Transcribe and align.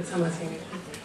Jetzt 0.00 0.14
haben 0.14 0.22
wir 0.22 0.28
es 0.28 0.38
hingekriegt. 0.38 0.96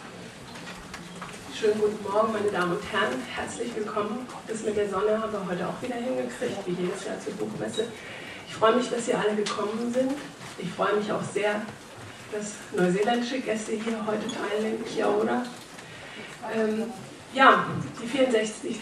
Schönen 1.54 1.78
guten 1.78 2.02
Morgen, 2.02 2.32
meine 2.32 2.50
Damen 2.50 2.72
und 2.78 2.82
Herren. 2.90 3.20
Herzlich 3.28 3.76
willkommen. 3.76 4.26
Das 4.48 4.62
mit 4.62 4.74
der 4.74 4.88
Sonne 4.88 5.20
haben 5.20 5.30
wir 5.32 5.46
heute 5.46 5.68
auch 5.68 5.82
wieder 5.82 5.96
hingekriegt, 5.96 6.56
wie 6.64 6.82
jedes 6.82 7.04
Jahr 7.04 7.20
zur 7.20 7.34
Buchmesse. 7.34 7.88
Ich 8.48 8.54
freue 8.54 8.76
mich, 8.76 8.88
dass 8.88 9.04
Sie 9.04 9.12
alle 9.12 9.36
gekommen 9.36 9.92
sind. 9.92 10.12
Ich 10.56 10.70
freue 10.70 10.96
mich 10.96 11.12
auch 11.12 11.22
sehr, 11.22 11.60
dass 12.32 12.52
neuseeländische 12.74 13.40
Gäste 13.40 13.72
hier 13.72 14.00
heute 14.06 14.24
teilnehmen. 14.32 14.82
Kia 14.86 15.08
ora. 15.10 15.44
Ähm, 16.54 16.84
ja, 17.34 17.66
die 18.02 18.06
64. 18.06 18.80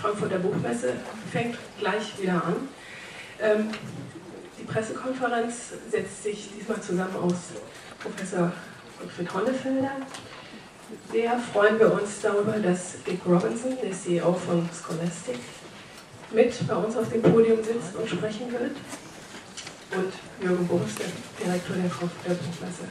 Frankfurter 0.00 0.40
Buchmesse 0.40 0.94
fängt 1.30 1.56
gleich 1.78 2.20
wieder 2.20 2.42
an. 2.44 2.68
Ähm, 3.40 3.68
die 4.58 4.64
Pressekonferenz 4.64 5.74
setzt 5.88 6.24
sich 6.24 6.50
diesmal 6.58 6.80
zusammen 6.80 7.14
aus 7.14 7.36
Professor 8.00 8.50
Gottfried 9.02 9.34
Honnefelder. 9.34 9.90
Sehr 11.10 11.38
freuen 11.38 11.78
wir 11.78 11.92
uns 11.92 12.20
darüber, 12.20 12.52
dass 12.52 13.02
Dick 13.04 13.20
Robinson, 13.26 13.76
der 13.82 13.92
CEO 13.92 14.32
von 14.32 14.68
Scholastic, 14.72 15.38
mit 16.30 16.68
bei 16.68 16.76
uns 16.76 16.96
auf 16.96 17.10
dem 17.10 17.20
Podium 17.22 17.62
sitzt 17.64 17.96
und 17.96 18.08
sprechen 18.08 18.52
wird. 18.52 18.76
Und 19.96 20.12
Jürgen 20.40 20.66
Boris, 20.68 20.94
der 20.94 21.06
Direktor 21.44 21.76
der 21.76 22.34
Buchmesse. 22.34 22.84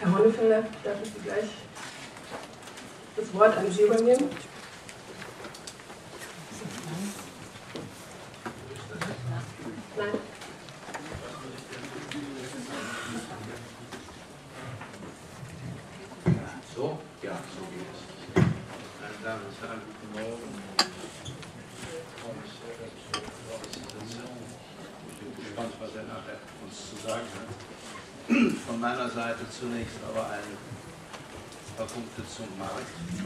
Herr 0.00 0.12
Honnefelder, 0.12 0.62
darf 0.82 0.96
ich 1.02 1.10
Sie 1.10 1.20
gleich 1.24 1.50
das 3.16 3.32
Wort 3.32 3.56
an 3.56 3.70
Sie 3.70 3.82
übernehmen? 3.82 4.28
Nein. 9.96 10.08
So? 16.74 16.98
Ja, 17.22 17.38
so 17.54 17.62
geht 17.70 17.86
es. 17.86 18.00
Meine 18.34 19.18
Damen 19.22 19.46
und 19.46 19.54
Herren, 19.62 19.80
guten 19.86 20.10
Morgen. 20.12 20.50
Ich 20.74 20.84
freue 22.18 22.34
mich 22.34 22.50
sehr, 22.50 22.74
dass 22.82 22.90
ich 22.98 23.06
heute 23.14 23.30
vor 23.30 23.54
Ort 23.54 23.64
sitze. 23.70 23.98
Ich 25.06 25.14
bin 25.22 25.30
gespannt, 25.38 25.74
was 25.78 25.94
er 25.94 26.02
nachher 26.02 26.42
hat. 27.12 28.56
Von 28.66 28.80
meiner 28.80 29.10
Seite 29.10 29.44
zunächst 29.50 29.96
aber 30.08 30.24
ein 30.30 30.56
paar 31.76 31.86
Punkte 31.86 32.22
zum 32.26 32.48
Markt. 32.58 32.88
Ich 33.12 33.20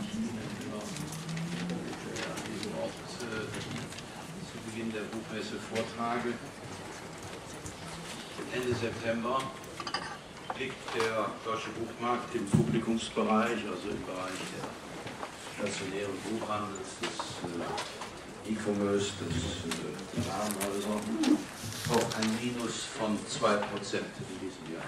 immer 0.67 0.83
an 0.83 2.43
diesem 2.51 2.75
Ort 2.79 2.91
äh, 3.23 3.47
zu 4.49 4.59
Beginn 4.67 4.93
der 4.93 5.07
Buchmesse 5.13 5.57
vortrage. 5.73 6.35
Ende 8.55 8.75
September 8.75 9.43
liegt 10.59 10.75
der 10.97 11.31
deutsche 11.45 11.69
Buchmarkt 11.71 12.35
im 12.35 12.47
Publikumsbereich, 12.47 13.61
also 13.69 13.91
im 13.91 14.03
Bereich 14.07 14.41
der 14.57 14.67
stationären 15.55 16.17
Buchhandels, 16.25 16.99
des 17.03 17.15
äh, 17.45 18.08
E-Commerce, 18.47 19.13
des 19.21 19.37
äh, 19.69 20.29
Warenhäuser, 20.29 21.01
auf 21.91 22.17
ein 22.17 22.39
Minus 22.43 22.85
von 22.99 23.19
2% 23.19 23.97
in 23.97 24.39
diesem 24.41 24.75
Jahr. 24.75 24.85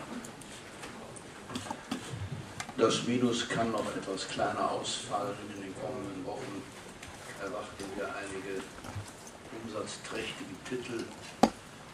Das 2.76 3.06
Minus 3.06 3.48
kann 3.48 3.72
noch 3.72 3.94
etwas 3.94 4.28
kleiner 4.28 4.70
ausfallen. 4.70 5.36
In 5.54 5.62
den 5.62 5.74
kommenden 5.80 6.24
Wochen 6.24 6.62
erwarten 7.40 7.84
wir 7.96 8.08
einige 8.08 8.62
umsatzträchtige 9.62 10.54
Titel. 10.68 11.04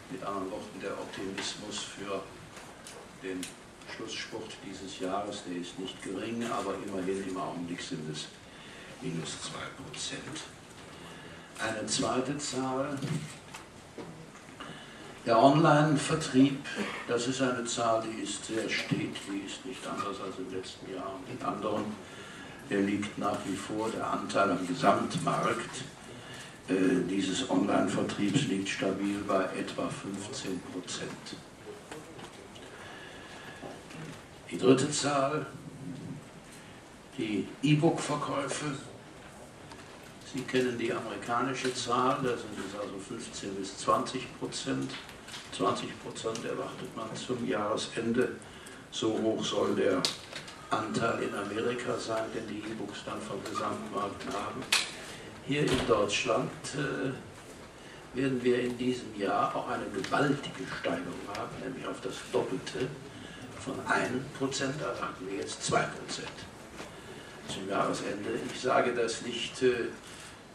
Mit 0.09 0.23
anderen 0.23 0.51
Worten, 0.51 0.79
der 0.81 0.93
Optimismus 0.93 1.79
für 1.79 2.23
den 3.21 3.41
Schlussspurt 3.93 4.51
dieses 4.65 4.99
Jahres, 4.99 5.43
der 5.45 5.57
ist 5.57 5.77
nicht 5.77 6.01
gering, 6.01 6.45
aber 6.49 6.75
immerhin 6.75 7.27
im 7.27 7.37
Augenblick 7.37 7.81
sind 7.81 8.09
es 8.09 8.27
minus 9.01 9.31
2%. 9.31 10.56
Eine 11.59 11.85
zweite 11.87 12.37
Zahl, 12.37 12.97
der 15.25 15.37
Online-Vertrieb, 15.37 16.65
das 17.07 17.27
ist 17.27 17.41
eine 17.41 17.65
Zahl, 17.65 18.03
die 18.03 18.21
ist 18.21 18.45
sehr 18.45 18.69
stet, 18.69 19.15
die 19.27 19.45
ist 19.45 19.65
nicht 19.65 19.85
anders 19.85 20.21
als 20.23 20.37
im 20.37 20.53
letzten 20.53 20.93
Jahr 20.93 21.15
und 21.15 21.39
in 21.39 21.45
anderen. 21.45 21.83
Der 22.69 22.81
liegt 22.81 23.17
nach 23.17 23.37
wie 23.45 23.55
vor, 23.55 23.89
der 23.89 24.05
Anteil 24.05 24.51
am 24.51 24.67
Gesamtmarkt 24.67 25.83
äh, 26.69 26.73
dieses 27.09 27.49
Online-Vertriebs 27.49 28.47
liegt 28.47 28.67
stabil 28.67 29.19
bei 29.25 29.43
etwa 29.57 29.89
15 29.89 30.59
Prozent. 30.73 31.11
Die 34.51 34.57
dritte 34.57 34.91
Zahl, 34.91 35.45
die 37.17 37.47
E-Book-Verkäufe. 37.63 38.65
Sie 40.33 40.41
kennen 40.41 40.77
die 40.77 40.91
amerikanische 40.91 41.73
Zahl, 41.73 42.17
da 42.21 42.29
sind 42.29 42.51
es 42.59 42.77
also 42.77 42.97
15 42.99 43.55
bis 43.55 43.77
20 43.77 44.39
Prozent. 44.39 44.91
20 45.53 46.03
Prozent 46.03 46.43
erwartet 46.43 46.95
man 46.97 47.07
zum 47.15 47.47
Jahresende. 47.47 48.35
So 48.91 49.17
hoch 49.21 49.43
soll 49.43 49.73
der 49.75 50.01
Anteil 50.69 51.23
in 51.23 51.33
Amerika 51.33 51.97
sein, 51.97 52.25
den 52.35 52.45
die 52.47 52.59
E-Books 52.59 52.99
dann 53.05 53.21
vom 53.21 53.41
Gesamtmarkt 53.49 54.25
haben. 54.33 54.61
Hier 55.45 55.61
in 55.61 55.87
Deutschland 55.87 56.51
äh, 56.75 58.17
werden 58.17 58.43
wir 58.43 58.59
in 58.59 58.77
diesem 58.77 59.17
Jahr 59.17 59.55
auch 59.55 59.69
eine 59.69 59.85
gewaltige 59.85 60.63
Steigerung 60.81 61.27
haben, 61.37 61.55
nämlich 61.63 61.87
auf 61.87 62.01
das 62.01 62.15
Doppelte 62.33 62.89
von 63.59 63.75
1% 63.85 64.81
erwarten 64.81 65.27
wir 65.29 65.37
jetzt 65.39 65.61
2% 65.61 65.85
zum 67.47 67.69
Jahresende. 67.69 68.29
Ich 68.53 68.59
sage 68.59 68.93
das 68.93 69.21
nicht 69.21 69.61
äh, 69.63 69.87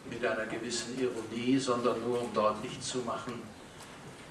mit 0.09 0.25
einer 0.25 0.45
gewissen 0.45 0.99
Ironie, 0.99 1.57
sondern 1.57 2.01
nur 2.01 2.21
um 2.21 2.33
deutlich 2.33 2.79
zu 2.81 2.99
machen, 2.99 3.41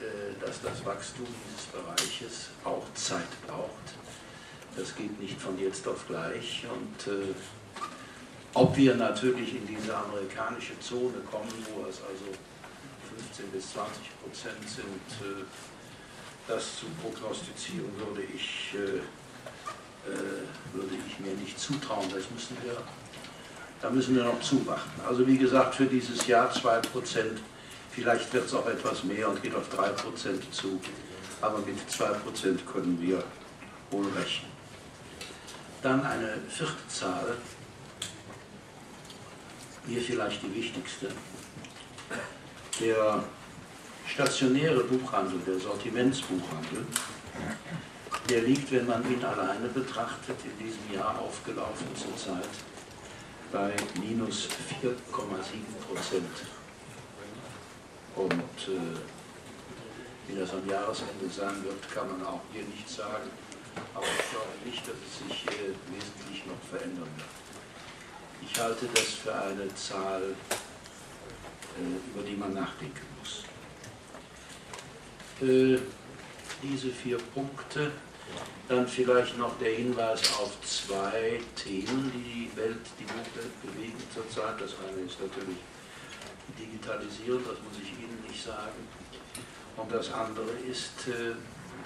äh, 0.01 0.41
dass 0.45 0.61
das 0.61 0.85
Wachstum 0.85 1.27
dieses 1.49 1.67
Bereiches 1.67 2.49
auch 2.65 2.85
Zeit 2.95 3.29
braucht. 3.47 3.95
Das 4.77 4.95
geht 4.97 5.19
nicht 5.21 5.41
von 5.41 5.59
jetzt 5.59 5.87
auf 5.87 6.07
gleich. 6.07 6.65
Und 6.71 7.13
äh, 7.13 7.35
ob 8.55 8.77
wir 8.77 8.95
natürlich 8.97 9.55
in 9.55 9.67
diese 9.67 9.97
amerikanische 9.97 10.79
Zone 10.81 11.19
kommen, 11.31 11.53
wo 11.75 11.83
es 11.83 12.01
also 12.03 12.33
15 13.17 13.51
bis 13.51 13.73
20 13.73 14.21
Prozent 14.23 14.69
sind, 14.69 15.27
äh, 15.27 15.45
das 16.49 16.79
zu 16.81 16.87
prognostizieren, 17.01 17.97
würde 17.97 18.23
ich, 18.35 18.75
würde 20.73 20.95
ich 21.07 21.21
mir 21.21 21.35
nicht 21.35 21.57
zutrauen. 21.57 22.11
Das 22.13 22.29
müssen 22.33 22.57
wir, 22.65 22.77
da 23.83 23.91
müssen 23.91 24.15
wir 24.15 24.23
noch 24.23 24.41
zuwarten. 24.41 25.01
Also 25.07 25.27
wie 25.27 25.37
gesagt, 25.37 25.75
für 25.75 25.87
dieses 25.87 26.27
Jahr 26.29 26.51
2%, 26.53 26.83
vielleicht 27.91 28.33
wird 28.33 28.47
es 28.47 28.55
auch 28.55 28.67
etwas 28.67 29.03
mehr 29.03 29.29
und 29.29 29.43
geht 29.43 29.55
auf 29.55 29.69
3% 29.77 30.51
zu, 30.53 30.81
aber 31.41 31.59
mit 31.59 31.77
2% 31.91 32.65
können 32.73 32.99
wir 33.01 33.23
wohl 33.91 34.07
rechnen. 34.17 34.51
Dann 35.83 36.07
eine 36.07 36.39
vierte 36.49 36.89
Zahl, 36.89 37.37
hier 39.89 40.01
vielleicht 40.01 40.41
die 40.45 40.55
wichtigste. 40.55 41.09
Der 42.81 43.25
stationäre 44.07 44.85
Buchhandel, 44.85 45.41
der 45.45 45.59
Sortimentsbuchhandel, 45.59 46.87
der 48.31 48.43
liegt, 48.43 48.71
wenn 48.71 48.87
man 48.87 49.03
ihn 49.13 49.25
alleine 49.25 49.67
betrachtet, 49.75 50.37
in 50.45 50.65
diesem 50.65 50.95
Jahr 50.95 51.19
aufgelaufen 51.19 51.89
zurzeit 51.97 52.49
bei 53.53 53.75
minus 54.01 54.49
4,7 54.81 54.97
Prozent. 55.87 56.27
Und 58.17 58.33
äh, 58.33 58.99
wie 60.27 60.39
das 60.39 60.53
am 60.53 60.67
Jahresende 60.69 61.29
sein 61.29 61.63
wird, 61.63 61.95
kann 61.95 62.11
man 62.11 62.27
auch 62.27 62.41
hier 62.53 62.65
nicht 62.65 62.89
sagen. 62.89 63.31
Aber 63.95 64.05
ich 64.05 64.31
glaube 64.31 64.53
nicht, 64.65 64.87
dass 64.87 64.95
es 64.97 65.19
sich 65.29 65.47
äh, 65.49 65.75
wesentlich 65.93 66.47
noch 66.47 66.61
verändern 66.71 67.09
wird. 67.17 67.29
Ich 68.43 68.59
halte 68.59 68.87
das 68.95 69.05
für 69.05 69.35
eine 69.35 69.75
Zahl, 69.75 70.23
äh, 71.79 72.11
über 72.11 72.27
die 72.27 72.37
man 72.37 72.55
nachdenken 72.55 73.07
muss. 73.19 73.45
Äh, 75.41 75.79
diese 76.63 76.91
vier 76.91 77.19
Punkte. 77.19 77.93
Dann 78.69 78.87
vielleicht 78.87 79.37
noch 79.39 79.59
der 79.59 79.73
Hinweis 79.75 80.21
auf 80.39 80.61
zwei 80.63 81.41
Themen, 81.57 82.11
die 82.15 82.49
die 82.51 82.57
Welt, 82.57 82.79
die 82.99 83.05
Buchwelt 83.05 83.63
bewegen 83.63 83.99
zurzeit. 84.13 84.61
Das 84.61 84.75
eine 84.81 85.03
ist 85.07 85.21
natürlich 85.21 85.59
Digitalisierung, 86.59 87.43
das 87.45 87.59
muss 87.63 87.79
ich 87.83 87.93
Ihnen 87.99 88.23
nicht 88.27 88.43
sagen. 88.43 88.89
Und 89.77 89.91
das 89.91 90.13
andere 90.13 90.51
ist 90.69 91.09
äh, 91.09 91.35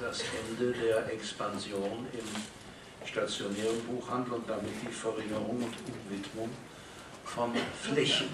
das 0.01 0.23
Ende 0.49 0.73
der 0.73 1.13
Expansion 1.13 2.07
im 2.13 3.07
stationären 3.07 3.81
Buchhandel 3.87 4.35
und 4.35 4.49
damit 4.49 4.73
die 4.83 4.93
Verringerung 4.93 5.63
und 5.63 5.75
Umwidmung 5.87 6.51
von 7.25 7.53
Flächen. 7.81 8.29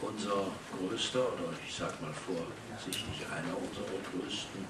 Unser 0.00 0.46
größter, 0.72 1.20
oder 1.20 1.52
ich 1.66 1.74
sage 1.74 1.92
mal 2.00 2.12
vor 2.12 2.46
vorsichtig, 2.80 3.26
einer 3.30 3.54
unserer 3.56 4.00
größten 4.10 4.64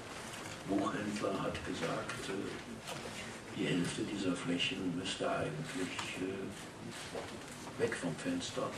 Buchhändler 0.67 1.41
hat 1.41 1.55
gesagt, 1.65 2.29
äh, 2.29 3.57
die 3.57 3.65
Hälfte 3.65 4.03
dieser 4.03 4.35
Flächen 4.35 4.97
müsste 4.97 5.29
eigentlich 5.29 6.17
äh, 6.19 7.81
weg 7.81 7.95
vom 7.95 8.15
Fenster. 8.15 8.69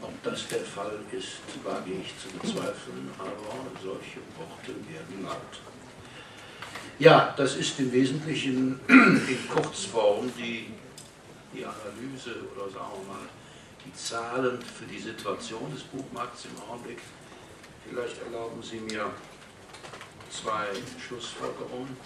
Ob 0.00 0.22
das 0.22 0.48
der 0.48 0.60
Fall 0.60 0.98
ist, 1.12 1.40
wage 1.64 1.92
ich 1.92 2.12
zu 2.18 2.28
bezweifeln, 2.38 3.10
aber 3.18 3.32
solche 3.82 4.20
Worte 4.36 4.74
werden 4.88 5.24
laut. 5.24 5.60
Ja, 6.98 7.34
das 7.36 7.56
ist 7.56 7.78
im 7.80 7.90
Wesentlichen 7.90 8.78
in 8.88 9.48
Kurzform 9.48 10.30
die, 10.36 10.66
die 11.52 11.64
Analyse 11.64 12.36
oder 12.54 12.70
sagen 12.70 12.92
wir 13.00 13.14
mal 13.14 13.28
die 13.84 13.92
Zahlen 13.94 14.60
für 14.62 14.84
die 14.84 15.00
Situation 15.00 15.72
des 15.72 15.82
Buchmarkts 15.82 16.44
im 16.46 16.62
Augenblick. 16.70 17.00
Vielleicht 17.88 18.22
erlauben 18.22 18.62
Sie 18.62 18.78
mir 18.78 19.10
zwei 20.42 20.66
Schlussfolgerungen. 21.06 21.96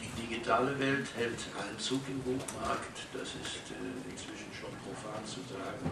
Die 0.00 0.22
digitale 0.22 0.78
Welt 0.78 1.06
hält 1.16 1.38
Einzug 1.68 2.00
im 2.08 2.20
Buchmarkt, 2.20 2.98
das 3.12 3.28
ist 3.28 3.70
äh, 3.70 4.10
inzwischen 4.10 4.52
schon 4.52 4.70
profan 4.82 5.24
zu 5.24 5.40
sagen. 5.52 5.90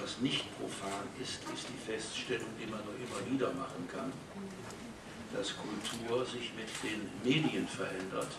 Was 0.00 0.18
nicht 0.18 0.44
profan 0.58 1.08
ist, 1.20 1.40
ist 1.54 1.66
die 1.68 1.90
Feststellung, 1.90 2.48
die 2.60 2.66
man 2.66 2.80
nur 2.84 2.94
immer 2.96 3.30
wieder 3.30 3.52
machen 3.52 3.88
kann, 3.90 4.12
dass 5.34 5.54
Kultur 5.56 6.24
sich 6.26 6.52
mit 6.54 6.68
den 6.82 7.10
Medien 7.24 7.66
verändert. 7.66 8.32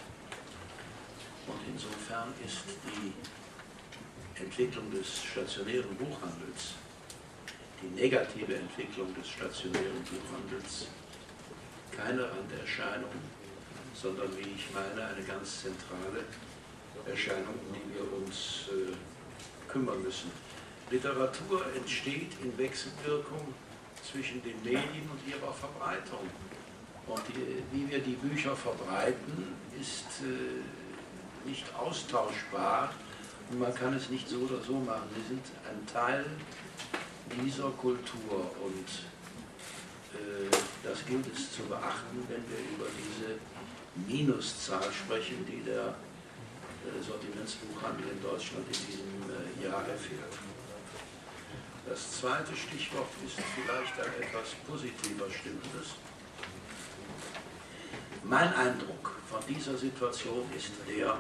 Und 1.48 1.60
insofern 1.68 2.34
ist 2.46 2.64
die 2.86 3.14
Entwicklung 4.42 4.90
des 4.92 5.24
stationären 5.24 5.96
Buchhandels, 5.98 6.76
die 7.82 8.02
negative 8.02 8.56
Entwicklung 8.56 9.14
des 9.16 9.30
stationären 9.30 10.04
Buchhandels, 10.04 10.88
keine 11.96 12.24
Randerscheinung, 12.24 13.12
sondern, 13.94 14.30
wie 14.38 14.50
ich 14.56 14.68
meine, 14.74 15.08
eine 15.08 15.24
ganz 15.26 15.62
zentrale 15.62 16.26
Erscheinung, 17.10 17.56
um 17.68 17.74
die 17.74 17.96
wir 17.96 18.18
uns 18.18 18.70
äh, 18.70 18.94
kümmern 19.68 20.02
müssen. 20.04 20.32
Literatur 20.90 21.66
entsteht 21.76 22.32
in 22.44 22.58
Wechselwirkung 22.58 23.54
zwischen 24.04 24.42
den 24.44 24.62
Medien 24.64 25.10
und 25.10 25.20
ihrer 25.28 25.54
Verbreitung. 25.54 26.30
Und 27.08 27.22
die, 27.30 27.64
wie 27.72 27.90
wir 27.90 28.00
die 28.00 28.16
Bücher 28.16 28.56
verbreiten, 28.56 29.56
ist 29.80 30.22
äh, 30.22 31.48
nicht 31.48 31.66
austauschbar 31.76 32.94
und 33.50 33.60
man 33.60 33.74
kann 33.74 33.94
es 33.94 34.10
nicht 34.10 34.30
so 34.30 34.38
oder 34.38 34.62
so 34.62 34.74
machen. 34.74 35.10
Sie 35.16 35.28
sind 35.30 35.44
ein 35.70 35.86
Teil 35.92 36.26
dieser 37.40 37.70
Kultur 37.72 38.52
und 38.62 38.90
äh, 40.14 40.50
das 40.84 41.06
gilt 41.06 41.26
es 41.34 41.54
zu 41.54 41.64
beachten, 41.64 42.26
wenn 42.28 42.44
wir 42.50 42.60
über 42.76 42.88
diese 42.98 43.40
Minuszahl 44.08 44.92
sprechen, 44.92 45.46
die 45.46 45.62
der 45.64 45.96
äh, 46.84 47.04
Sortimentsbuchhandel 47.06 48.08
in 48.12 48.22
Deutschland 48.22 48.66
in 48.68 48.86
diesem 48.88 49.12
äh, 49.30 49.64
Jahr 49.64 49.86
erfährt. 49.88 50.34
Das 51.88 52.20
zweite 52.20 52.56
Stichwort 52.56 53.10
ist 53.26 53.38
vielleicht 53.56 54.00
ein 54.00 54.24
etwas 54.24 54.56
positiver 54.68 55.30
stimmendes. 55.30 55.96
Mein 58.24 58.54
Eindruck 58.54 59.18
von 59.30 59.40
dieser 59.50 59.78
Situation 59.78 60.46
ist 60.56 60.72
der, 60.88 61.18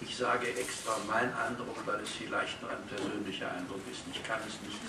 ich 0.00 0.16
sage 0.16 0.48
extra 0.48 0.96
mein 1.06 1.32
Eindruck, 1.34 1.76
weil 1.86 2.00
es 2.00 2.10
vielleicht 2.10 2.60
nur 2.60 2.70
ein 2.70 2.86
persönlicher 2.86 3.50
Eindruck 3.52 3.80
ist, 3.90 4.02
ich 4.12 4.22
kann 4.22 4.40
es 4.46 4.60
nicht 4.66 4.80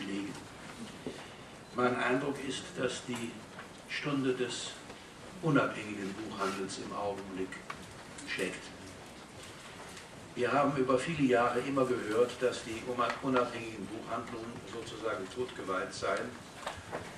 belegen. 0.00 0.32
Mein 1.74 1.96
Eindruck 1.96 2.36
ist, 2.46 2.62
dass 2.76 3.04
die 3.06 3.30
Stunde 3.88 4.32
des 4.34 4.70
unabhängigen 5.42 6.14
Buchhandels 6.14 6.78
im 6.78 6.92
Augenblick 6.94 7.50
schlägt. 8.28 8.62
Wir 10.34 10.50
haben 10.50 10.76
über 10.76 10.98
viele 10.98 11.28
Jahre 11.28 11.60
immer 11.60 11.84
gehört, 11.84 12.32
dass 12.40 12.64
die 12.64 12.82
unabhängigen 13.22 13.86
Buchhandlungen 13.86 14.52
sozusagen 14.72 15.24
totgeweiht 15.30 15.92
seien 15.92 16.28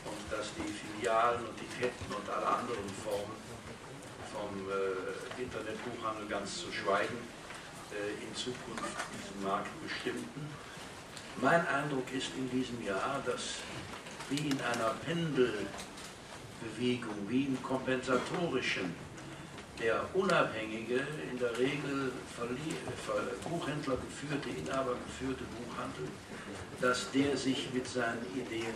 und 0.04 0.32
dass 0.32 0.48
die 0.52 0.70
Filialen 0.70 1.40
und 1.46 1.56
die 1.58 1.80
Ketten 1.80 2.12
und 2.12 2.28
alle 2.28 2.46
anderen 2.46 2.88
Formen 3.02 3.36
vom 4.32 4.52
äh, 4.68 5.42
Internetbuchhandel 5.42 6.28
ganz 6.28 6.58
zu 6.58 6.72
schweigen 6.72 7.16
in 8.20 8.34
Zukunft 8.34 8.96
diesen 9.12 9.42
Markt 9.44 9.70
bestimmten. 9.82 10.46
Mein 11.40 11.66
Eindruck 11.66 12.12
ist 12.12 12.30
in 12.36 12.50
diesem 12.50 12.82
Jahr, 12.84 13.22
dass 13.26 13.56
wie 14.30 14.48
in 14.48 14.60
einer 14.60 14.94
Pendelbewegung, 15.04 15.68
wie 17.28 17.44
im 17.44 17.62
kompensatorischen, 17.62 18.94
der 19.78 20.08
unabhängige, 20.14 21.06
in 21.30 21.38
der 21.38 21.56
Regel 21.58 22.12
Buchhändler 23.48 23.96
geführte, 23.96 24.48
Inhaber 24.48 24.96
geführte 25.06 25.44
Buchhandel, 25.44 26.08
dass 26.80 27.10
der 27.10 27.36
sich 27.36 27.68
mit 27.72 27.86
seinen 27.86 28.24
Ideen 28.34 28.74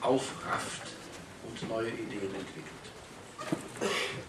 aufrafft 0.00 0.92
und 1.48 1.68
neue 1.68 1.88
Ideen 1.90 2.34
entwickelt. 2.34 2.64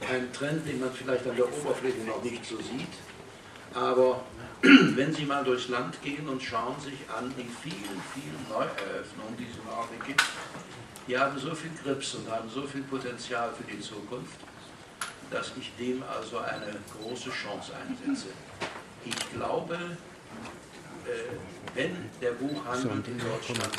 Ein 0.10 0.32
Trend, 0.34 0.66
den 0.68 0.80
man 0.80 0.94
vielleicht 0.94 1.28
an 1.28 1.36
der 1.36 1.46
Oberfläche 1.46 2.00
noch 2.06 2.24
nicht 2.24 2.46
so 2.46 2.58
sieht, 2.58 2.94
aber 3.74 4.24
wenn 4.62 5.14
Sie 5.14 5.26
mal 5.26 5.44
durchs 5.44 5.70
Land 5.70 6.02
gehen 6.02 6.28
und 6.28 6.42
schauen 6.42 6.80
sich 6.80 7.00
an 7.16 7.34
die 7.38 7.50
vielen, 7.62 8.02
vielen 8.14 8.46
Neueröffnungen, 8.50 9.38
die 9.38 9.48
es 9.50 9.58
im 9.58 9.70
Augenblick 9.70 10.08
gibt, 10.08 10.24
die 11.08 11.18
haben 11.18 11.40
so 11.40 11.56
viel 11.56 11.72
Grips 11.84 12.16
und 12.16 12.30
haben 12.30 12.50
so 12.50 12.64
viel 12.64 12.84
Potenzial 12.84 13.52
für 13.58 13.64
die 13.64 13.80
Zukunft, 13.80 14.38
dass 15.32 15.52
ich 15.60 15.72
dem 15.78 16.04
also 16.04 16.40
eine 16.40 16.76
große 17.00 17.30
Chance 17.32 17.72
einsetze. 17.76 18.28
Ich 19.06 19.16
glaube, 19.34 19.76
äh, 19.76 21.10
wenn 21.74 22.10
der 22.22 22.32
Buchhandel 22.32 23.04
in 23.08 23.18
Deutschland 23.18 23.70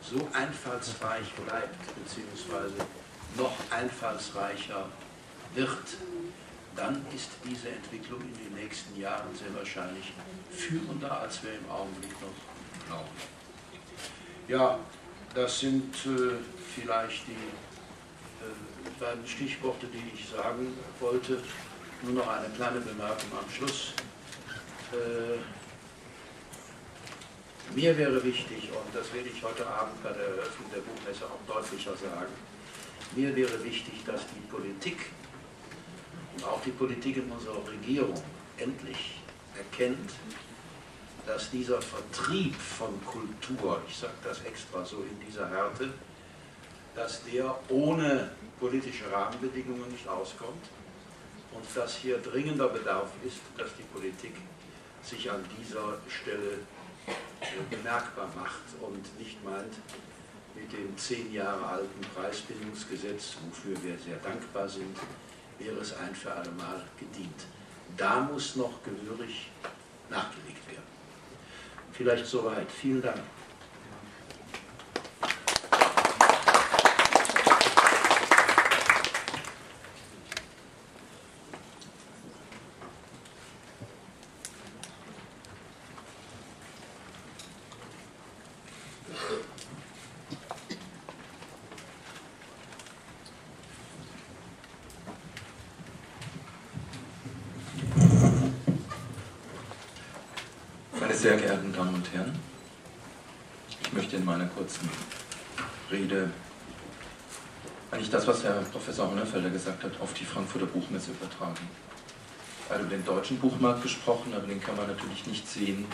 so 0.00 0.28
einfallsreich 0.32 1.32
bleibt, 1.46 1.78
beziehungsweise 2.02 2.74
noch 3.36 3.52
einfallsreicher 3.70 4.86
wird, 5.54 5.96
dann 6.76 7.04
ist 7.14 7.30
diese 7.44 7.68
Entwicklung 7.68 8.20
in 8.20 8.34
den 8.34 8.54
nächsten 8.64 8.98
Jahren 9.00 9.34
sehr 9.34 9.54
wahrscheinlich 9.54 10.12
führender, 10.50 11.20
als 11.20 11.42
wir 11.42 11.54
im 11.54 11.70
Augenblick 11.70 12.12
noch 12.20 12.86
glauben. 12.86 13.08
Ja, 14.48 14.78
das 15.34 15.60
sind 15.60 15.94
äh, 16.06 16.34
vielleicht 16.74 17.26
die 17.28 17.36
beiden 19.00 19.26
Stichworte, 19.26 19.86
die 19.86 20.12
ich 20.14 20.28
sagen 20.28 20.76
wollte. 21.00 21.42
Nur 22.02 22.14
noch 22.14 22.28
eine 22.28 22.48
kleine 22.50 22.80
Bemerkung 22.80 23.30
am 23.32 23.50
Schluss. 23.50 23.94
Äh, 24.92 25.38
mir 27.74 27.96
wäre 27.96 28.22
wichtig, 28.22 28.70
und 28.70 28.94
das 28.94 29.12
werde 29.12 29.28
ich 29.28 29.42
heute 29.42 29.66
Abend 29.66 30.02
bei 30.02 30.12
der 30.12 30.26
Eröffnung 30.26 30.70
der 30.70 30.80
Buchmesse 30.80 31.24
auch 31.24 31.52
deutlicher 31.52 31.96
sagen, 31.96 32.32
mir 33.16 33.34
wäre 33.34 33.64
wichtig, 33.64 34.04
dass 34.04 34.20
die 34.26 34.40
Politik 34.50 35.10
und 36.34 36.44
auch 36.44 36.60
die 36.62 36.70
Politik 36.70 37.18
in 37.18 37.30
unserer 37.30 37.66
Regierung 37.68 38.14
endlich 38.56 39.20
erkennt, 39.56 40.10
dass 41.26 41.50
dieser 41.50 41.80
Vertrieb 41.80 42.54
von 42.54 42.88
Kultur, 43.04 43.80
ich 43.88 43.96
sage 43.96 44.12
das 44.22 44.42
extra 44.42 44.84
so 44.84 44.98
in 44.98 45.26
dieser 45.26 45.48
Härte, 45.48 45.90
dass 46.94 47.24
der 47.24 47.58
ohne 47.70 48.30
politische 48.60 49.10
Rahmenbedingungen 49.10 49.90
nicht 49.90 50.06
auskommt 50.06 50.64
und 51.52 51.64
dass 51.74 51.96
hier 51.96 52.18
dringender 52.18 52.68
Bedarf 52.68 53.10
ist, 53.26 53.38
dass 53.56 53.70
die 53.76 53.82
Politik 53.84 54.34
sich 55.02 55.30
an 55.30 55.44
dieser 55.58 55.98
Stelle 56.08 56.58
äh, 57.06 57.74
bemerkbar 57.74 58.28
macht 58.36 58.62
und 58.80 59.18
nicht 59.18 59.42
meint, 59.44 59.74
mit 60.54 60.72
dem 60.72 60.96
zehn 60.96 61.32
Jahre 61.32 61.66
alten 61.66 62.00
Preisbindungsgesetz, 62.14 63.36
wofür 63.48 63.82
wir 63.82 63.98
sehr 63.98 64.16
dankbar 64.18 64.68
sind, 64.68 64.96
wäre 65.58 65.76
es 65.80 65.96
ein 65.96 66.14
für 66.14 66.32
alle 66.32 66.50
Mal 66.52 66.82
gedient. 66.98 67.46
Da 67.96 68.20
muss 68.20 68.56
noch 68.56 68.82
gehörig 68.82 69.50
nachgelegt 70.10 70.66
werden. 70.68 70.82
Vielleicht 71.92 72.26
soweit. 72.26 72.70
Vielen 72.70 73.02
Dank. 73.02 73.20
Sehr 101.24 101.38
geehrten 101.38 101.72
Damen 101.72 101.94
und 101.94 102.12
Herren, 102.12 102.38
ich 103.80 103.92
möchte 103.94 104.16
in 104.16 104.26
meiner 104.26 104.44
kurzen 104.44 104.86
Rede 105.90 106.30
eigentlich 107.90 108.10
das, 108.10 108.26
was 108.26 108.44
Herr 108.44 108.56
Professor 108.56 109.10
Honnerfelder 109.10 109.48
gesagt 109.48 109.82
hat, 109.84 109.98
auf 110.02 110.12
die 110.12 110.26
Frankfurter 110.26 110.66
Buchmesse 110.66 111.12
übertragen. 111.12 111.66
Er 112.68 112.74
hat 112.74 112.82
über 112.82 112.90
den 112.90 113.06
deutschen 113.06 113.38
Buchmarkt 113.38 113.84
gesprochen, 113.84 114.34
aber 114.36 114.46
den 114.46 114.60
kann 114.60 114.76
man 114.76 114.86
natürlich 114.86 115.26
nicht 115.26 115.48
sehen, 115.48 115.86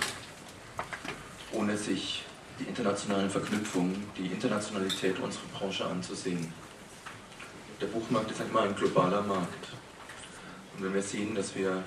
ohne 1.52 1.76
sich 1.76 2.24
die 2.58 2.64
internationalen 2.64 3.30
Verknüpfungen, 3.30 4.02
die 4.18 4.26
Internationalität 4.26 5.16
unserer 5.20 5.46
Branche 5.56 5.86
anzusehen. 5.86 6.52
Der 7.80 7.86
Buchmarkt 7.86 8.32
ist 8.32 8.40
immer 8.40 8.62
ein 8.62 8.74
globaler 8.74 9.22
Markt. 9.22 9.68
Und 10.76 10.86
wenn 10.86 10.92
wir 10.92 11.02
sehen, 11.02 11.36
dass 11.36 11.54
wir 11.54 11.84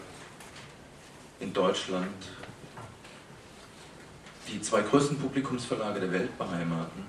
in 1.42 1.52
Deutschland 1.52 2.08
die 4.54 4.62
zwei 4.62 4.82
größten 4.82 5.18
Publikumsverlage 5.18 6.00
der 6.00 6.12
Welt 6.12 6.38
beheimaten, 6.38 7.04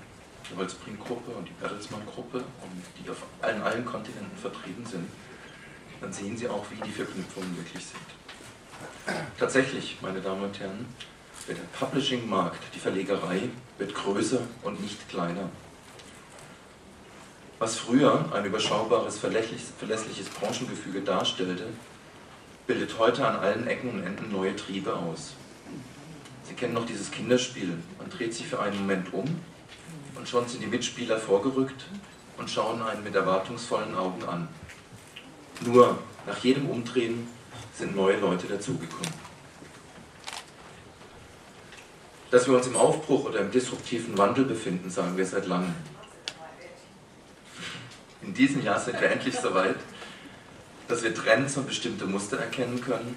die 0.51 0.57
Holzbrink-Gruppe 0.57 1.31
und 1.33 1.47
die 1.47 1.53
Bertelsmann-Gruppe, 1.61 2.39
und 2.39 3.05
die 3.05 3.11
auf 3.11 3.23
allen, 3.43 3.63
allen 3.63 3.85
Kontinenten 3.85 4.37
vertrieben 4.39 4.85
sind, 4.87 5.07
dann 6.01 6.13
sehen 6.13 6.37
Sie 6.37 6.49
auch, 6.49 6.65
wie 6.71 6.83
die 6.83 6.91
Verknüpfungen 6.91 7.57
wirklich 7.57 7.85
sind. 7.85 9.17
Tatsächlich, 9.39 9.99
meine 10.01 10.21
Damen 10.21 10.43
und 10.43 10.59
Herren, 10.59 10.87
wird 11.47 11.59
der 11.59 11.79
Publishing-Markt, 11.79 12.61
die 12.75 12.79
Verlegerei, 12.79 13.51
wird 13.77 13.95
größer 13.95 14.41
und 14.63 14.81
nicht 14.81 15.09
kleiner. 15.11 15.51
Was 17.59 17.77
früher 17.77 18.31
ein 18.33 18.45
überschaubares, 18.45 19.19
verlässliches 19.19 20.29
Branchengefüge 20.31 21.03
darstellte, 21.03 21.67
bildet 22.67 22.99
heute 22.99 23.27
an 23.27 23.37
allen 23.37 23.67
Ecken 23.67 23.91
und 23.91 24.03
Enden 24.03 24.33
neue 24.33 24.57
Triebe 24.57 24.95
aus. 24.95 25.35
Sie 26.47 26.55
kennen 26.55 26.75
noch 26.75 26.87
dieses 26.87 27.11
Kinderspiel. 27.11 27.77
Man 27.99 28.11
dreht 28.11 28.35
sich 28.35 28.47
für 28.47 28.61
einen 28.61 28.79
Moment 28.79 29.13
um 29.13 29.25
und 30.15 30.29
schon 30.29 30.47
sind 30.47 30.63
die 30.63 30.67
Mitspieler 30.67 31.19
vorgerückt 31.19 31.87
und 32.37 32.51
schauen 32.51 32.83
einen 32.83 33.03
mit 33.03 33.15
erwartungsvollen 33.15 33.95
Augen 33.95 34.25
an. 34.25 34.49
Nur 35.65 35.99
nach 36.27 36.39
jedem 36.39 36.69
Umdrehen 36.69 37.29
sind 37.75 37.97
neue 37.97 38.19
Leute 38.19 38.47
dazugekommen. 38.47 39.13
Dass 42.31 42.49
wir 42.49 42.57
uns 42.57 42.67
im 42.67 42.77
Aufbruch 42.77 43.27
oder 43.27 43.41
im 43.41 43.51
disruptiven 43.51 44.19
Wandel 44.19 44.45
befinden, 44.45 44.91
sagen 44.91 45.17
wir 45.17 45.25
seit 45.25 45.47
langem. 45.47 45.75
In 48.23 48.35
diesem 48.35 48.63
Jahr 48.63 48.81
sind 48.81 49.01
wir 49.01 49.11
endlich 49.11 49.37
so 49.37 49.55
weit, 49.55 49.77
dass 50.89 51.03
wir 51.03 51.15
Trends 51.15 51.57
und 51.57 51.67
bestimmte 51.67 52.07
Muster 52.07 52.39
erkennen 52.39 52.81
können, 52.81 53.17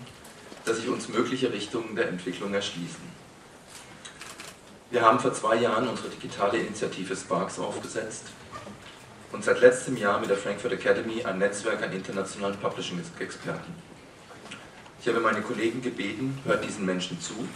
dass 0.67 0.77
sich 0.77 0.89
uns 0.89 1.07
mögliche 1.07 1.51
Richtungen 1.51 1.95
der 1.95 2.09
Entwicklung 2.09 2.53
erschließen. 2.53 3.17
Wir 4.91 5.01
haben 5.01 5.19
vor 5.19 5.33
zwei 5.33 5.55
Jahren 5.55 5.87
unsere 5.87 6.09
digitale 6.09 6.57
Initiative 6.57 7.15
Sparks 7.15 7.59
aufgesetzt 7.59 8.25
und 9.31 9.43
seit 9.43 9.61
letztem 9.61 9.97
Jahr 9.97 10.19
mit 10.19 10.29
der 10.29 10.37
Frankfurt 10.37 10.73
Academy 10.73 11.23
ein 11.23 11.39
Netzwerk 11.39 11.83
an 11.83 11.91
internationalen 11.91 12.57
Publishing-Experten. 12.57 13.75
Ich 15.01 15.07
habe 15.07 15.19
meine 15.19 15.41
Kollegen 15.41 15.81
gebeten, 15.81 16.39
hört 16.45 16.63
diesen 16.63 16.85
Menschen 16.85 17.19
zu, 17.21 17.47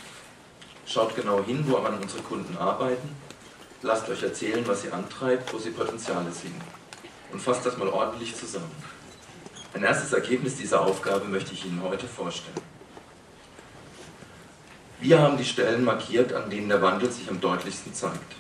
schaut 0.86 1.16
genau 1.16 1.44
hin, 1.44 1.66
wo 1.68 1.78
an 1.78 2.00
unsere 2.00 2.22
Kunden 2.24 2.58
arbeiten, 2.58 3.16
lasst 3.82 4.08
euch 4.10 4.24
erzählen, 4.24 4.66
was 4.68 4.84
sie 4.84 4.92
antreibt, 4.92 5.54
wo 5.54 5.58
sie 5.58 5.72
Potenziale 5.72 6.32
sehen 6.32 6.56
und 7.32 7.42
fasst 7.42 7.66
das 7.66 7.78
mal 7.78 7.90
ordentlich 7.90 8.36
zusammen. 8.36 8.72
Ein 9.74 9.84
erstes 9.84 10.14
Ergebnis 10.14 10.58
dieser 10.58 10.82
Aufgabe 10.82 11.26
möchte 11.26 11.54
ich 11.54 11.66
Ihnen 11.66 11.82
heute 11.82 12.06
vorstellen. 12.06 12.71
Wir 15.02 15.20
haben 15.20 15.36
die 15.36 15.46
Stellen 15.46 15.84
markiert, 15.84 16.32
an 16.32 16.48
denen 16.52 16.70
der 16.70 16.80
Wandel 16.80 17.12
sich 17.12 17.28
am 17.28 17.42
deutlichsten 17.42 17.92
zeigt. 17.92 18.36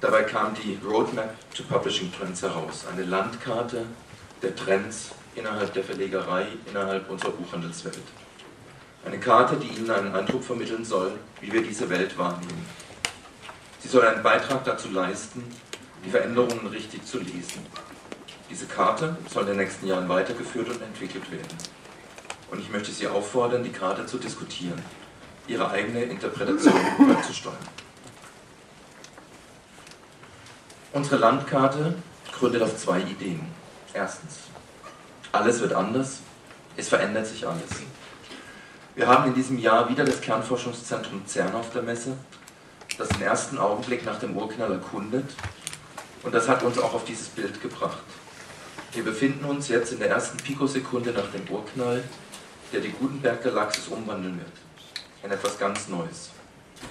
Dabei 0.00 0.22
kam 0.22 0.54
die 0.54 0.78
Roadmap 0.82 1.34
to 1.54 1.64
Publishing 1.64 2.10
Trends 2.10 2.40
heraus, 2.40 2.86
eine 2.90 3.04
Landkarte 3.04 3.84
der 4.40 4.56
Trends 4.56 5.10
innerhalb 5.34 5.74
der 5.74 5.84
Verlegerei, 5.84 6.46
innerhalb 6.64 7.10
unserer 7.10 7.32
Buchhandelswelt. 7.32 7.98
Eine 9.04 9.18
Karte, 9.20 9.56
die 9.56 9.68
Ihnen 9.68 9.90
einen 9.90 10.14
Eindruck 10.14 10.42
vermitteln 10.42 10.82
soll, 10.82 11.12
wie 11.42 11.52
wir 11.52 11.62
diese 11.62 11.90
Welt 11.90 12.16
wahrnehmen. 12.16 12.64
Sie 13.80 13.88
soll 13.88 14.06
einen 14.06 14.22
Beitrag 14.22 14.64
dazu 14.64 14.88
leisten, 14.90 15.44
die 16.02 16.10
Veränderungen 16.10 16.68
richtig 16.68 17.04
zu 17.04 17.18
lesen. 17.18 17.66
Diese 18.48 18.64
Karte 18.64 19.14
soll 19.28 19.42
in 19.42 19.48
den 19.48 19.56
nächsten 19.58 19.86
Jahren 19.86 20.08
weitergeführt 20.08 20.70
und 20.70 20.80
entwickelt 20.80 21.30
werden. 21.30 21.58
Und 22.50 22.60
ich 22.60 22.70
möchte 22.70 22.92
Sie 22.92 23.06
auffordern, 23.06 23.62
die 23.62 23.72
Karte 23.72 24.06
zu 24.06 24.16
diskutieren, 24.16 24.82
Ihre 25.50 25.68
eigene 25.68 26.04
Interpretation 26.04 26.72
beizusteuern. 27.08 27.56
Unsere 30.92 31.16
Landkarte 31.16 31.96
gründet 32.38 32.62
auf 32.62 32.76
zwei 32.76 33.00
Ideen. 33.00 33.40
Erstens, 33.92 34.38
alles 35.32 35.60
wird 35.60 35.72
anders, 35.72 36.20
es 36.76 36.88
verändert 36.88 37.26
sich 37.26 37.48
alles. 37.48 37.68
Wir 38.94 39.08
haben 39.08 39.26
in 39.26 39.34
diesem 39.34 39.58
Jahr 39.58 39.88
wieder 39.88 40.04
das 40.04 40.20
Kernforschungszentrum 40.20 41.26
CERN 41.26 41.56
auf 41.56 41.72
der 41.72 41.82
Messe, 41.82 42.16
das 42.96 43.08
den 43.08 43.22
ersten 43.22 43.58
Augenblick 43.58 44.04
nach 44.04 44.20
dem 44.20 44.36
Urknall 44.36 44.70
erkundet 44.70 45.30
und 46.22 46.32
das 46.32 46.48
hat 46.48 46.62
uns 46.62 46.78
auch 46.78 46.94
auf 46.94 47.04
dieses 47.04 47.26
Bild 47.28 47.60
gebracht. 47.60 48.04
Wir 48.92 49.02
befinden 49.02 49.44
uns 49.46 49.66
jetzt 49.66 49.90
in 49.90 49.98
der 49.98 50.10
ersten 50.10 50.36
Pikosekunde 50.38 51.10
nach 51.10 51.28
dem 51.32 51.48
Urknall, 51.52 52.04
der 52.72 52.80
die 52.80 52.92
Gutenberg-Galaxis 52.92 53.88
umwandeln 53.88 54.38
wird. 54.38 54.69
In 55.22 55.30
etwas 55.30 55.58
ganz 55.58 55.88
Neues. 55.88 56.30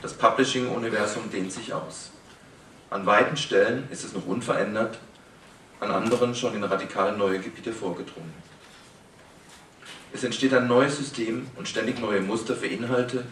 Das 0.03 0.13
Publishing-Universum 0.13 1.31
dehnt 1.31 1.51
sich 1.51 1.73
aus. 1.73 2.11
An 2.91 3.05
weiten 3.07 3.35
Stellen 3.35 3.87
ist 3.89 4.03
es 4.03 4.13
noch 4.13 4.27
unverändert, 4.27 4.99
an 5.79 5.89
anderen 5.89 6.35
schon 6.35 6.53
in 6.53 6.63
radikal 6.63 7.17
neue 7.17 7.39
Gebiete 7.39 7.73
vorgedrungen. 7.73 8.33
Es 10.13 10.23
entsteht 10.23 10.53
ein 10.53 10.67
neues 10.67 10.97
System 10.97 11.47
und 11.55 11.67
ständig 11.67 11.99
neue 11.99 12.21
Muster 12.21 12.55
für 12.55 12.67
Inhalte, 12.67 13.25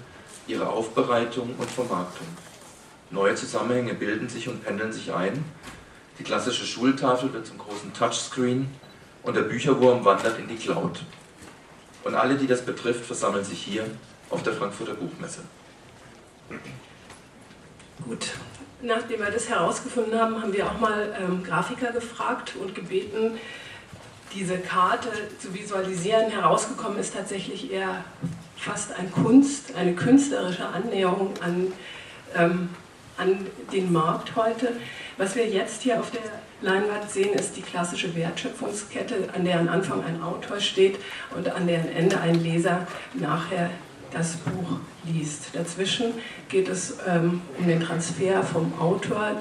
ihre 0.48 0.68
Aufbereitung 0.68 1.54
und 1.60 1.70
Vermarktung. 1.70 2.28
Neue 3.12 3.36
Zusammenhänge 3.36 3.94
bilden 3.94 4.30
sich 4.30 4.48
und 4.48 4.64
pendeln 4.66 4.94
sich 4.94 5.14
ein, 5.14 5.46
die 6.18 6.24
klassische 6.24 6.66
Schultafel 6.66 7.32
wird 7.34 7.46
zum 7.46 7.60
großen 7.60 7.94
Touchscreen 7.94 8.68
und 9.22 9.36
der 9.36 9.44
Bücherwurm 9.44 10.04
wandert 10.04 10.40
in 10.40 10.48
die 10.48 10.56
Cloud. 10.56 11.04
Und 12.04 12.16
alle, 12.16 12.36
die 12.36 12.48
das 12.48 12.66
betrifft, 12.66 13.06
versammeln 13.06 13.46
sich 13.46 13.62
hier 13.62 13.86
auf 14.30 14.44
der 14.44 14.54
Frankfurter 14.54 14.94
Buchmesse. 14.94 15.42
Gut, 18.06 18.28
nachdem 18.82 19.20
wir 19.20 19.32
das 19.32 19.50
herausgefunden 19.50 20.20
haben, 20.20 20.42
haben 20.42 20.54
wir 20.54 20.66
auch 20.68 20.80
mal 20.80 21.16
ähm, 21.20 21.44
Grafiker 21.44 21.92
gefragt 21.92 22.54
und 22.60 22.76
gebeten, 22.76 23.38
diese 24.34 24.58
Karte 24.58 25.10
zu 25.40 25.54
visualisieren. 25.54 26.30
Herausgekommen 26.30 27.00
ist 27.00 27.14
tatsächlich 27.14 27.72
eher 27.72 28.04
fast 28.56 28.94
ein 28.94 29.12
Kunst, 29.12 29.76
eine 29.76 29.94
künstlerische 29.94 30.68
Annäherung 30.68 31.34
an, 31.42 31.74
ähm, 32.36 32.70
an 33.18 33.48
den 33.72 33.92
Markt 33.92 34.36
heute. 34.36 34.74
Was 35.18 35.36
wir 35.36 35.48
jetzt 35.48 35.82
hier 35.82 36.00
auf 36.00 36.12
der 36.12 36.22
Leinwand 36.62 37.10
sehen, 37.10 37.34
ist 37.34 37.56
die 37.56 37.62
klassische 37.62 38.16
Wertschöpfungskette, 38.16 39.30
an 39.34 39.46
deren 39.46 39.70
Anfang 39.70 40.04
ein 40.04 40.22
Autor 40.22 40.60
steht 40.60 40.98
und 41.36 41.50
an 41.50 41.68
deren 41.68 41.90
Ende 41.90 42.20
ein 42.20 42.36
Leser 42.36 42.88
nachher 43.14 43.72
das 44.12 44.38
Buch 44.38 44.80
liest. 45.06 45.50
Dazwischen 45.54 46.14
geht 46.50 46.70
es 46.70 46.98
ähm, 47.08 47.42
um 47.58 47.68
den 47.68 47.82
Transfer 47.82 48.44
vom 48.44 48.74
Autor, 48.80 49.40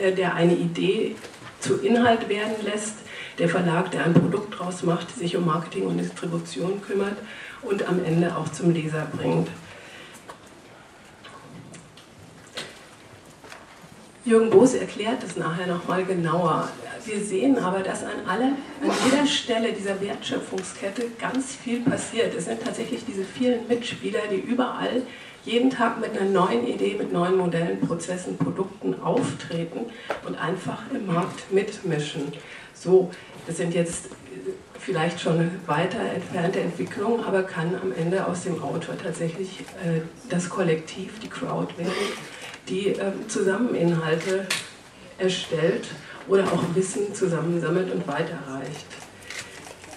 äh, 0.00 0.12
der 0.12 0.34
eine 0.34 0.54
Idee 0.54 1.16
zu 1.60 1.76
Inhalt 1.76 2.28
werden 2.28 2.54
lässt, 2.64 2.96
der 3.38 3.48
Verlag, 3.48 3.90
der 3.90 4.04
ein 4.04 4.14
Produkt 4.14 4.58
draus 4.58 4.82
macht, 4.82 5.16
sich 5.16 5.36
um 5.36 5.46
Marketing 5.46 5.86
und 5.86 5.98
Distribution 5.98 6.82
kümmert 6.82 7.16
und 7.62 7.86
am 7.88 8.04
Ende 8.04 8.36
auch 8.36 8.50
zum 8.50 8.72
Leser 8.72 9.06
bringt. 9.16 9.48
Jürgen 14.24 14.50
Boos 14.50 14.74
erklärt 14.74 15.22
das 15.22 15.36
nachher 15.36 15.66
nochmal 15.66 16.04
genauer. 16.04 16.68
Wir 17.06 17.20
sehen 17.20 17.58
aber, 17.58 17.80
dass 17.80 18.04
an, 18.04 18.26
alle, 18.28 18.44
an 18.44 18.90
jeder 19.06 19.26
Stelle 19.26 19.72
dieser 19.72 19.98
Wertschöpfungskette 19.98 21.04
ganz 21.18 21.54
viel 21.54 21.80
passiert. 21.80 22.34
Es 22.34 22.44
sind 22.44 22.62
tatsächlich 22.62 23.02
diese 23.06 23.24
vielen 23.24 23.66
Mitspieler, 23.66 24.20
die 24.30 24.36
überall 24.36 25.02
jeden 25.44 25.70
Tag 25.70 25.98
mit 26.00 26.10
einer 26.10 26.28
neuen 26.28 26.66
Idee, 26.66 26.96
mit 26.98 27.14
neuen 27.14 27.38
Modellen, 27.38 27.80
Prozessen, 27.80 28.36
Produkten 28.36 29.00
auftreten 29.00 29.86
und 30.26 30.38
einfach 30.38 30.82
im 30.92 31.06
Markt 31.06 31.50
mitmischen. 31.50 32.30
So, 32.74 33.10
das 33.46 33.56
sind 33.56 33.74
jetzt 33.74 34.10
vielleicht 34.78 35.18
schon 35.18 35.50
weiter 35.66 35.98
entfernte 36.14 36.60
Entwicklungen, 36.60 37.24
aber 37.24 37.42
kann 37.42 37.74
am 37.82 37.92
Ende 37.92 38.26
aus 38.26 38.42
dem 38.42 38.62
Autor 38.62 38.98
tatsächlich 39.02 39.60
äh, 39.82 40.02
das 40.28 40.50
Kollektiv, 40.50 41.18
die 41.20 41.28
Crowd 41.28 41.72
werden 41.78 41.90
die 42.70 42.88
äh, 42.88 43.12
zusammen 43.28 43.74
erstellt 45.18 45.88
oder 46.28 46.44
auch 46.44 46.62
Wissen 46.74 47.14
zusammensammelt 47.14 47.92
und 47.92 48.06
weiterreicht. 48.06 48.86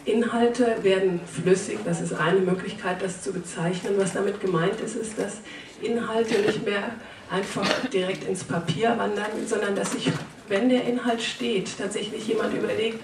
Inhalte 0.06 0.76
werden 0.82 1.22
flüssig, 1.26 1.80
das 1.86 2.02
ist 2.02 2.14
eine 2.14 2.42
Möglichkeit, 2.42 3.02
das 3.02 3.22
zu 3.22 3.32
bezeichnen. 3.32 3.94
Was 3.98 4.12
damit 4.14 4.42
gemeint 4.42 4.82
ist, 4.82 4.98
ist, 4.98 5.18
dass 5.18 5.38
Inhalte 5.82 6.42
nicht 6.42 6.66
mehr 6.66 6.92
einfach 7.32 7.66
direkt 7.88 8.26
ins 8.26 8.44
Papier 8.44 8.98
wandern, 8.98 9.32
sondern 9.48 9.76
dass 9.76 9.94
sich 9.94 10.12
wenn 10.48 10.70
der 10.70 10.84
Inhalt 10.84 11.22
steht, 11.22 11.78
tatsächlich 11.78 12.28
jemand 12.28 12.54
überlegt, 12.54 13.04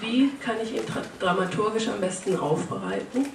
wie 0.00 0.30
kann 0.44 0.56
ich 0.62 0.74
ihn 0.74 0.82
dramaturgisch 1.20 1.88
am 1.88 2.00
besten 2.00 2.36
aufbereiten, 2.36 3.26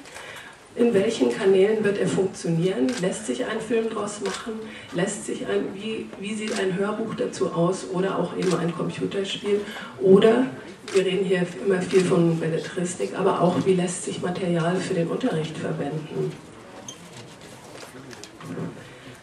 in 0.77 0.93
welchen 0.93 1.31
Kanälen 1.31 1.84
wird 1.84 1.98
er 1.98 2.07
funktionieren, 2.07 2.88
lässt 3.01 3.25
sich 3.25 3.43
ein 3.46 3.60
Film 3.60 3.89
daraus 3.89 4.22
machen, 4.22 4.53
lässt 4.93 5.25
sich 5.25 5.48
ein, 5.48 5.74
wie, 5.74 6.07
wie 6.19 6.36
sieht 6.36 6.60
ein 6.60 6.77
Hörbuch 6.77 7.15
dazu 7.15 7.51
aus 7.51 7.88
oder 7.91 8.19
auch 8.19 8.38
eben 8.38 8.55
ein 8.55 8.72
Computerspiel? 8.72 9.62
Oder 10.00 10.46
wir 10.93 11.05
reden 11.05 11.25
hier 11.25 11.48
immer 11.65 11.81
viel 11.81 12.01
von 12.01 12.39
Belletristik, 12.39 13.17
aber 13.17 13.41
auch 13.41 13.55
wie 13.65 13.74
lässt 13.74 14.03
sich 14.03 14.22
Material 14.22 14.75
für 14.75 14.93
den 14.93 15.07
Unterricht 15.07 15.57
verwenden. 15.57 16.31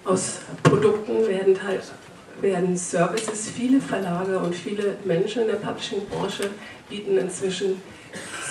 Aus 0.05 0.41
Produkten 0.65 1.27
werden, 1.29 1.57
werden 2.41 2.77
Services, 2.77 3.49
viele 3.49 3.81
Verlage 3.81 4.39
und 4.41 4.55
viele 4.55 4.97
Menschen 5.05 5.43
in 5.43 5.49
der 5.49 5.55
Publishing-Branche 5.55 6.51
bieten 6.91 7.17
inzwischen 7.17 7.81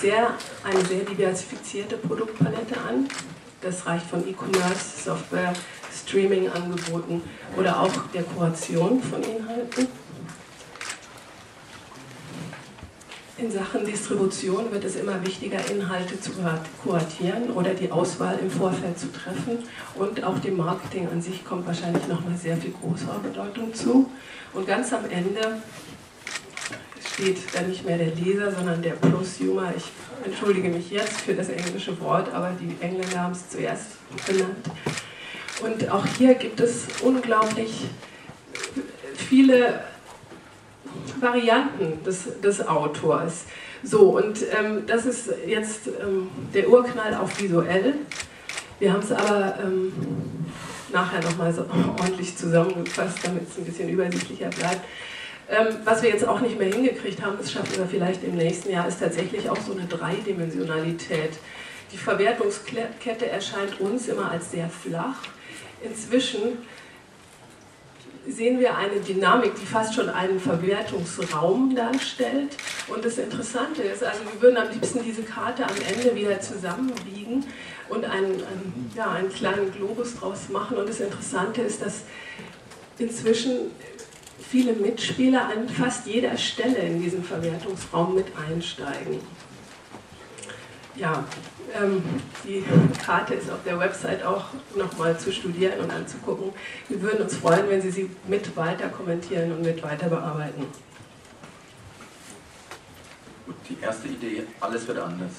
sehr, 0.03 0.33
eine 0.65 0.83
sehr 0.83 1.05
diversifizierte 1.05 1.95
Produktpalette 1.95 2.75
an. 2.77 3.07
Das 3.61 3.85
reicht 3.85 4.05
von 4.05 4.27
E-Commerce, 4.27 5.01
Software, 5.05 5.53
Streaming-Angeboten 5.97 7.21
oder 7.55 7.79
auch 7.79 7.93
der 8.13 8.23
Kuration 8.23 9.01
von 9.01 9.23
Inhalten. 9.23 9.87
In 13.37 13.49
Sachen 13.49 13.85
Distribution 13.85 14.71
wird 14.73 14.83
es 14.83 14.97
immer 14.97 15.25
wichtiger, 15.25 15.59
Inhalte 15.71 16.19
zu 16.19 16.31
kuratieren 16.83 17.51
oder 17.51 17.73
die 17.73 17.89
Auswahl 17.89 18.37
im 18.39 18.51
Vorfeld 18.51 18.99
zu 18.99 19.09
treffen. 19.11 19.59
Und 19.95 20.21
auch 20.23 20.37
dem 20.39 20.57
Marketing 20.57 21.07
an 21.07 21.21
sich 21.21 21.45
kommt 21.45 21.65
wahrscheinlich 21.65 22.05
nochmal 22.07 22.35
sehr 22.35 22.57
viel 22.57 22.73
größere 22.73 23.19
Bedeutung 23.19 23.73
zu. 23.73 24.09
Und 24.53 24.67
ganz 24.67 24.91
am 24.91 25.09
Ende 25.09 25.61
steht 27.13 27.37
dann 27.53 27.69
nicht 27.69 27.85
mehr 27.85 27.97
der 27.97 28.15
Leser, 28.15 28.51
sondern 28.51 28.81
der 28.81 28.91
Prosumer. 28.91 29.73
Ich 29.75 29.91
entschuldige 30.25 30.69
mich 30.69 30.89
jetzt 30.89 31.21
für 31.21 31.33
das 31.33 31.49
englische 31.49 31.99
Wort, 31.99 32.33
aber 32.33 32.51
die 32.59 32.75
Engländer 32.83 33.21
haben 33.21 33.33
es 33.33 33.49
zuerst 33.49 33.87
genannt. 34.25 34.55
Und 35.61 35.89
auch 35.91 36.05
hier 36.17 36.33
gibt 36.35 36.59
es 36.59 36.85
unglaublich 37.01 37.85
viele 39.15 39.81
Varianten 41.19 42.03
des, 42.03 42.41
des 42.41 42.67
Autors. 42.67 43.45
So, 43.83 44.17
und 44.17 44.39
ähm, 44.57 44.85
das 44.87 45.05
ist 45.05 45.29
jetzt 45.45 45.87
ähm, 45.87 46.29
der 46.53 46.69
Urknall 46.69 47.13
auf 47.15 47.39
visuell. 47.39 47.95
Wir 48.79 48.91
haben 48.91 49.01
es 49.01 49.11
aber 49.11 49.59
ähm, 49.63 49.93
nachher 50.91 51.21
nochmal 51.21 51.53
so 51.53 51.65
ordentlich 51.99 52.35
zusammengefasst, 52.35 53.19
damit 53.23 53.49
es 53.49 53.57
ein 53.57 53.65
bisschen 53.65 53.89
übersichtlicher 53.89 54.49
bleibt. 54.49 54.81
Ähm, 55.53 55.67
was 55.83 56.01
wir 56.01 56.09
jetzt 56.09 56.27
auch 56.27 56.41
nicht 56.41 56.57
mehr 56.57 56.73
hingekriegt 56.73 57.21
haben, 57.21 57.37
das 57.37 57.51
schaffen 57.51 57.77
wir 57.77 57.85
vielleicht 57.85 58.23
im 58.23 58.35
nächsten 58.35 58.71
Jahr, 58.71 58.87
ist 58.87 58.99
tatsächlich 58.99 59.49
auch 59.49 59.57
so 59.57 59.73
eine 59.73 59.85
Dreidimensionalität. 59.85 61.33
Die 61.91 61.97
Verwertungskette 61.97 63.29
erscheint 63.29 63.79
uns 63.79 64.07
immer 64.07 64.31
als 64.31 64.49
sehr 64.49 64.67
flach. 64.67 65.17
Inzwischen 65.83 66.57
sehen 68.27 68.59
wir 68.59 68.75
eine 68.77 68.99
Dynamik, 68.99 69.53
die 69.55 69.65
fast 69.65 69.93
schon 69.93 70.09
einen 70.09 70.39
Verwertungsraum 70.39 71.75
darstellt. 71.75 72.57
Und 72.87 73.05
das 73.05 73.19
Interessante 73.19 73.83
ist, 73.83 74.03
also 74.03 74.21
wir 74.31 74.41
würden 74.41 74.57
am 74.57 74.71
liebsten 74.71 75.03
diese 75.03 75.21
Karte 75.21 75.65
am 75.65 75.75
Ende 75.93 76.15
wieder 76.15 76.39
zusammenbiegen 76.39 77.45
und 77.89 78.05
einen, 78.05 78.33
einen, 78.33 78.91
ja, 78.95 79.11
einen 79.11 79.31
kleinen 79.31 79.71
Globus 79.71 80.15
draus 80.15 80.49
machen. 80.49 80.77
Und 80.77 80.89
das 80.89 80.99
Interessante 80.99 81.61
ist, 81.61 81.81
dass 81.83 82.03
inzwischen 82.97 83.71
viele 84.53 84.73
Mitspieler 84.73 85.49
an 85.49 85.67
fast 85.67 86.05
jeder 86.05 86.37
Stelle 86.37 86.77
in 86.77 87.01
diesem 87.01 87.23
Verwertungsraum 87.23 88.13
mit 88.13 88.27
einsteigen. 88.37 89.19
Ja, 90.95 91.23
ähm, 91.75 92.03
die 92.43 92.63
Karte 93.03 93.33
ist 93.33 93.49
auf 93.49 93.63
der 93.65 93.79
Website 93.79 94.23
auch 94.23 94.45
nochmal 94.75 95.19
zu 95.19 95.31
studieren 95.31 95.79
und 95.79 95.89
anzugucken. 95.89 96.51
Wir 96.87 97.01
würden 97.01 97.23
uns 97.23 97.35
freuen, 97.35 97.67
wenn 97.67 97.81
Sie 97.81 97.89
sie 97.89 98.11
mit 98.27 98.55
weiter 98.55 98.89
kommentieren 98.89 99.53
und 99.53 99.63
mit 99.63 99.81
weiter 99.81 100.07
bearbeiten. 100.07 100.67
Die 103.67 103.77
erste 103.81 104.07
Idee, 104.07 104.43
alles 104.59 104.87
wird 104.87 104.99
anders. 104.99 105.31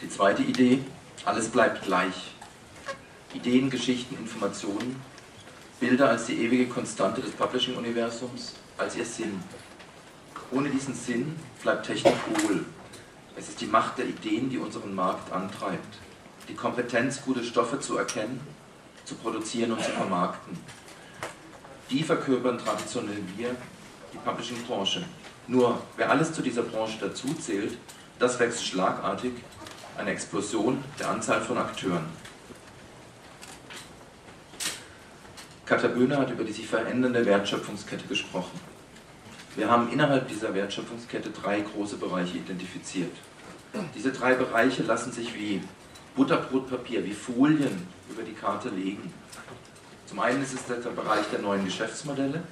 Die 0.00 0.08
zweite 0.08 0.42
Idee, 0.42 0.78
alles 1.24 1.48
bleibt 1.48 1.82
gleich. 1.82 2.14
Ideen, 3.34 3.70
Geschichten, 3.70 4.16
Informationen, 4.16 5.02
Bilder 5.84 6.08
als 6.08 6.24
die 6.24 6.42
ewige 6.42 6.64
Konstante 6.66 7.20
des 7.20 7.32
Publishing-Universums, 7.32 8.54
als 8.78 8.96
ihr 8.96 9.04
Sinn. 9.04 9.38
Ohne 10.50 10.70
diesen 10.70 10.94
Sinn 10.94 11.36
bleibt 11.62 11.84
Technik 11.84 12.14
hohl, 12.26 12.64
es 13.36 13.50
ist 13.50 13.60
die 13.60 13.66
Macht 13.66 13.98
der 13.98 14.06
Ideen, 14.06 14.48
die 14.48 14.56
unseren 14.56 14.94
Markt 14.94 15.30
antreibt. 15.30 15.98
Die 16.48 16.54
Kompetenz, 16.54 17.20
gute 17.22 17.44
Stoffe 17.44 17.80
zu 17.80 17.98
erkennen, 17.98 18.40
zu 19.04 19.14
produzieren 19.16 19.72
und 19.72 19.84
zu 19.84 19.90
vermarkten. 19.90 20.56
Die 21.90 22.02
verkörpern 22.02 22.56
traditionell 22.56 23.20
wir, 23.36 23.54
die 24.10 24.18
Publishing-Branche. 24.24 25.04
Nur 25.48 25.82
wer 25.98 26.10
alles 26.10 26.32
zu 26.32 26.40
dieser 26.40 26.62
Branche 26.62 26.96
dazu 26.98 27.34
zählt, 27.34 27.76
das 28.18 28.40
wächst 28.40 28.64
schlagartig, 28.64 29.34
eine 29.98 30.12
Explosion 30.12 30.82
der 30.98 31.10
Anzahl 31.10 31.42
von 31.42 31.58
Akteuren. 31.58 32.06
Katja 35.66 35.88
Böhner 35.88 36.18
hat 36.18 36.30
über 36.30 36.44
die 36.44 36.52
sich 36.52 36.66
verändernde 36.66 37.24
Wertschöpfungskette 37.24 38.06
gesprochen. 38.06 38.60
Wir 39.56 39.70
haben 39.70 39.90
innerhalb 39.90 40.28
dieser 40.28 40.52
Wertschöpfungskette 40.52 41.30
drei 41.30 41.60
große 41.60 41.96
Bereiche 41.96 42.38
identifiziert. 42.38 43.12
Diese 43.94 44.12
drei 44.12 44.34
Bereiche 44.34 44.82
lassen 44.82 45.10
sich 45.10 45.34
wie 45.34 45.62
Butterbrotpapier, 46.16 47.04
wie 47.04 47.14
Folien 47.14 47.86
über 48.10 48.22
die 48.22 48.34
Karte 48.34 48.68
legen. 48.68 49.12
Zum 50.06 50.20
einen 50.20 50.42
ist 50.42 50.54
es 50.54 50.66
der 50.66 50.90
Bereich 50.90 51.24
der 51.32 51.40
neuen 51.40 51.64
Geschäftsmodelle. 51.64 52.42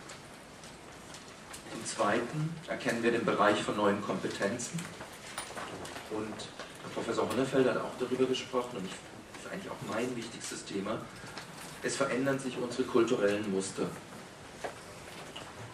Zum 1.70 1.84
zweiten 1.84 2.54
erkennen 2.66 3.02
wir 3.02 3.12
den 3.12 3.24
Bereich 3.24 3.62
von 3.62 3.76
neuen 3.76 4.00
Kompetenzen. 4.00 4.80
Und 6.10 6.94
Professor 6.94 7.28
Honnefeld 7.28 7.68
hat 7.68 7.76
auch 7.76 7.94
darüber 7.98 8.24
gesprochen, 8.24 8.78
und 8.78 8.86
das 8.86 9.44
ist 9.44 9.52
eigentlich 9.52 9.70
auch 9.70 9.94
mein 9.94 10.16
wichtigstes 10.16 10.64
Thema. 10.64 10.98
Es 11.84 11.96
verändern 11.96 12.38
sich 12.38 12.56
unsere 12.58 12.84
kulturellen 12.84 13.50
Muster. 13.50 13.86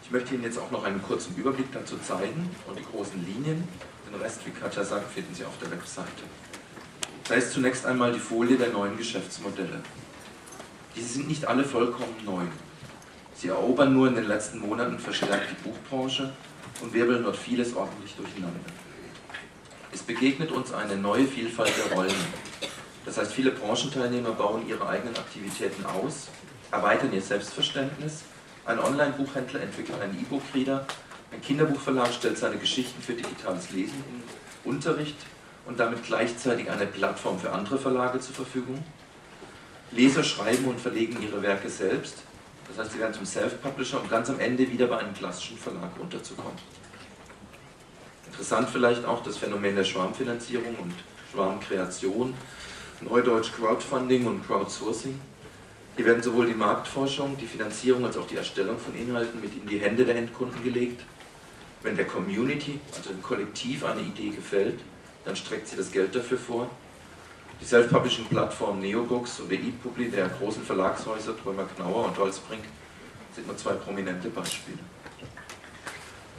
Ich 0.03 0.11
möchte 0.11 0.35
Ihnen 0.35 0.45
jetzt 0.45 0.59
auch 0.59 0.71
noch 0.71 0.85
einen 0.85 1.03
kurzen 1.03 1.37
Überblick 1.37 1.71
dazu 1.71 1.99
zeigen 1.99 2.49
und 2.67 2.79
die 2.79 2.85
großen 2.85 3.23
Linien. 3.27 3.69
Den 4.11 4.19
Rest, 4.19 4.41
wie 4.47 4.51
Katja 4.51 4.83
sagt, 4.83 5.13
finden 5.13 5.35
Sie 5.35 5.45
auf 5.45 5.59
der 5.61 5.71
Webseite. 5.71 6.09
Da 7.29 7.35
ist 7.35 7.53
zunächst 7.53 7.85
einmal 7.85 8.11
die 8.11 8.19
Folie 8.19 8.57
der 8.57 8.71
neuen 8.71 8.97
Geschäftsmodelle. 8.97 9.83
Diese 10.97 11.09
sind 11.09 11.29
nicht 11.29 11.45
alle 11.45 11.63
vollkommen 11.63 12.17
neu. 12.25 12.45
Sie 13.35 13.49
erobern 13.49 13.93
nur 13.93 14.09
in 14.09 14.15
den 14.15 14.27
letzten 14.27 14.61
Monaten 14.61 14.99
verstärkt 14.99 15.51
die 15.51 15.69
Buchbranche 15.69 16.33
und 16.81 16.95
wirbeln 16.95 17.23
dort 17.23 17.37
vieles 17.37 17.77
ordentlich 17.77 18.15
durcheinander. 18.17 18.59
Es 19.93 20.03
begegnet 20.03 20.53
uns 20.53 20.73
eine 20.73 20.97
neue 20.97 21.27
Vielfalt 21.27 21.73
der 21.77 21.95
Rollen. 21.95 22.48
Das 23.09 23.17
heißt, 23.17 23.33
viele 23.33 23.53
Branchenteilnehmer 23.53 24.33
bauen 24.33 24.69
ihre 24.69 24.87
eigenen 24.87 25.17
Aktivitäten 25.17 25.83
aus, 25.87 26.29
erweitern 26.71 27.11
ihr 27.15 27.23
Selbstverständnis 27.23 28.25
ein 28.67 28.79
Online-Buchhändler 28.79 29.63
entwickelt 29.63 29.99
einen 29.99 30.13
E-Book-Reader. 30.21 30.87
Ein 31.33 31.41
Kinderbuchverlag 31.41 32.13
stellt 32.13 32.37
seine 32.37 32.59
Geschichten 32.59 33.01
für 33.01 33.15
digitales 33.15 33.71
Lesen 33.71 34.05
in 34.11 34.71
Unterricht 34.71 35.17
und 35.65 35.81
damit 35.81 36.03
gleichzeitig 36.03 36.71
eine 36.71 36.85
Plattform 36.85 37.39
für 37.39 37.51
andere 37.51 37.79
Verlage 37.79 38.21
zur 38.21 38.35
Verfügung. 38.35 38.85
Leser 39.91 40.23
schreiben 40.23 40.67
und 40.67 40.79
verlegen 40.79 41.17
ihre 41.23 41.41
Werke 41.41 41.71
selbst. 41.71 42.19
Das 42.69 42.77
heißt, 42.77 42.93
sie 42.93 42.99
werden 42.99 43.15
zum 43.15 43.25
Self-Publisher, 43.25 44.03
um 44.03 44.11
ganz 44.11 44.29
am 44.29 44.39
Ende 44.39 44.71
wieder 44.71 44.87
bei 44.87 44.99
einem 44.99 45.15
klassischen 45.15 45.57
Verlag 45.57 45.99
unterzukommen. 45.99 46.59
Interessant 48.27 48.69
vielleicht 48.69 49.07
auch 49.07 49.23
das 49.23 49.39
Phänomen 49.39 49.77
der 49.77 49.85
Schwarmfinanzierung 49.85 50.77
und 50.77 50.93
Schwarmkreation, 51.33 52.35
Neudeutsch 53.01 53.53
Crowdfunding 53.53 54.27
und 54.27 54.45
Crowdsourcing. 54.45 55.21
Hier 55.95 56.05
werden 56.05 56.21
sowohl 56.21 56.47
die 56.47 56.55
Marktforschung, 56.55 57.37
die 57.39 57.47
Finanzierung 57.47 58.05
als 58.05 58.17
auch 58.17 58.27
die 58.27 58.37
Erstellung 58.37 58.77
von 58.77 58.93
Inhalten 58.97 59.41
mit 59.41 59.55
in 59.55 59.69
die 59.69 59.79
Hände 59.79 60.05
der 60.05 60.17
Endkunden 60.17 60.65
gelegt. 60.65 61.03
Wenn 61.83 61.95
der 61.95 62.07
Community, 62.07 62.81
also 62.97 63.11
dem 63.11 63.23
Kollektiv, 63.23 63.85
eine 63.85 64.01
Idee 64.01 64.31
gefällt, 64.31 64.81
dann 65.25 65.37
streckt 65.37 65.69
sie 65.69 65.77
das 65.77 65.93
Geld 65.93 66.13
dafür 66.15 66.39
vor. 66.39 66.69
Die 67.61 67.65
Self-Publishing-Plattform 67.65 68.81
Neobooks 68.81 69.41
oder 69.43 69.55
ePubli 69.55 70.11
der 70.11 70.29
großen 70.29 70.65
Verlagshäuser 70.65 71.41
Trömer 71.41 71.69
Knauer 71.77 72.07
und 72.07 72.19
Holzbrink 72.19 72.65
sind 73.33 73.47
nur 73.47 73.57
zwei 73.57 73.75
prominente 73.75 74.29
Beispiele. 74.29 74.79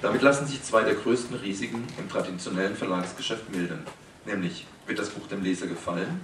Damit 0.02 0.22
lassen 0.22 0.46
sich 0.46 0.62
zwei 0.64 0.84
der 0.84 0.96
größten 0.96 1.38
Risiken 1.38 1.86
im 1.98 2.10
traditionellen 2.10 2.76
Verlagsgeschäft 2.76 3.50
mildern, 3.50 3.86
nämlich 4.26 4.66
wird 4.88 5.00
das 5.00 5.10
Buch 5.10 5.28
dem 5.28 5.44
Leser 5.44 5.68
gefallen 5.68 6.20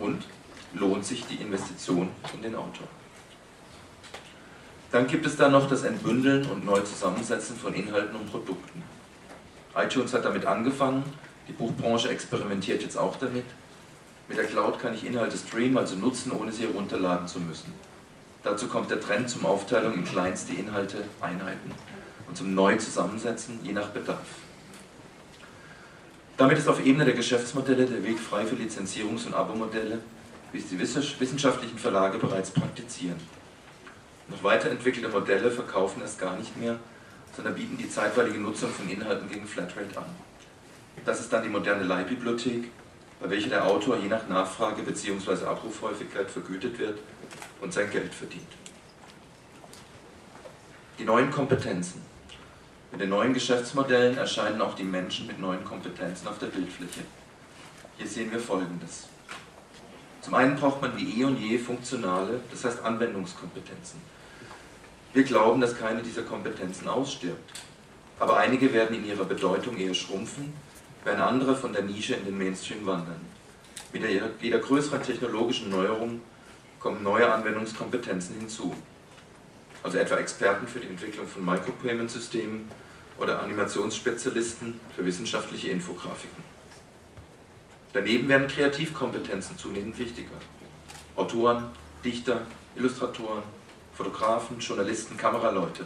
und 0.00 0.26
lohnt 0.74 1.04
sich 1.04 1.24
die 1.26 1.36
Investition 1.36 2.08
in 2.34 2.42
den 2.42 2.56
Autor. 2.56 2.88
Dann 4.90 5.06
gibt 5.06 5.24
es 5.24 5.36
da 5.36 5.48
noch 5.48 5.68
das 5.68 5.84
Entbündeln 5.84 6.46
und 6.46 6.64
Neuzusammensetzen 6.64 7.56
von 7.56 7.74
Inhalten 7.74 8.16
und 8.16 8.28
Produkten. 8.30 8.82
iTunes 9.76 10.12
hat 10.12 10.24
damit 10.24 10.46
angefangen, 10.46 11.04
die 11.46 11.52
Buchbranche 11.52 12.08
experimentiert 12.08 12.82
jetzt 12.82 12.96
auch 12.96 13.16
damit. 13.16 13.44
Mit 14.28 14.38
der 14.38 14.46
Cloud 14.46 14.80
kann 14.80 14.94
ich 14.94 15.06
Inhalte 15.06 15.36
streamen, 15.36 15.78
also 15.78 15.94
nutzen, 15.96 16.32
ohne 16.32 16.50
sie 16.50 16.66
herunterladen 16.66 17.28
zu 17.28 17.38
müssen. 17.38 17.72
Dazu 18.42 18.68
kommt 18.68 18.90
der 18.90 19.00
Trend 19.00 19.28
zum 19.28 19.44
Aufteilung 19.46 19.94
in 19.94 20.04
kleinste 20.04 20.54
Inhalte, 20.54 21.04
Einheiten 21.20 21.72
und 22.26 22.36
zum 22.36 22.54
Neuzusammensetzen, 22.54 23.60
je 23.62 23.72
nach 23.72 23.88
Bedarf. 23.88 24.18
Damit 26.40 26.56
ist 26.56 26.68
auf 26.68 26.82
Ebene 26.82 27.04
der 27.04 27.12
Geschäftsmodelle 27.12 27.84
der 27.84 28.02
Weg 28.02 28.18
frei 28.18 28.46
für 28.46 28.54
Lizenzierungs- 28.54 29.26
und 29.26 29.34
Abo-Modelle, 29.34 29.98
wie 30.52 30.58
es 30.58 30.70
die 30.70 30.78
wissenschaftlichen 30.78 31.78
Verlage 31.78 32.16
bereits 32.16 32.50
praktizieren. 32.50 33.18
Noch 34.26 34.42
weiterentwickelte 34.42 35.10
Modelle 35.10 35.50
verkaufen 35.50 36.00
es 36.02 36.16
gar 36.16 36.38
nicht 36.38 36.56
mehr, 36.56 36.78
sondern 37.36 37.56
bieten 37.56 37.76
die 37.76 37.90
zeitweilige 37.90 38.38
Nutzung 38.38 38.70
von 38.70 38.88
Inhalten 38.88 39.28
gegen 39.28 39.46
Flatrate 39.46 39.98
an. 39.98 40.06
Das 41.04 41.20
ist 41.20 41.30
dann 41.30 41.42
die 41.42 41.50
moderne 41.50 41.84
Leihbibliothek, 41.84 42.70
bei 43.20 43.28
welcher 43.28 43.50
der 43.50 43.66
Autor 43.66 43.98
je 43.98 44.08
nach 44.08 44.26
Nachfrage 44.26 44.80
bzw. 44.82 45.44
Abrufhäufigkeit 45.44 46.30
vergütet 46.30 46.78
wird 46.78 47.00
und 47.60 47.74
sein 47.74 47.90
Geld 47.90 48.14
verdient. 48.14 48.48
Die 50.98 51.04
neuen 51.04 51.30
Kompetenzen. 51.30 52.00
Mit 52.92 53.00
den 53.00 53.10
neuen 53.10 53.34
Geschäftsmodellen 53.34 54.18
erscheinen 54.18 54.60
auch 54.60 54.74
die 54.74 54.84
Menschen 54.84 55.28
mit 55.28 55.38
neuen 55.38 55.64
Kompetenzen 55.64 56.26
auf 56.26 56.38
der 56.38 56.48
Bildfläche. 56.48 57.02
Hier 57.96 58.06
sehen 58.06 58.32
wir 58.32 58.40
Folgendes. 58.40 59.06
Zum 60.20 60.34
einen 60.34 60.56
braucht 60.56 60.82
man 60.82 60.96
wie 60.96 61.20
eh 61.20 61.24
und 61.24 61.38
je 61.38 61.56
funktionale, 61.56 62.40
das 62.50 62.64
heißt 62.64 62.84
Anwendungskompetenzen. 62.84 64.00
Wir 65.12 65.22
glauben, 65.22 65.60
dass 65.60 65.78
keine 65.78 66.02
dieser 66.02 66.22
Kompetenzen 66.22 66.88
ausstirbt, 66.88 67.60
aber 68.18 68.36
einige 68.36 68.72
werden 68.72 68.96
in 68.96 69.06
ihrer 69.06 69.24
Bedeutung 69.24 69.76
eher 69.76 69.94
schrumpfen, 69.94 70.52
während 71.04 71.22
andere 71.22 71.56
von 71.56 71.72
der 71.72 71.82
Nische 71.82 72.14
in 72.14 72.24
den 72.24 72.38
Mainstream 72.38 72.84
wandern. 72.86 73.20
Mit 73.92 74.02
jeder 74.40 74.58
größeren 74.58 75.02
technologischen 75.02 75.70
Neuerung 75.70 76.20
kommen 76.78 77.02
neue 77.02 77.32
Anwendungskompetenzen 77.32 78.36
hinzu. 78.38 78.74
Also 79.82 79.98
etwa 79.98 80.16
Experten 80.16 80.66
für 80.66 80.80
die 80.80 80.88
Entwicklung 80.88 81.26
von 81.26 81.44
Micropayment-Systemen 81.44 82.68
oder 83.18 83.42
Animationsspezialisten 83.42 84.78
für 84.94 85.04
wissenschaftliche 85.04 85.70
Infografiken. 85.70 86.42
Daneben 87.92 88.28
werden 88.28 88.46
Kreativkompetenzen 88.46 89.58
zunehmend 89.58 89.98
wichtiger. 89.98 90.30
Autoren, 91.16 91.64
Dichter, 92.04 92.42
Illustratoren, 92.76 93.42
Fotografen, 93.94 94.58
Journalisten, 94.60 95.16
Kameraleute. 95.16 95.84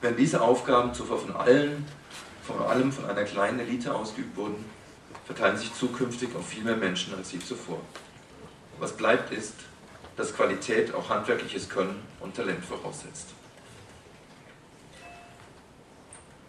Wenn 0.00 0.16
diese 0.16 0.40
Aufgaben 0.40 0.92
zuvor 0.92 1.18
von 1.20 1.36
allen, 1.36 1.86
vor 2.44 2.68
allem 2.68 2.90
von 2.90 3.06
einer 3.06 3.24
kleinen 3.24 3.60
Elite 3.60 3.94
ausgeübt 3.94 4.36
wurden, 4.36 4.64
verteilen 5.24 5.56
sich 5.56 5.72
zukünftig 5.74 6.34
auf 6.34 6.48
viel 6.48 6.64
mehr 6.64 6.76
Menschen 6.76 7.14
als 7.14 7.32
je 7.32 7.38
zuvor. 7.38 7.80
Was 8.80 8.96
bleibt 8.96 9.32
ist, 9.32 9.54
dass 10.16 10.34
Qualität 10.34 10.94
auch 10.94 11.08
handwerkliches 11.08 11.68
Können 11.68 12.02
und 12.20 12.36
Talent 12.36 12.64
voraussetzt. 12.64 13.28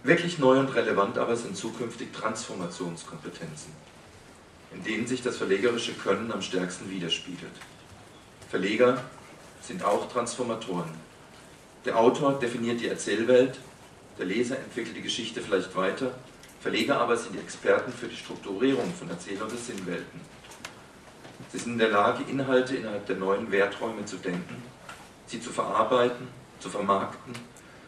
Wirklich 0.03 0.37
neu 0.37 0.59
und 0.59 0.75
relevant 0.75 1.17
aber 1.17 1.37
sind 1.37 1.55
zukünftig 1.55 2.11
Transformationskompetenzen, 2.11 3.71
in 4.73 4.83
denen 4.83 5.07
sich 5.07 5.21
das 5.21 5.37
verlegerische 5.37 5.93
Können 5.93 6.31
am 6.31 6.41
stärksten 6.41 6.89
widerspiegelt. 6.89 7.53
Verleger 8.49 9.01
sind 9.61 9.83
auch 9.85 10.11
Transformatoren. 10.11 10.91
Der 11.85 11.97
Autor 11.97 12.37
definiert 12.39 12.81
die 12.81 12.89
Erzählwelt, 12.89 13.59
der 14.19 14.25
Leser 14.25 14.57
entwickelt 14.57 14.97
die 14.97 15.01
Geschichte 15.01 15.41
vielleicht 15.41 15.75
weiter, 15.75 16.13
Verleger 16.63 16.97
aber 16.99 17.17
sind 17.17 17.35
die 17.35 17.39
Experten 17.39 17.91
für 17.91 18.07
die 18.07 18.15
Strukturierung 18.15 18.93
von 18.93 19.09
Erzähl- 19.09 19.41
und 19.41 19.51
Sinnwelten. 19.51 20.21
Sie 21.53 21.59
sind 21.59 21.73
in 21.73 21.77
der 21.77 21.89
Lage, 21.89 22.23
Inhalte 22.23 22.75
innerhalb 22.75 23.05
der 23.05 23.17
neuen 23.17 23.51
Werträume 23.51 24.03
zu 24.05 24.17
denken, 24.17 24.63
sie 25.27 25.39
zu 25.39 25.51
verarbeiten, 25.51 26.27
zu 26.59 26.67
vermarkten 26.67 27.35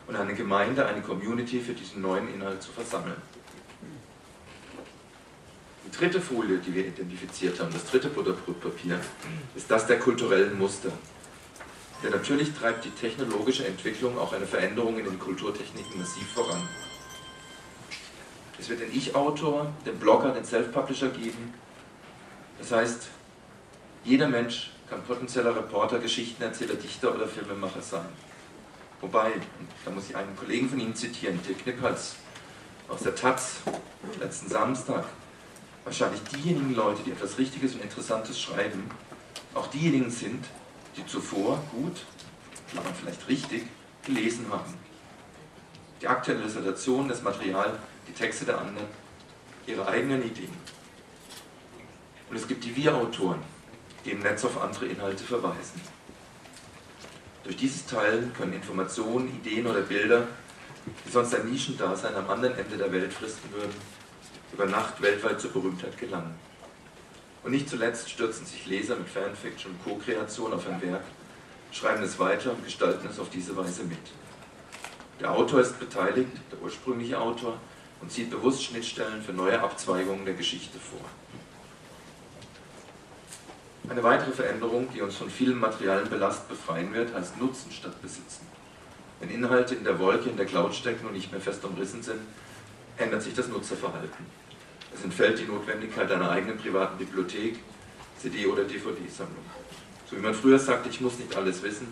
und 0.05 0.15
eine 0.15 0.35
Gemeinde, 0.35 0.85
eine 0.85 1.01
Community 1.01 1.59
für 1.59 1.73
diesen 1.73 2.03
neuen 2.03 2.31
Inhalt 2.31 2.61
zu 2.61 2.71
versammeln. 2.71 3.19
Die 5.87 5.97
dritte 5.97 6.21
Folie, 6.21 6.59
die 6.59 6.75
wir 6.75 6.85
identifiziert 6.85 7.59
haben, 7.59 7.73
das 7.73 7.85
dritte 7.85 8.09
Butterbrotpapier, 8.09 8.99
ist 9.55 9.71
das 9.71 9.87
der 9.87 9.97
kulturellen 9.97 10.59
Muster. 10.59 10.91
Denn 12.03 12.11
natürlich 12.11 12.53
treibt 12.53 12.85
die 12.85 12.91
technologische 12.91 13.65
Entwicklung 13.65 14.15
auch 14.19 14.31
eine 14.33 14.45
Veränderung 14.45 14.99
in 14.99 15.05
den 15.05 15.17
Kulturtechniken 15.17 15.97
massiv 15.97 16.31
voran. 16.33 16.61
Es 18.59 18.69
wird 18.69 18.81
den 18.81 18.93
Ich-Autor, 18.93 19.73
den 19.87 19.97
Blogger, 19.97 20.33
den 20.33 20.45
Self-Publisher 20.45 21.09
geben. 21.09 21.51
Das 22.59 22.71
heißt, 22.71 23.09
jeder 24.05 24.27
Mensch 24.27 24.69
kann 24.87 25.01
potenzieller 25.01 25.55
Reporter, 25.55 25.97
Geschichtenerzähler, 25.97 26.75
Dichter 26.75 27.13
oder 27.13 27.27
Filmemacher 27.27 27.81
sein. 27.81 28.05
Wobei, 29.01 29.33
da 29.83 29.91
muss 29.91 30.09
ich 30.09 30.15
einen 30.15 30.35
Kollegen 30.35 30.69
von 30.69 30.79
Ihnen 30.79 30.95
zitieren, 30.95 31.39
Dirk 31.41 31.63
Knippers 31.63 32.15
aus 32.87 33.01
der 33.01 33.15
Taz, 33.15 33.57
letzten 34.19 34.47
Samstag, 34.47 35.05
wahrscheinlich 35.83 36.21
diejenigen 36.23 36.75
Leute, 36.75 37.01
die 37.03 37.11
etwas 37.11 37.37
Richtiges 37.39 37.73
und 37.73 37.81
Interessantes 37.81 38.39
schreiben, 38.39 38.89
auch 39.55 39.67
diejenigen 39.67 40.11
sind, 40.11 40.45
die 40.95 41.05
zuvor 41.07 41.61
gut, 41.71 42.05
aber 42.75 42.93
vielleicht 42.93 43.27
richtig, 43.27 43.63
gelesen 44.03 44.45
haben. 44.51 44.73
Die 46.01 46.07
aktuelle 46.07 46.47
Situation, 46.47 47.07
das 47.07 47.23
Material, 47.23 47.79
die 48.07 48.13
Texte 48.13 48.45
der 48.45 48.59
anderen, 48.59 48.87
ihre 49.65 49.87
eigenen 49.87 50.23
Ideen. 50.23 50.53
Und 52.29 52.35
es 52.35 52.47
gibt 52.47 52.63
die 52.63 52.75
Wir-Autoren, 52.75 53.39
die 54.05 54.11
im 54.11 54.19
Netz 54.19 54.45
auf 54.45 54.61
andere 54.61 54.85
Inhalte 54.85 55.23
verweisen. 55.23 55.81
Durch 57.43 57.57
dieses 57.57 57.85
Teilen 57.85 58.33
können 58.33 58.53
Informationen, 58.53 59.27
Ideen 59.27 59.67
oder 59.67 59.81
Bilder, 59.81 60.27
die 61.05 61.11
sonst 61.11 61.33
ein 61.35 61.49
Nischendasein 61.49 62.15
am 62.15 62.29
anderen 62.29 62.57
Ende 62.57 62.77
der 62.77 62.91
Welt 62.91 63.11
fristen 63.11 63.51
würden, 63.51 63.73
über 64.53 64.65
Nacht 64.65 65.01
weltweit 65.01 65.41
zur 65.41 65.51
Berühmtheit 65.51 65.97
gelangen. 65.97 66.35
Und 67.43 67.51
nicht 67.51 67.69
zuletzt 67.69 68.09
stürzen 68.09 68.45
sich 68.45 68.65
Leser 68.65 68.95
mit 68.95 69.09
Fanfiction 69.09 69.73
und 69.73 69.83
Co-Kreation 69.83 70.53
auf 70.53 70.67
ein 70.67 70.81
Werk, 70.81 71.03
schreiben 71.71 72.03
es 72.03 72.17
weiter 72.17 72.51
und 72.51 72.63
gestalten 72.63 73.07
es 73.09 73.19
auf 73.19 73.29
diese 73.29 73.55
Weise 73.55 73.83
mit. 73.83 73.99
Der 75.19 75.31
Autor 75.31 75.61
ist 75.61 75.79
beteiligt, 75.79 76.31
der 76.51 76.61
ursprüngliche 76.61 77.19
Autor, 77.19 77.59
und 78.01 78.11
zieht 78.11 78.29
bewusst 78.29 78.63
Schnittstellen 78.63 79.21
für 79.21 79.33
neue 79.33 79.59
Abzweigungen 79.61 80.25
der 80.25 80.33
Geschichte 80.33 80.77
vor. 80.79 80.99
Eine 83.89 84.01
weitere 84.01 84.31
Veränderung, 84.31 84.87
die 84.93 85.01
uns 85.01 85.15
von 85.15 85.29
vielem 85.29 85.59
materiellen 85.59 86.09
Belast 86.09 86.49
befreien 86.49 86.91
wird, 86.93 87.13
heißt 87.13 87.39
Nutzen 87.39 87.71
statt 87.71 88.01
Besitzen. 88.01 88.47
Wenn 89.19 89.29
Inhalte 89.29 89.75
in 89.75 89.83
der 89.83 89.99
Wolke, 89.99 90.29
in 90.29 90.37
der 90.37 90.47
Cloud 90.47 90.73
stecken 90.73 91.05
und 91.05 91.13
nicht 91.13 91.31
mehr 91.31 91.39
fest 91.39 91.63
umrissen 91.63 92.01
sind, 92.01 92.19
ändert 92.97 93.21
sich 93.21 93.33
das 93.33 93.47
Nutzerverhalten. 93.47 94.25
Es 94.93 95.03
entfällt 95.03 95.39
die 95.39 95.45
Notwendigkeit 95.45 96.11
einer 96.11 96.31
eigenen 96.31 96.57
privaten 96.57 96.97
Bibliothek, 96.97 97.59
CD- 98.19 98.47
oder 98.47 98.63
DVD-Sammlung. 98.63 99.45
So 100.09 100.17
wie 100.17 100.21
man 100.21 100.33
früher 100.33 100.59
sagte, 100.59 100.89
ich 100.89 101.01
muss 101.01 101.19
nicht 101.19 101.35
alles 101.35 101.61
wissen, 101.61 101.87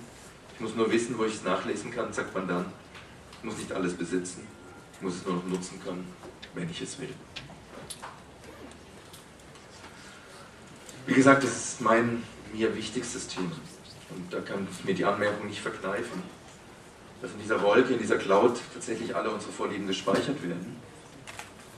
ich 0.55 0.61
muss 0.61 0.75
nur 0.75 0.91
wissen, 0.91 1.17
wo 1.17 1.25
ich 1.25 1.35
es 1.35 1.43
nachlesen 1.43 1.91
kann, 1.91 2.11
sagt 2.11 2.33
man 2.33 2.47
dann, 2.47 2.65
ich 3.39 3.43
muss 3.43 3.57
nicht 3.57 3.71
alles 3.71 3.93
besitzen, 3.93 4.47
ich 4.93 5.01
muss 5.01 5.15
es 5.15 5.25
nur 5.25 5.35
noch 5.35 5.45
nutzen 5.45 5.79
können, 5.83 6.07
wenn 6.55 6.69
ich 6.69 6.81
es 6.81 6.99
will. 6.99 7.13
Wie 11.05 11.13
gesagt, 11.13 11.43
das 11.43 11.51
ist 11.51 11.81
mein 11.81 12.23
mir 12.53 12.73
wichtigstes 12.75 13.27
Thema. 13.27 13.51
Und 14.15 14.33
da 14.33 14.39
kann 14.39 14.65
ich 14.71 14.85
mir 14.85 14.93
die 14.93 15.03
Anmerkung 15.03 15.47
nicht 15.47 15.59
verkneifen, 15.59 16.23
dass 17.21 17.31
in 17.31 17.39
dieser 17.41 17.61
Wolke, 17.61 17.93
in 17.93 17.99
dieser 17.99 18.17
Cloud 18.17 18.57
tatsächlich 18.73 19.13
alle 19.13 19.29
unsere 19.29 19.51
Vorlieben 19.51 19.85
gespeichert 19.85 20.41
werden. 20.41 20.77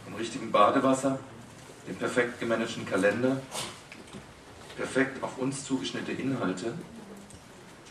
Im 0.06 0.14
richtigen 0.14 0.52
Badewasser, 0.52 1.18
dem 1.88 1.96
perfekt 1.96 2.40
gemanagten 2.40 2.86
Kalender, 2.86 3.42
perfekt 4.78 5.24
auf 5.24 5.40
uns 5.40 5.66
zugeschnittene 5.66 6.20
Inhalte. 6.20 6.74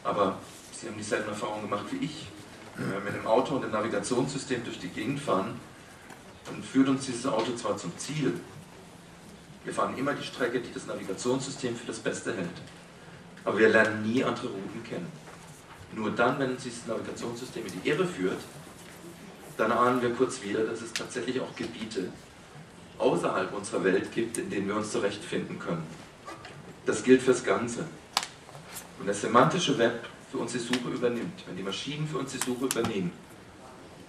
Aber 0.05 0.39
Sie 0.73 0.87
haben 0.87 0.97
dieselben 0.97 1.29
Erfahrungen 1.29 1.63
gemacht 1.63 1.87
wie 1.91 2.05
ich. 2.05 2.29
Wenn 2.77 2.93
wir 2.93 3.01
mit 3.01 3.15
dem 3.15 3.27
Auto 3.27 3.57
und 3.57 3.63
dem 3.63 3.73
Navigationssystem 3.73 4.63
durch 4.65 4.79
die 4.79 4.89
Gegend 4.89 5.19
fahren, 5.19 5.59
dann 6.45 6.63
führt 6.63 6.89
uns 6.89 7.07
dieses 7.07 7.27
Auto 7.27 7.55
zwar 7.57 7.77
zum 7.77 7.97
Ziel, 7.99 8.39
wir 9.65 9.73
fahren 9.73 9.97
immer 9.97 10.13
die 10.13 10.25
Strecke, 10.25 10.61
die 10.61 10.73
das 10.73 10.87
Navigationssystem 10.87 11.75
für 11.75 11.87
das 11.87 11.99
Beste 11.99 12.35
hält. 12.35 12.49
Aber 13.45 13.59
wir 13.59 13.69
lernen 13.69 14.03
nie 14.03 14.23
andere 14.23 14.49
Routen 14.49 14.85
kennen. 14.85 15.11
Nur 15.95 16.11
dann, 16.11 16.39
wenn 16.39 16.53
uns 16.53 16.65
dieses 16.65 16.87
Navigationssystem 16.87 17.65
in 17.67 17.81
die 17.81 17.89
Irre 17.89 18.07
führt, 18.07 18.41
dann 19.57 19.73
ahnen 19.73 20.03
wir 20.03 20.11
kurz 20.11 20.43
wieder, 20.43 20.65
dass 20.65 20.81
es 20.83 20.93
tatsächlich 20.93 21.41
auch 21.41 21.55
Gebiete 21.55 22.11
außerhalb 22.99 23.53
unserer 23.55 23.85
Welt 23.85 24.13
gibt, 24.13 24.39
in 24.39 24.51
denen 24.51 24.69
wir 24.69 24.77
uns 24.77 24.93
zurechtfinden 24.93 25.59
können. 25.59 25.85
Das 26.87 27.03
gilt 27.03 27.23
fürs 27.23 27.45
Ganze. 27.45 27.87
Und 28.99 29.07
das 29.07 29.21
semantische 29.21 29.79
Web 29.79 30.07
für 30.31 30.39
uns 30.39 30.53
die 30.53 30.59
Suche 30.59 30.89
übernimmt, 30.93 31.45
wenn 31.47 31.57
die 31.57 31.63
Maschinen 31.63 32.07
für 32.09 32.19
uns 32.19 32.33
die 32.33 32.39
Suche 32.39 32.67
übernehmen, 32.67 33.13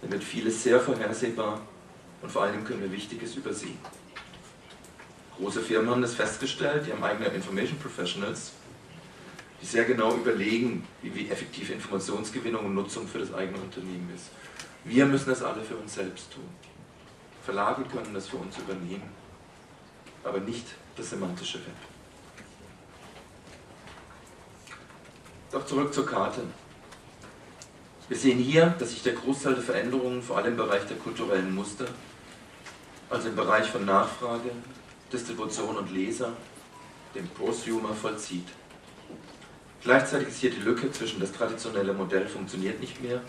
dann 0.01 0.11
wird 0.11 0.23
vieles 0.23 0.61
sehr 0.63 0.79
vorhersehbar 0.79 1.61
und 2.21 2.31
vor 2.31 2.43
allem 2.43 2.63
können 2.63 2.81
wir 2.81 2.91
Wichtiges 2.91 3.35
übersehen. 3.35 3.77
Große 5.37 5.61
Firmen 5.61 5.89
haben 5.89 6.01
das 6.01 6.15
festgestellt, 6.15 6.87
die 6.87 6.93
haben 6.93 7.03
eigene 7.03 7.27
Information 7.27 7.77
Professionals, 7.77 8.51
die 9.61 9.65
sehr 9.65 9.83
genau 9.83 10.15
überlegen, 10.15 10.87
wie, 11.01 11.29
effektiv 11.29 11.71
Informationsgewinnung 11.71 12.65
und 12.65 12.73
Nutzung 12.73 13.07
für 13.07 13.19
das 13.19 13.33
eigene 13.33 13.59
Unternehmen 13.59 14.09
ist. 14.15 14.29
Wir 14.85 15.05
müssen 15.05 15.29
das 15.29 15.43
alle 15.43 15.61
für 15.61 15.75
uns 15.75 15.95
selbst 15.95 16.31
tun. 16.31 16.47
Verlage 17.43 17.83
können 17.83 18.13
das 18.13 18.27
für 18.27 18.37
uns 18.37 18.57
übernehmen, 18.57 19.09
aber 20.23 20.39
nicht 20.39 20.65
das 20.95 21.09
semantische 21.09 21.57
Web. 21.59 21.75
Doch 25.51 25.65
zurück 25.65 25.93
zur 25.93 26.05
Karte. 26.05 26.41
Wir 28.07 28.17
sehen 28.17 28.39
hier, 28.39 28.67
dass 28.79 28.91
sich 28.91 29.03
der 29.03 29.13
Großteil 29.13 29.55
der 29.55 29.63
Veränderungen 29.63 30.21
vor 30.21 30.37
allem 30.37 30.53
im 30.53 30.57
Bereich 30.57 30.85
der 30.85 30.97
kulturellen 30.97 31.53
Muster, 31.53 31.85
also 33.09 33.29
im 33.29 33.35
Bereich 33.35 33.67
von 33.67 33.85
Nachfrage, 33.85 34.51
Distribution 35.15 35.77
und 35.77 35.93
Leser, 35.93 36.33
dem 37.15 37.25
Prosumer 37.29 37.93
vollzieht. 37.93 38.47
Gleichzeitig 39.81 40.27
ist 40.27 40.39
hier 40.39 40.51
die 40.51 40.59
Lücke 40.59 40.91
zwischen 40.91 41.21
das 41.21 41.31
traditionelle 41.31 41.93
Modell 41.93 42.27
funktioniert 42.27 42.81
nicht 42.81 43.01
mehr 43.01 43.21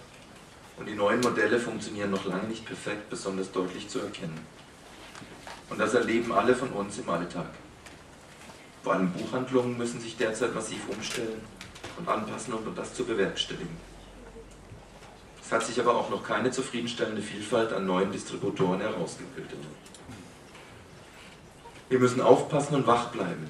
und 0.78 0.86
die 0.86 0.94
neuen 0.94 1.20
Modelle 1.20 1.60
funktionieren 1.60 2.10
noch 2.10 2.24
lange 2.24 2.48
nicht 2.48 2.66
perfekt, 2.66 3.08
besonders 3.08 3.52
deutlich 3.52 3.88
zu 3.88 4.00
erkennen. 4.00 4.40
Und 5.70 5.78
das 5.78 5.94
erleben 5.94 6.32
alle 6.32 6.56
von 6.56 6.70
uns 6.70 6.98
im 6.98 7.08
Alltag. 7.08 7.50
Vor 8.82 8.94
allem 8.94 9.12
Buchhandlungen 9.12 9.78
müssen 9.78 10.00
sich 10.00 10.16
derzeit 10.16 10.54
massiv 10.54 10.88
umstellen 10.88 11.40
und 11.98 12.08
anpassen, 12.08 12.54
um 12.54 12.74
das 12.74 12.94
zu 12.94 13.04
bewerkstelligen. 13.04 13.76
Es 15.40 15.52
hat 15.52 15.64
sich 15.64 15.78
aber 15.78 15.94
auch 15.94 16.10
noch 16.10 16.24
keine 16.24 16.50
zufriedenstellende 16.50 17.22
Vielfalt 17.22 17.72
an 17.72 17.86
neuen 17.86 18.10
Distributoren 18.10 18.80
herausgebildet. 18.80 19.58
Wir 21.88 22.00
müssen 22.00 22.20
aufpassen 22.20 22.74
und 22.74 22.86
wach 22.86 23.10
bleiben, 23.10 23.48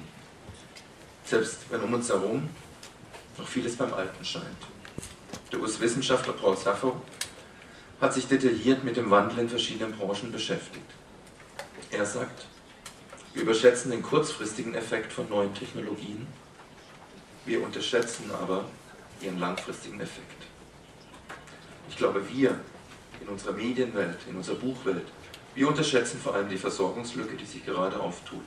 selbst 1.25 1.57
wenn 1.71 1.81
um 1.81 1.93
uns 1.93 2.09
herum 2.09 2.47
noch 3.35 3.47
vieles 3.47 3.75
beim 3.75 3.91
Alten 3.93 4.23
scheint. 4.23 4.45
Der 5.51 5.59
US-Wissenschaftler 5.59 6.33
Paul 6.33 6.55
Sappho 6.55 7.01
hat 7.99 8.13
sich 8.13 8.27
detailliert 8.27 8.83
mit 8.83 8.95
dem 8.95 9.09
Wandel 9.09 9.39
in 9.39 9.49
verschiedenen 9.49 9.97
Branchen 9.97 10.31
beschäftigt. 10.31 10.85
Er 11.89 12.05
sagt, 12.05 12.45
wir 13.33 13.41
überschätzen 13.41 13.89
den 13.89 14.03
kurzfristigen 14.03 14.75
Effekt 14.75 15.11
von 15.11 15.27
neuen 15.29 15.53
Technologien, 15.55 16.27
wir 17.45 17.63
unterschätzen 17.63 18.29
aber 18.31 18.65
ihren 19.21 19.39
langfristigen 19.39 19.99
Effekt. 19.99 20.43
Ich 21.89 21.97
glaube, 21.97 22.21
wir 22.29 22.59
in 23.19 23.27
unserer 23.29 23.53
Medienwelt, 23.53 24.19
in 24.29 24.35
unserer 24.35 24.57
Buchwelt, 24.57 25.07
wir 25.57 25.67
unterschätzen 25.67 26.19
vor 26.19 26.35
allem 26.35 26.49
die 26.49 26.57
Versorgungslücke, 26.57 27.35
die 27.35 27.45
sich 27.45 27.65
gerade 27.65 27.99
auftut. 27.99 28.43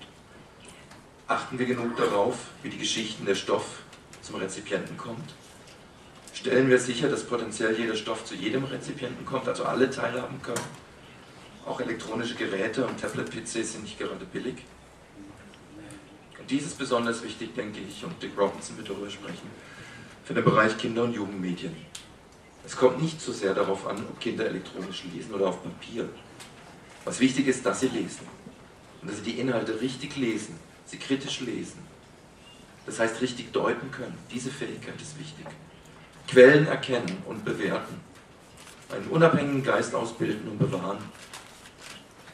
Achten 1.27 1.59
wir 1.59 1.67
genug 1.67 1.97
darauf, 1.97 2.37
wie 2.63 2.71
die 2.71 2.79
Geschichten 2.79 3.27
der 3.27 3.35
Stoff 3.35 3.83
zum 4.23 4.37
Rezipienten 4.37 4.97
kommt? 4.97 5.35
Stellen 6.33 6.71
wir 6.71 6.79
sicher, 6.79 7.09
dass 7.09 7.25
potenziell 7.25 7.77
jeder 7.77 7.97
Stoff 7.97 8.25
zu 8.25 8.37
jedem 8.37 8.63
Rezipienten 8.63 9.27
kommt, 9.27 9.49
also 9.49 9.65
alle 9.65 9.91
teilhaben 9.91 10.41
können? 10.41 10.61
Auch 11.67 11.81
elektronische 11.81 12.37
Geräte 12.37 12.87
und 12.87 13.01
Tablet-PCs 13.01 13.73
sind 13.73 13.83
nicht 13.83 13.99
gerade 13.99 14.25
billig. 14.27 14.65
Und 16.39 16.49
dies 16.49 16.65
ist 16.65 16.79
besonders 16.79 17.25
wichtig, 17.25 17.57
denke 17.57 17.81
ich, 17.81 18.05
und 18.05 18.23
Dick 18.23 18.39
Robinson 18.39 18.77
wird 18.77 18.89
darüber 18.89 19.11
sprechen, 19.11 19.51
für 20.23 20.35
den 20.35 20.45
Bereich 20.45 20.79
Kinder- 20.79 21.03
und 21.03 21.15
Jugendmedien. 21.15 21.75
Es 22.65 22.77
kommt 22.77 23.03
nicht 23.03 23.21
so 23.21 23.33
sehr 23.33 23.53
darauf 23.53 23.89
an, 23.89 23.97
ob 23.97 24.21
Kinder 24.21 24.47
elektronisch 24.47 25.03
lesen 25.13 25.35
oder 25.35 25.49
auf 25.49 25.61
Papier. 25.61 26.09
Was 27.05 27.21
wichtig 27.21 27.47
ist, 27.47 27.65
dass 27.65 27.81
sie 27.81 27.89
lesen. 27.89 28.27
Und 29.01 29.11
dass 29.11 29.19
sie 29.19 29.33
die 29.33 29.41
Inhalte 29.41 29.81
richtig 29.81 30.17
lesen, 30.17 30.59
sie 30.87 30.99
kritisch 30.99 31.41
lesen. 31.41 31.79
Das 32.87 32.99
heißt, 32.99 33.21
richtig 33.21 33.53
deuten 33.53 33.91
können. 33.91 34.17
Diese 34.31 34.51
Fähigkeit 34.51 35.01
ist 35.01 35.19
wichtig. 35.19 35.47
Quellen 36.29 36.67
erkennen 36.67 37.23
und 37.27 37.45
bewerten. 37.45 38.01
Einen 38.91 39.07
unabhängigen 39.07 39.63
Geist 39.63 39.95
ausbilden 39.95 40.49
und 40.49 40.59
bewahren. 40.59 40.99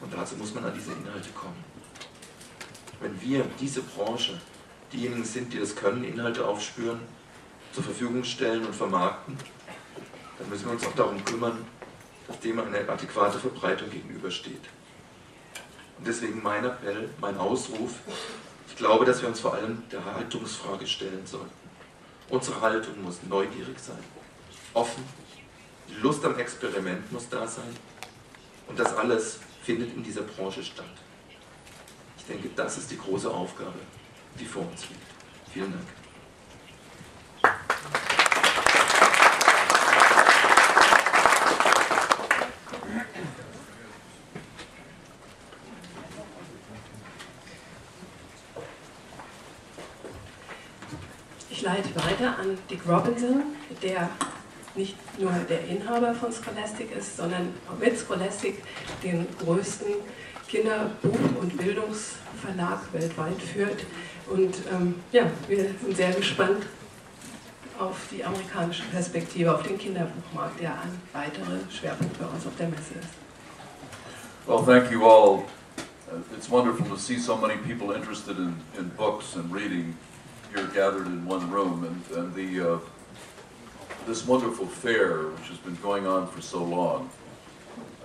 Und 0.01 0.13
dazu 0.13 0.35
muss 0.35 0.53
man 0.53 0.65
an 0.65 0.73
diese 0.75 0.91
Inhalte 0.91 1.29
kommen. 1.29 1.63
Wenn 2.99 3.19
wir, 3.21 3.45
diese 3.59 3.81
Branche, 3.81 4.39
diejenigen 4.91 5.23
sind, 5.23 5.53
die 5.53 5.59
das 5.59 5.75
können, 5.75 6.03
Inhalte 6.03 6.45
aufspüren, 6.45 6.99
zur 7.73 7.83
Verfügung 7.83 8.23
stellen 8.23 8.65
und 8.65 8.75
vermarkten, 8.75 9.37
dann 10.39 10.49
müssen 10.49 10.65
wir 10.65 10.71
uns 10.71 10.85
auch 10.85 10.95
darum 10.95 11.23
kümmern, 11.23 11.65
dass 12.27 12.39
dem 12.39 12.59
eine 12.59 12.87
adäquate 12.87 13.39
Verbreitung 13.39 13.89
gegenübersteht. 13.89 14.61
Und 15.97 16.07
deswegen 16.07 16.43
mein 16.43 16.65
Appell, 16.65 17.09
mein 17.19 17.37
Ausruf, 17.37 17.93
ich 18.67 18.75
glaube, 18.75 19.05
dass 19.05 19.21
wir 19.21 19.29
uns 19.29 19.39
vor 19.39 19.53
allem 19.53 19.83
der 19.91 20.03
Haltungsfrage 20.03 20.85
stellen 20.85 21.25
sollten. 21.25 21.49
Unsere 22.29 22.59
Haltung 22.61 23.01
muss 23.01 23.23
neugierig 23.27 23.79
sein, 23.79 24.03
offen, 24.73 25.03
die 25.89 26.01
Lust 26.01 26.23
am 26.25 26.37
Experiment 26.37 27.11
muss 27.11 27.29
da 27.29 27.47
sein 27.47 27.73
und 28.67 28.77
das 28.77 28.95
alles 28.95 29.39
findet 29.63 29.93
in 29.95 30.03
dieser 30.03 30.21
Branche 30.21 30.63
statt. 30.63 30.85
Ich 32.17 32.25
denke, 32.25 32.49
das 32.55 32.77
ist 32.77 32.91
die 32.91 32.97
große 32.97 33.31
Aufgabe, 33.31 33.79
die 34.37 34.45
vor 34.45 34.67
uns 34.69 34.89
liegt. 34.89 35.01
Vielen 35.53 35.71
Dank. 35.71 35.85
Ich 51.49 51.63
leite 51.63 51.89
weiter 52.17 52.39
an 52.39 52.57
Dick 52.69 52.81
Robinson, 52.87 53.43
der 53.81 54.09
nicht 54.75 54.95
nur 55.19 55.31
der 55.49 55.65
Inhaber 55.67 56.13
von 56.13 56.31
Scholastic 56.31 56.95
ist, 56.95 57.17
sondern 57.17 57.53
mit 57.79 57.97
Scholastic 57.97 58.63
den 59.03 59.27
größten 59.43 59.87
Kinderbuch- 60.49 61.39
und 61.41 61.57
Bildungsverlag 61.57 62.79
weltweit 62.93 63.41
führt. 63.41 63.85
Und 64.27 64.55
ähm, 64.71 64.95
ja, 65.11 65.23
wir 65.47 65.57
sind 65.57 65.95
sehr 65.95 66.11
gespannt 66.11 66.65
auf 67.79 67.95
die 68.11 68.23
amerikanische 68.23 68.83
Perspektive, 68.83 69.53
auf 69.53 69.63
den 69.63 69.77
Kinderbuchmarkt, 69.77 70.59
der 70.59 70.71
ein 70.71 71.01
weiterer 71.13 71.59
Schwerpunkt 71.69 72.17
bei 72.19 72.25
uns 72.25 72.45
auf 72.45 72.55
der 72.57 72.69
Messe 72.69 72.93
ist. 72.99 74.47
Well, 74.47 74.63
thank 74.63 74.91
you 74.91 75.05
all. 75.05 75.43
Uh, 76.09 76.35
It's 76.35 76.49
wonderful 76.49 76.85
to 76.87 76.95
see 76.95 77.17
so 77.17 77.35
many 77.35 77.57
people 77.57 77.95
interested 77.95 78.37
in, 78.37 78.55
in 78.77 78.89
books 78.95 79.35
and 79.35 79.53
reading 79.53 79.95
here 80.53 80.67
gathered 80.67 81.07
in 81.07 81.25
one 81.25 81.49
room. 81.51 81.83
And, 81.83 82.17
and 82.17 82.33
the, 82.33 82.73
uh, 82.73 82.79
this 84.05 84.25
wonderful 84.25 84.65
fair, 84.65 85.27
which 85.27 85.47
has 85.49 85.57
been 85.57 85.75
going 85.75 86.07
on 86.07 86.27
for 86.27 86.41
so 86.41 86.63
long, 86.63 87.09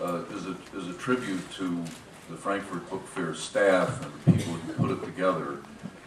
uh, 0.00 0.22
is, 0.34 0.46
a, 0.46 0.56
is 0.76 0.88
a 0.88 0.94
tribute 0.94 1.50
to 1.52 1.82
the 2.30 2.36
Frankfurt 2.36 2.88
Book 2.90 3.06
Fair 3.06 3.34
staff 3.34 4.04
and 4.04 4.12
the 4.12 4.38
people 4.38 4.54
who 4.54 4.72
put 4.72 4.90
it 4.90 5.04
together. 5.04 5.58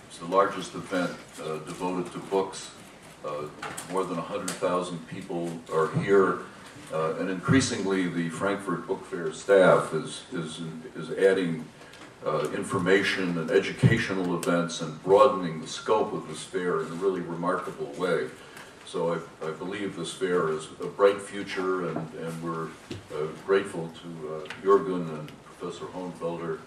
It's 0.07 0.17
the 0.17 0.25
largest 0.25 0.73
event 0.75 1.11
uh, 1.41 1.57
devoted 1.59 2.11
to 2.13 2.19
books. 2.19 2.71
Uh, 3.23 3.45
more 3.91 4.03
than 4.03 4.17
100,000 4.17 5.07
people 5.07 5.51
are 5.73 5.89
here. 6.01 6.39
Uh, 6.93 7.15
and 7.15 7.29
increasingly, 7.29 8.07
the 8.07 8.29
Frankfurt 8.29 8.87
Book 8.87 9.03
Fair 9.05 9.33
staff 9.33 9.93
is, 9.93 10.23
is, 10.31 10.61
is 10.95 11.11
adding 11.17 11.65
uh, 12.25 12.49
information 12.55 13.37
and 13.37 13.51
educational 13.51 14.35
events 14.35 14.81
and 14.81 15.01
broadening 15.03 15.61
the 15.61 15.67
scope 15.67 16.11
of 16.11 16.27
this 16.27 16.43
fair 16.43 16.81
in 16.81 16.87
a 16.87 16.95
really 16.95 17.21
remarkable 17.21 17.91
way. 17.97 18.27
So 18.85 19.13
I, 19.13 19.47
I 19.47 19.51
believe 19.51 19.95
this 19.95 20.13
fair 20.13 20.49
is 20.49 20.67
a 20.81 20.87
bright 20.87 21.21
future, 21.21 21.87
and, 21.89 21.97
and 22.15 22.43
we're 22.43 22.67
uh, 23.13 23.27
grateful 23.45 23.91
to 24.01 24.29
uh, 24.29 24.47
Jürgen 24.63 25.07
and 25.19 25.31
Professor 25.43 25.85
Hohenfelder 25.85 26.59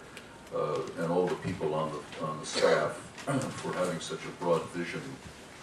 uh, 0.55 1.03
and 1.03 1.11
all 1.11 1.27
the 1.27 1.35
people 1.37 1.75
on 1.75 1.92
the, 1.92 2.25
on 2.25 2.38
the 2.40 2.47
staff 2.47 2.92
for 3.57 3.73
having 3.75 4.01
such 4.01 4.25
a 4.25 4.42
broad 4.42 4.62
vision 4.71 5.03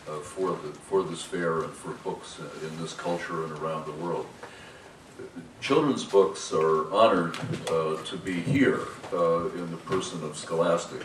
uh, 0.08 0.20
for, 0.20 0.52
the, 0.52 0.72
for 0.88 1.04
this 1.04 1.22
fair 1.22 1.64
and 1.64 1.74
for 1.74 1.92
books 2.04 2.40
in 2.62 2.82
this 2.82 2.94
culture 2.94 3.44
and 3.46 3.52
around 3.54 3.86
the 3.86 4.04
world. 4.04 4.28
Children's 5.62 6.04
books 6.04 6.54
are 6.54 6.94
honored 6.94 7.36
uh, 7.70 7.98
to 8.04 8.18
be 8.24 8.34
here 8.34 8.82
uh, 9.12 9.48
in 9.50 9.72
the 9.72 9.78
person 9.78 10.24
of 10.24 10.38
Scholastic. 10.38 11.02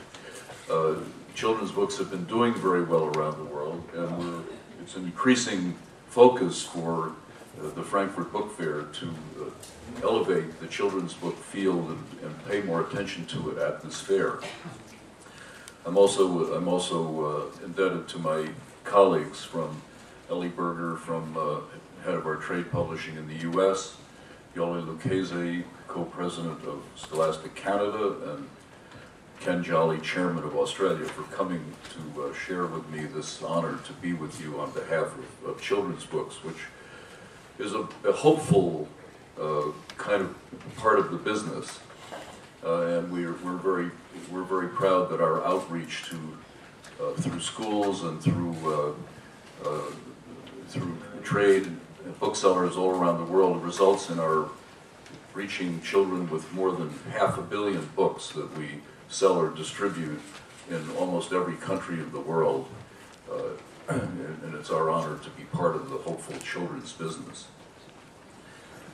Uh, 0.71 0.97
children's 1.35 1.73
books 1.73 1.97
have 1.97 2.11
been 2.11 2.27
doing 2.27 2.55
very 2.55 2.83
well 2.83 3.07
around 3.07 3.39
the 3.39 3.45
world, 3.45 3.83
and 3.95 4.45
it's 4.83 4.97
an 4.97 5.05
increasing 5.05 5.77
focus 6.09 6.63
for 6.63 7.13
uh, 7.59 7.71
the 7.75 7.83
Frankfurt 7.83 8.33
Book 8.33 8.57
Fair 8.57 8.83
to 8.83 9.07
uh, 9.41 10.03
elevate 10.03 10.61
the 10.61 10.67
children's 10.67 11.15
book 11.15 11.37
field 11.37 11.89
and, 11.89 12.05
and 12.23 12.47
pay 12.47 12.61
more 12.61 12.83
attention 12.83 13.25
to 13.27 13.51
it 13.51 13.59
at 13.59 13.83
this 13.83 14.01
fair. 14.01 14.41
I'm 15.87 15.97
also, 15.97 16.53
I'm 16.55 16.69
also 16.69 17.51
uh, 17.61 17.65
indebted 17.65 18.09
to 18.09 18.19
my 18.19 18.49
colleagues 18.85 19.43
from 19.43 19.81
Ellie 20.29 20.49
Berger 20.49 20.97
from 20.97 21.37
head 22.05 22.15
of 22.15 22.27
our 22.27 22.37
trade 22.37 22.71
publishing 22.71 23.17
in 23.17 23.29
the 23.29 23.37
U.S., 23.51 23.97
Yoli 24.55 24.87
Lucchese, 24.87 25.65
co-president 25.87 26.65
of 26.65 26.83
Scholastic 26.97 27.55
Canada, 27.55 28.17
and 28.33 28.49
Ken 29.41 29.63
Jolly, 29.63 29.99
chairman 30.01 30.45
of 30.45 30.57
Australia, 30.57 31.05
for 31.07 31.23
coming 31.35 31.65
to 31.95 32.23
uh, 32.23 32.35
share 32.35 32.67
with 32.67 32.89
me 32.91 33.05
this 33.05 33.43
honor 33.43 33.79
to 33.85 33.93
be 33.95 34.13
with 34.13 34.41
you 34.41 34.61
on 34.61 34.71
behalf 34.73 35.15
of, 35.17 35.49
of 35.51 35.63
children's 35.63 36.05
books, 36.05 36.43
which 36.45 36.57
is 37.59 37.75
a, 37.75 37.87
a 38.05 38.13
hopeful 38.13 38.89
uh, 39.41 39.63
kind 39.97 40.23
of 40.23 40.35
part 40.77 40.99
of 40.99 41.11
the 41.11 41.17
business. 41.17 41.81
Uh, 42.65 42.83
and 42.83 43.11
we're, 43.11 43.33
we're 43.43 43.57
very 43.57 43.91
we're 44.31 44.43
very 44.43 44.69
proud 44.69 45.09
that 45.09 45.21
our 45.21 45.43
outreach 45.47 46.05
to 46.05 46.37
uh, 47.03 47.13
through 47.15 47.41
schools 47.41 48.03
and 48.05 48.21
through 48.21 48.55
uh, 48.67 49.69
uh, 49.69 49.81
through 50.69 50.95
trade 51.23 51.75
booksellers 52.19 52.77
all 52.77 52.91
around 52.91 53.19
the 53.19 53.33
world 53.33 53.63
results 53.63 54.11
in 54.11 54.19
our 54.19 54.49
reaching 55.35 55.81
children 55.83 56.29
with 56.31 56.53
more 56.53 56.73
than 56.73 56.91
half 57.13 57.39
a 57.39 57.43
billion 57.43 57.87
books 57.97 58.29
that 58.31 58.57
we 58.59 58.69
sell 59.09 59.39
or 59.39 59.51
distribute 59.51 60.21
in 60.69 60.91
almost 60.99 61.33
every 61.33 61.57
country 61.57 62.01
of 62.01 62.13
the 62.13 62.21
world. 62.21 62.69
Uh, 63.31 63.35
and, 63.89 64.55
it's 64.55 64.71
our 64.71 64.91
honor 64.91 65.17
to 65.17 65.31
be 65.31 65.45
part 65.45 65.75
of 65.75 65.89
the 65.89 65.97
hopeful 65.97 66.37
children's 66.41 66.93
business. 66.93 67.47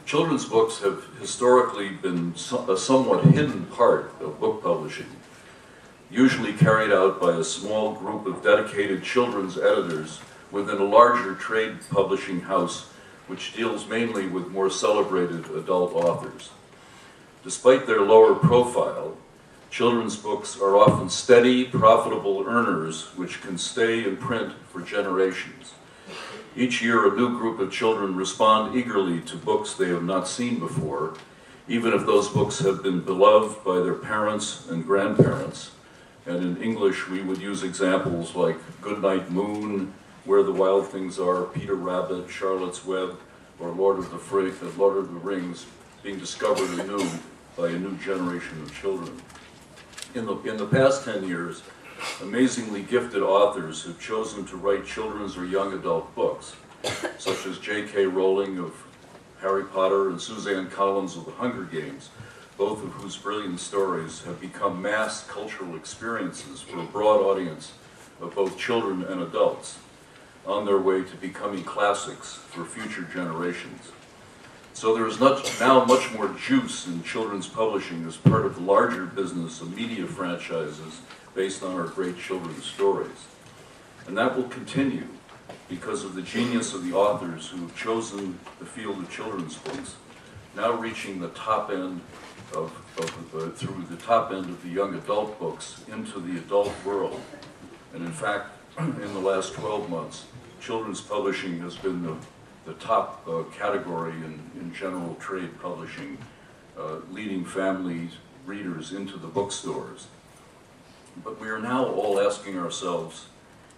Children's 0.04 0.44
books 0.44 0.78
have 0.78 1.02
historically 1.18 1.88
been 1.88 2.34
a 2.68 2.76
somewhat 2.76 3.24
hidden 3.24 3.66
part 3.66 4.14
of 4.20 4.38
book 4.38 4.62
publishing, 4.62 5.10
usually 6.08 6.52
carried 6.52 6.92
out 6.92 7.20
by 7.20 7.32
a 7.32 7.42
small 7.42 7.94
group 7.94 8.26
of 8.26 8.44
dedicated 8.44 9.02
children's 9.02 9.58
editors 9.58 10.20
within 10.52 10.78
a 10.78 10.84
larger 10.84 11.34
trade 11.34 11.78
publishing 11.90 12.42
house 12.42 12.92
which 13.26 13.54
deals 13.54 13.88
mainly 13.88 14.26
with 14.26 14.48
more 14.48 14.70
celebrated 14.70 15.50
adult 15.50 15.92
authors. 15.94 16.50
Despite 17.42 17.86
their 17.86 18.00
lower 18.00 18.34
profile, 18.34 19.16
children's 19.70 20.16
books 20.16 20.58
are 20.60 20.76
often 20.76 21.10
steady, 21.10 21.64
profitable 21.64 22.44
earners 22.46 23.14
which 23.16 23.40
can 23.40 23.58
stay 23.58 24.04
in 24.04 24.16
print 24.16 24.52
for 24.72 24.80
generations. 24.80 25.74
Each 26.56 26.80
year, 26.80 27.06
a 27.06 27.16
new 27.16 27.36
group 27.38 27.60
of 27.60 27.70
children 27.70 28.16
respond 28.16 28.74
eagerly 28.74 29.20
to 29.22 29.36
books 29.36 29.74
they 29.74 29.88
have 29.88 30.04
not 30.04 30.26
seen 30.26 30.58
before, 30.58 31.14
even 31.68 31.92
if 31.92 32.06
those 32.06 32.28
books 32.28 32.60
have 32.60 32.82
been 32.82 33.00
beloved 33.00 33.62
by 33.64 33.80
their 33.80 33.94
parents 33.94 34.66
and 34.70 34.86
grandparents. 34.86 35.72
And 36.24 36.42
in 36.42 36.62
English, 36.62 37.08
we 37.08 37.20
would 37.20 37.38
use 37.38 37.62
examples 37.62 38.34
like 38.34 38.56
Goodnight 38.80 39.30
Moon, 39.30 39.92
Where 40.26 40.42
the 40.42 40.50
Wild 40.50 40.88
Things 40.88 41.20
Are, 41.20 41.44
Peter 41.44 41.76
Rabbit, 41.76 42.28
Charlotte's 42.28 42.84
Web, 42.84 43.16
or 43.60 43.70
Lord 43.70 43.98
of 43.98 44.10
the, 44.10 44.16
uh, 44.16 44.70
Lord 44.76 44.96
of 44.96 45.14
the 45.14 45.20
Rings 45.20 45.66
being 46.02 46.18
discovered 46.18 46.68
anew 46.80 47.08
by 47.56 47.68
a 47.68 47.78
new 47.78 47.96
generation 47.98 48.60
of 48.60 48.74
children. 48.74 49.22
In 50.16 50.26
the, 50.26 50.34
in 50.40 50.56
the 50.56 50.66
past 50.66 51.04
10 51.04 51.28
years, 51.28 51.62
amazingly 52.20 52.82
gifted 52.82 53.22
authors 53.22 53.84
have 53.84 54.00
chosen 54.00 54.44
to 54.46 54.56
write 54.56 54.84
children's 54.84 55.36
or 55.36 55.46
young 55.46 55.72
adult 55.72 56.12
books, 56.16 56.56
such 57.18 57.46
as 57.46 57.60
J.K. 57.60 58.06
Rowling 58.06 58.58
of 58.58 58.74
Harry 59.42 59.62
Potter 59.62 60.08
and 60.08 60.20
Suzanne 60.20 60.68
Collins 60.70 61.16
of 61.16 61.24
The 61.24 61.32
Hunger 61.32 61.62
Games, 61.62 62.08
both 62.58 62.82
of 62.82 62.90
whose 62.94 63.16
brilliant 63.16 63.60
stories 63.60 64.24
have 64.24 64.40
become 64.40 64.82
mass 64.82 65.24
cultural 65.28 65.76
experiences 65.76 66.62
for 66.62 66.80
a 66.80 66.86
broad 66.86 67.20
audience 67.20 67.74
of 68.20 68.34
both 68.34 68.58
children 68.58 69.04
and 69.04 69.22
adults 69.22 69.78
on 70.46 70.64
their 70.64 70.78
way 70.78 71.02
to 71.02 71.16
becoming 71.16 71.64
classics 71.64 72.34
for 72.34 72.64
future 72.64 73.02
generations. 73.02 73.92
So 74.72 74.94
there 74.94 75.06
is 75.06 75.18
not, 75.18 75.50
now 75.58 75.84
much 75.84 76.12
more 76.12 76.28
juice 76.28 76.86
in 76.86 77.02
children's 77.02 77.48
publishing 77.48 78.06
as 78.06 78.16
part 78.16 78.44
of 78.44 78.56
the 78.56 78.60
larger 78.60 79.06
business 79.06 79.60
of 79.60 79.74
media 79.74 80.06
franchises 80.06 81.00
based 81.34 81.62
on 81.62 81.74
our 81.74 81.86
great 81.86 82.18
children's 82.18 82.64
stories. 82.64 83.26
And 84.06 84.16
that 84.18 84.36
will 84.36 84.48
continue 84.48 85.08
because 85.68 86.04
of 86.04 86.14
the 86.14 86.22
genius 86.22 86.74
of 86.74 86.84
the 86.84 86.94
authors 86.94 87.48
who 87.48 87.58
have 87.62 87.76
chosen 87.76 88.38
the 88.58 88.66
field 88.66 88.98
of 88.98 89.10
children's 89.10 89.56
books, 89.56 89.96
now 90.54 90.72
reaching 90.72 91.20
the 91.20 91.28
top 91.28 91.70
end 91.70 92.00
of, 92.54 92.70
of 92.98 93.34
uh, 93.34 93.50
through 93.50 93.84
the 93.90 93.96
top 93.96 94.30
end 94.30 94.44
of 94.44 94.62
the 94.62 94.68
young 94.68 94.94
adult 94.94 95.38
books 95.40 95.82
into 95.90 96.20
the 96.20 96.38
adult 96.38 96.72
world. 96.84 97.20
And 97.94 98.04
in 98.04 98.12
fact, 98.12 98.55
in 98.78 99.14
the 99.14 99.20
last 99.20 99.54
12 99.54 99.88
months, 99.88 100.26
children's 100.60 101.00
publishing 101.00 101.60
has 101.60 101.76
been 101.76 102.02
the, 102.02 102.14
the 102.66 102.74
top 102.74 103.26
uh, 103.26 103.42
category 103.44 104.12
in, 104.12 104.40
in 104.60 104.72
general 104.74 105.14
trade 105.14 105.58
publishing, 105.60 106.18
uh, 106.78 106.96
leading 107.10 107.44
families, 107.44 108.12
readers 108.44 108.92
into 108.92 109.16
the 109.16 109.26
bookstores. 109.26 110.08
But 111.24 111.40
we 111.40 111.48
are 111.48 111.58
now 111.58 111.86
all 111.86 112.20
asking 112.20 112.58
ourselves, 112.58 113.26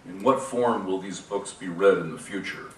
in 0.05 0.21
what 0.21 0.41
form 0.41 0.85
will 0.85 0.99
these 0.99 1.21
books 1.21 1.53
be 1.53 1.69
read 1.69 1.97
in 1.97 2.11
the 2.11 2.19
future? 2.19 2.71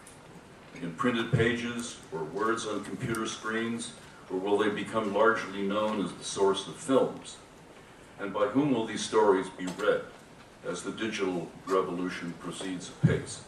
In 0.81 0.93
printed 0.93 1.31
pages 1.31 1.97
or 2.11 2.23
words 2.23 2.67
on 2.67 2.83
computer 2.83 3.25
screens, 3.25 3.93
or 4.29 4.37
will 4.37 4.57
they 4.59 4.69
become 4.69 5.13
largely 5.13 5.63
known 5.63 6.03
as 6.05 6.11
the 6.13 6.23
source 6.23 6.67
of 6.67 6.75
films? 6.75 7.37
And 8.19 8.31
by 8.31 8.47
whom 8.47 8.71
will 8.71 8.85
these 8.85 9.03
stories 9.03 9.47
be 9.49 9.65
read 9.65 10.03
as 10.67 10.83
the 10.83 10.91
digital 10.91 11.47
revolution 11.65 12.33
proceeds 12.39 12.91
apace? 13.03 13.41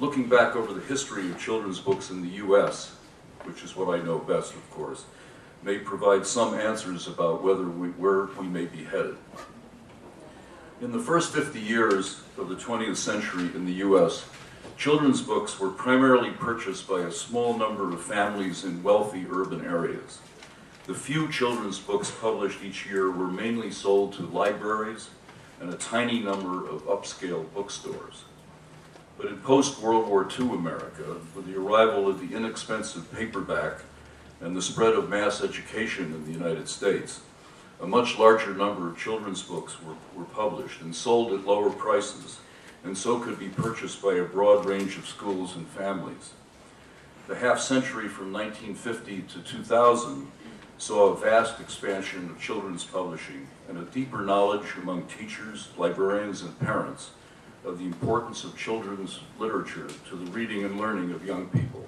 Looking 0.00 0.28
back 0.28 0.56
over 0.56 0.72
the 0.72 0.86
history 0.86 1.30
of 1.30 1.38
children's 1.38 1.78
books 1.78 2.10
in 2.10 2.22
the 2.22 2.36
U.S., 2.36 2.96
which 3.44 3.62
is 3.62 3.76
what 3.76 3.98
I 3.98 4.02
know 4.02 4.18
best, 4.18 4.54
of 4.54 4.70
course, 4.70 5.04
may 5.62 5.78
provide 5.78 6.26
some 6.26 6.54
answers 6.54 7.06
about 7.06 7.42
whether 7.42 7.64
we, 7.64 7.88
where 7.90 8.24
we 8.38 8.46
may 8.46 8.64
be 8.66 8.84
headed. 8.84 9.16
In 10.80 10.90
the 10.90 10.98
first 10.98 11.32
50 11.32 11.60
years 11.60 12.22
of 12.36 12.48
the 12.48 12.56
20th 12.56 12.96
century 12.96 13.50
in 13.54 13.64
the 13.64 13.74
U.S., 13.74 14.24
children's 14.76 15.22
books 15.22 15.60
were 15.60 15.70
primarily 15.70 16.30
purchased 16.30 16.88
by 16.88 17.00
a 17.00 17.12
small 17.12 17.56
number 17.56 17.92
of 17.92 18.02
families 18.02 18.64
in 18.64 18.82
wealthy 18.82 19.24
urban 19.30 19.64
areas. 19.64 20.18
The 20.86 20.94
few 20.94 21.30
children's 21.30 21.78
books 21.78 22.10
published 22.10 22.64
each 22.64 22.86
year 22.86 23.08
were 23.08 23.28
mainly 23.28 23.70
sold 23.70 24.14
to 24.14 24.22
libraries 24.22 25.10
and 25.62 25.72
a 25.72 25.76
tiny 25.76 26.18
number 26.18 26.68
of 26.68 26.84
upscale 26.86 27.46
bookstores. 27.54 28.24
But 29.16 29.26
in 29.26 29.38
post-World 29.38 30.08
War 30.08 30.28
II 30.28 30.50
America, 30.50 31.18
with 31.36 31.46
the 31.46 31.56
arrival 31.56 32.08
of 32.08 32.18
the 32.18 32.36
inexpensive 32.36 33.10
paperback 33.12 33.78
and 34.40 34.56
the 34.56 34.60
spread 34.60 34.94
of 34.94 35.08
mass 35.08 35.40
education 35.40 36.06
in 36.06 36.24
the 36.26 36.32
United 36.32 36.68
States, 36.68 37.20
a 37.80 37.86
much 37.86 38.18
larger 38.18 38.52
number 38.52 38.88
of 38.88 38.98
children's 38.98 39.42
books 39.42 39.80
were, 39.80 39.94
were 40.16 40.24
published 40.24 40.80
and 40.80 40.96
sold 40.96 41.32
at 41.32 41.46
lower 41.46 41.70
prices, 41.70 42.40
and 42.82 42.98
so 42.98 43.20
could 43.20 43.38
be 43.38 43.48
purchased 43.48 44.02
by 44.02 44.14
a 44.14 44.24
broad 44.24 44.66
range 44.66 44.98
of 44.98 45.06
schools 45.06 45.54
and 45.54 45.68
families. 45.68 46.32
The 47.28 47.36
half 47.36 47.60
century 47.60 48.08
from 48.08 48.32
1950 48.32 49.22
to 49.34 49.48
2000 49.48 50.26
saw 50.78 51.12
a 51.12 51.16
vast 51.16 51.60
expansion 51.60 52.28
of 52.30 52.40
children's 52.40 52.82
publishing 52.82 53.46
and 53.72 53.88
a 53.88 53.90
deeper 53.90 54.20
knowledge 54.20 54.74
among 54.82 55.02
teachers, 55.04 55.68
librarians, 55.78 56.42
and 56.42 56.58
parents 56.60 57.12
of 57.64 57.78
the 57.78 57.86
importance 57.86 58.44
of 58.44 58.54
children's 58.54 59.20
literature 59.38 59.88
to 60.06 60.16
the 60.16 60.30
reading 60.30 60.62
and 60.64 60.78
learning 60.78 61.10
of 61.10 61.24
young 61.24 61.46
people. 61.46 61.86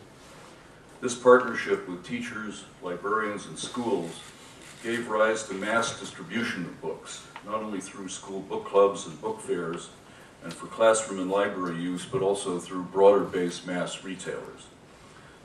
This 1.03 1.15
partnership 1.15 1.87
with 1.87 2.07
teachers, 2.07 2.65
librarians, 2.83 3.45
and 3.45 3.59
schools 3.59 4.19
gave 4.83 5.09
rise 5.09 5.43
to 5.45 5.55
mass 5.55 6.01
distribution 6.01 6.65
of 6.65 6.81
books, 6.81 7.27
not 7.45 7.63
only 7.63 7.81
through 7.81 8.09
school 8.09 8.41
book 8.41 8.65
clubs 8.65 9.07
and 9.07 9.21
book 9.21 9.41
fairs 9.41 9.91
and 10.43 10.55
for 10.55 10.67
classroom 10.67 11.21
and 11.21 11.31
library 11.31 11.77
use, 11.77 12.07
but 12.07 12.23
also 12.23 12.59
through 12.59 12.83
broader-based 12.85 13.67
mass 13.67 14.03
retailers. 14.03 14.69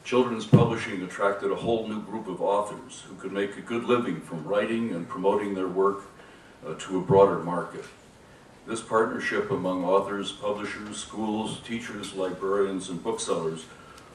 Children's 0.05 0.47
publishing 0.47 1.01
attracted 1.03 1.51
a 1.51 1.55
whole 1.55 1.85
new 1.87 2.01
group 2.01 2.27
of 2.27 2.41
authors 2.41 3.03
who 3.09 3.15
could 3.15 3.33
make 3.33 3.57
a 3.57 3.61
good 3.61 3.83
living 3.83 4.21
from 4.21 4.45
writing 4.45 4.93
and 4.93 5.07
promoting 5.09 5.53
their 5.53 5.67
work 5.67 6.03
uh, 6.65 6.73
to 6.79 6.97
a 6.97 7.01
broader 7.01 7.39
market. 7.39 7.85
This 8.67 8.81
partnership 8.81 9.49
among 9.49 9.83
authors, 9.83 10.31
publishers, 10.31 10.97
schools, 10.97 11.59
teachers, 11.65 12.13
librarians, 12.13 12.89
and 12.89 13.03
booksellers 13.03 13.65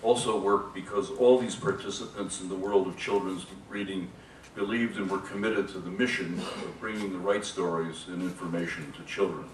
also 0.02 0.38
worked 0.38 0.74
because 0.74 1.10
all 1.10 1.38
these 1.38 1.56
participants 1.56 2.40
in 2.40 2.48
the 2.48 2.54
world 2.54 2.86
of 2.86 2.96
children's 2.96 3.46
reading 3.68 4.08
believed 4.54 4.96
and 4.96 5.10
were 5.10 5.18
committed 5.18 5.68
to 5.68 5.78
the 5.78 5.90
mission 5.90 6.38
of 6.38 6.80
bringing 6.80 7.12
the 7.12 7.18
right 7.18 7.44
stories 7.44 8.04
and 8.06 8.22
information 8.22 8.92
to 8.92 9.02
children. 9.04 9.46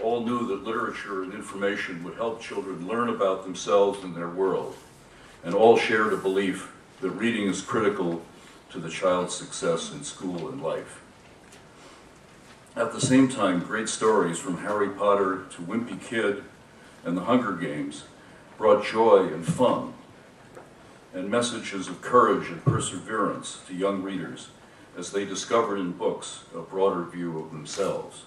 All 0.00 0.24
knew 0.24 0.46
that 0.48 0.64
literature 0.64 1.22
and 1.22 1.34
information 1.34 2.04
would 2.04 2.14
help 2.14 2.40
children 2.40 2.86
learn 2.86 3.08
about 3.08 3.42
themselves 3.42 4.04
and 4.04 4.14
their 4.14 4.28
world, 4.28 4.76
and 5.44 5.54
all 5.54 5.76
shared 5.76 6.12
a 6.12 6.16
belief 6.16 6.72
that 7.00 7.10
reading 7.10 7.48
is 7.48 7.60
critical 7.60 8.22
to 8.70 8.78
the 8.78 8.88
child's 8.88 9.34
success 9.34 9.92
in 9.92 10.04
school 10.04 10.48
and 10.48 10.62
life. 10.62 11.01
At 12.74 12.94
the 12.94 13.02
same 13.02 13.28
time, 13.28 13.60
great 13.60 13.90
stories 13.90 14.38
from 14.38 14.58
Harry 14.58 14.88
Potter 14.88 15.44
to 15.50 15.62
Wimpy 15.62 16.00
Kid 16.00 16.42
and 17.04 17.14
the 17.14 17.24
Hunger 17.24 17.52
Games 17.52 18.04
brought 18.56 18.86
joy 18.86 19.26
and 19.26 19.44
fun, 19.44 19.92
and 21.12 21.30
messages 21.30 21.86
of 21.86 22.00
courage 22.00 22.48
and 22.48 22.64
perseverance 22.64 23.60
to 23.66 23.74
young 23.74 24.02
readers 24.02 24.48
as 24.96 25.12
they 25.12 25.26
discovered 25.26 25.76
in 25.80 25.92
books 25.92 26.44
a 26.54 26.60
broader 26.60 27.04
view 27.04 27.38
of 27.40 27.50
themselves. 27.50 28.22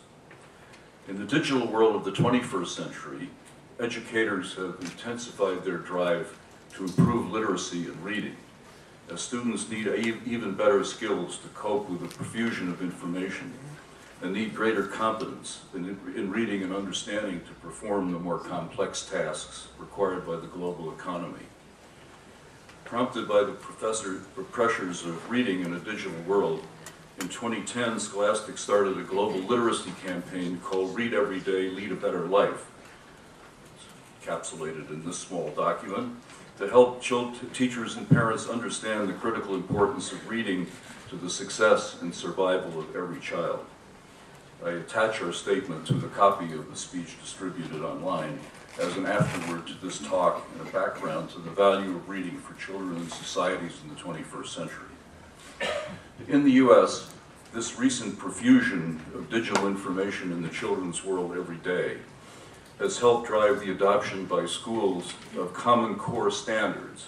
In 1.08 1.18
the 1.18 1.26
digital 1.26 1.66
world 1.66 1.96
of 1.96 2.06
the 2.06 2.12
21st 2.12 2.68
century, 2.68 3.32
educators 3.80 4.54
have 4.54 4.78
intensified 4.80 5.64
their 5.64 5.78
drive 5.78 6.38
to 6.76 6.84
improve 6.84 7.32
literacy 7.32 7.86
and 7.86 8.04
reading, 8.04 8.36
as 9.12 9.22
students 9.22 9.68
need 9.72 9.88
even 10.28 10.54
better 10.54 10.84
skills 10.84 11.40
to 11.40 11.48
cope 11.50 11.90
with 11.90 12.02
the 12.02 12.16
profusion 12.16 12.70
of 12.70 12.84
information 12.84 13.52
and 14.26 14.34
need 14.34 14.56
greater 14.56 14.88
competence 14.88 15.62
in, 15.76 15.86
in 16.16 16.32
reading 16.32 16.64
and 16.64 16.74
understanding 16.74 17.40
to 17.42 17.54
perform 17.62 18.12
the 18.12 18.18
more 18.18 18.40
complex 18.40 19.08
tasks 19.08 19.68
required 19.78 20.26
by 20.26 20.36
the 20.36 20.48
global 20.48 20.92
economy. 20.92 21.46
Prompted 22.86 23.28
by 23.28 23.44
the 23.44 23.52
professor, 23.52 24.16
pressures 24.52 25.06
of 25.06 25.30
reading 25.30 25.62
in 25.62 25.74
a 25.76 25.80
digital 25.80 26.20
world, 26.24 26.66
in 27.20 27.30
2010, 27.30 28.00
Scholastic 28.00 28.58
started 28.58 28.98
a 28.98 29.04
global 29.04 29.40
literacy 29.42 29.94
campaign 30.04 30.58
called 30.58 30.96
Read 30.96 31.14
Every 31.14 31.40
Day, 31.40 31.70
Lead 31.70 31.92
a 31.92 31.96
Better 31.96 32.26
Life, 32.26 32.66
encapsulated 34.22 34.90
in 34.90 35.06
this 35.06 35.20
small 35.20 35.52
document, 35.52 36.16
to 36.58 36.68
help 36.68 37.04
teachers 37.54 37.96
and 37.96 38.10
parents 38.10 38.50
understand 38.50 39.08
the 39.08 39.14
critical 39.14 39.54
importance 39.54 40.12
of 40.12 40.28
reading 40.28 40.66
to 41.10 41.16
the 41.16 41.30
success 41.30 42.02
and 42.02 42.14
survival 42.14 42.80
of 42.80 42.96
every 42.96 43.20
child. 43.20 43.64
I 44.66 44.72
attach 44.72 45.22
our 45.22 45.32
statement 45.32 45.86
to 45.88 45.94
the 45.94 46.08
copy 46.08 46.52
of 46.54 46.72
the 46.72 46.76
speech 46.76 47.22
distributed 47.22 47.84
online 47.84 48.40
as 48.82 48.98
an 48.98 49.06
afterword 49.06 49.68
to 49.68 49.74
this 49.76 50.00
talk 50.00 50.44
and 50.54 50.68
a 50.68 50.72
background 50.72 51.30
to 51.30 51.40
the 51.40 51.52
value 51.52 51.96
of 51.96 52.10
reading 52.10 52.40
for 52.40 52.60
children 52.60 52.96
and 52.96 53.12
societies 53.12 53.74
in 53.84 53.94
the 53.94 54.02
21st 54.02 54.48
century. 54.48 54.88
In 56.28 56.44
the 56.44 56.54
U.S., 56.54 57.14
this 57.54 57.78
recent 57.78 58.18
profusion 58.18 59.00
of 59.14 59.30
digital 59.30 59.68
information 59.68 60.32
in 60.32 60.42
the 60.42 60.50
children's 60.50 61.06
world 61.06 61.38
every 61.38 61.58
day 61.58 61.98
has 62.80 62.98
helped 62.98 63.28
drive 63.28 63.60
the 63.60 63.72
adoption 63.72 64.26
by 64.26 64.48
schools 64.48 65.14
of 65.38 65.54
common 65.54 65.94
core 65.94 66.32
standards 66.32 67.06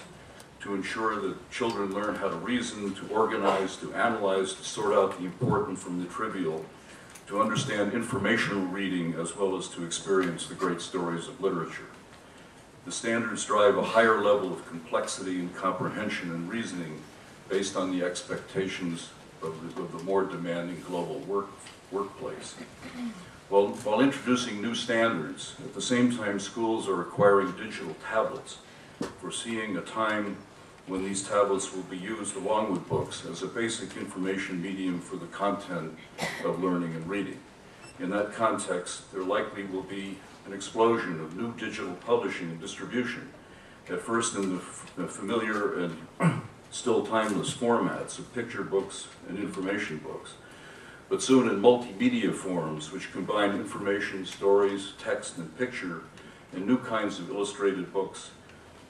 to 0.60 0.76
ensure 0.76 1.20
that 1.22 1.49
children 1.49 1.91
learn 1.91 2.14
how 2.14 2.30
to 2.30 2.36
reason, 2.36 2.93
to 2.93 3.08
organize, 3.08 3.78
to 3.78 3.91
analyze, 3.95 4.53
to 4.53 4.64
sort 4.64 4.93
out 4.93 5.18
the 5.18 5.26
important 5.26 5.80
from 5.80 5.99
the 5.99 6.05
trivial, 6.05 6.64
to 7.28 7.42
understand 7.42 7.94
informational 7.94 8.66
reading 8.68 9.14
as 9.16 9.36
well 9.36 9.58
as 9.58 9.68
to 9.68 9.84
experience 9.84 10.48
the 10.48 10.56
great 10.56 10.80
stories 10.80 11.28
of 11.28 11.42
literature. 11.42 11.88
The 12.86 12.92
standards 12.92 13.44
drive 13.44 13.78
a 13.78 13.84
higher 13.84 14.22
level 14.22 14.54
of 14.54 14.66
complexity 14.66 15.40
and 15.40 15.54
comprehension 15.54 16.32
and 16.32 16.50
reasoning 16.50 17.02
based 17.50 17.76
on 17.76 17.92
the 17.92 18.06
expectations 18.06 19.10
of 19.42 19.76
the, 19.76 19.82
of 19.82 19.92
the 19.92 20.04
more 20.04 20.24
demanding 20.24 20.82
global 20.88 21.20
work, 21.20 21.50
workplace. 21.92 22.56
While, 23.50 23.68
while 23.68 24.00
introducing 24.00 24.62
new 24.62 24.74
standards, 24.74 25.56
at 25.64 25.74
the 25.74 25.82
same 25.82 26.16
time, 26.16 26.40
schools 26.40 26.88
are 26.88 27.02
acquiring 27.02 27.52
digital 27.54 27.96
tablets, 28.10 28.60
foreseeing 29.20 29.76
a 29.76 29.82
time 29.82 30.38
when 30.88 31.04
these 31.04 31.22
tablets 31.22 31.74
will 31.74 31.84
be 31.84 31.98
used 31.98 32.36
along 32.38 32.72
with 32.72 32.88
books 32.88 33.26
as 33.26 33.44
a 33.44 33.48
basic 33.48 33.98
information 33.98 34.62
medium 34.62 35.02
for 35.02 35.18
the 35.18 35.26
content 35.28 35.94
of 36.46 36.64
learning 36.64 36.96
and 36.96 37.08
reading. 37.08 37.40
In 38.00 38.10
that 38.12 38.34
context, 38.34 39.12
there 39.12 39.24
likely 39.24 39.66
will 39.66 39.84
be 39.84 40.18
an 40.46 40.54
explosion 40.54 41.20
of 41.20 41.36
new 41.36 41.54
digital 41.56 41.94
publishing 42.06 42.50
and 42.50 42.62
distribution, 42.62 43.30
at 43.90 44.02
first 44.02 44.36
in 44.36 44.56
the, 44.56 44.62
the 44.96 45.08
familiar 45.08 45.80
and 45.80 46.42
still 46.72 47.06
timeless 47.06 47.54
formats 47.54 48.18
of 48.18 48.34
picture 48.34 48.64
books 48.64 49.08
and 49.28 49.38
information 49.38 49.98
books, 49.98 50.36
but 51.10 51.22
soon 51.22 51.50
in 51.50 51.62
multimedia 51.62 52.34
forms 52.34 52.92
which 52.92 53.12
combine 53.12 53.52
information, 53.52 54.26
stories, 54.26 54.94
text, 55.00 55.38
and 55.38 55.58
picture 55.58 56.04
and 56.54 56.66
new 56.66 56.78
kinds 56.78 57.20
of 57.20 57.30
illustrated 57.30 57.92
books 57.92 58.30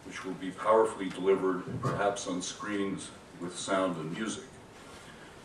which 0.08 0.24
will 0.24 0.34
be 0.34 0.52
powerfully 0.52 1.10
delivered, 1.10 1.64
perhaps 1.82 2.28
on 2.28 2.42
screens 2.42 3.10
with 3.42 3.58
sound 3.58 3.98
and 3.98 4.18
music. 4.18 4.44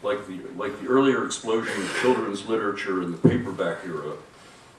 Like 0.02 0.26
the, 0.26 0.40
like 0.56 0.80
the 0.80 0.88
earlier 0.88 1.26
explosion 1.26 1.82
of 1.82 1.98
children's 2.00 2.46
literature 2.46 3.02
in 3.02 3.10
the 3.12 3.18
paperback 3.18 3.78
era, 3.84 4.14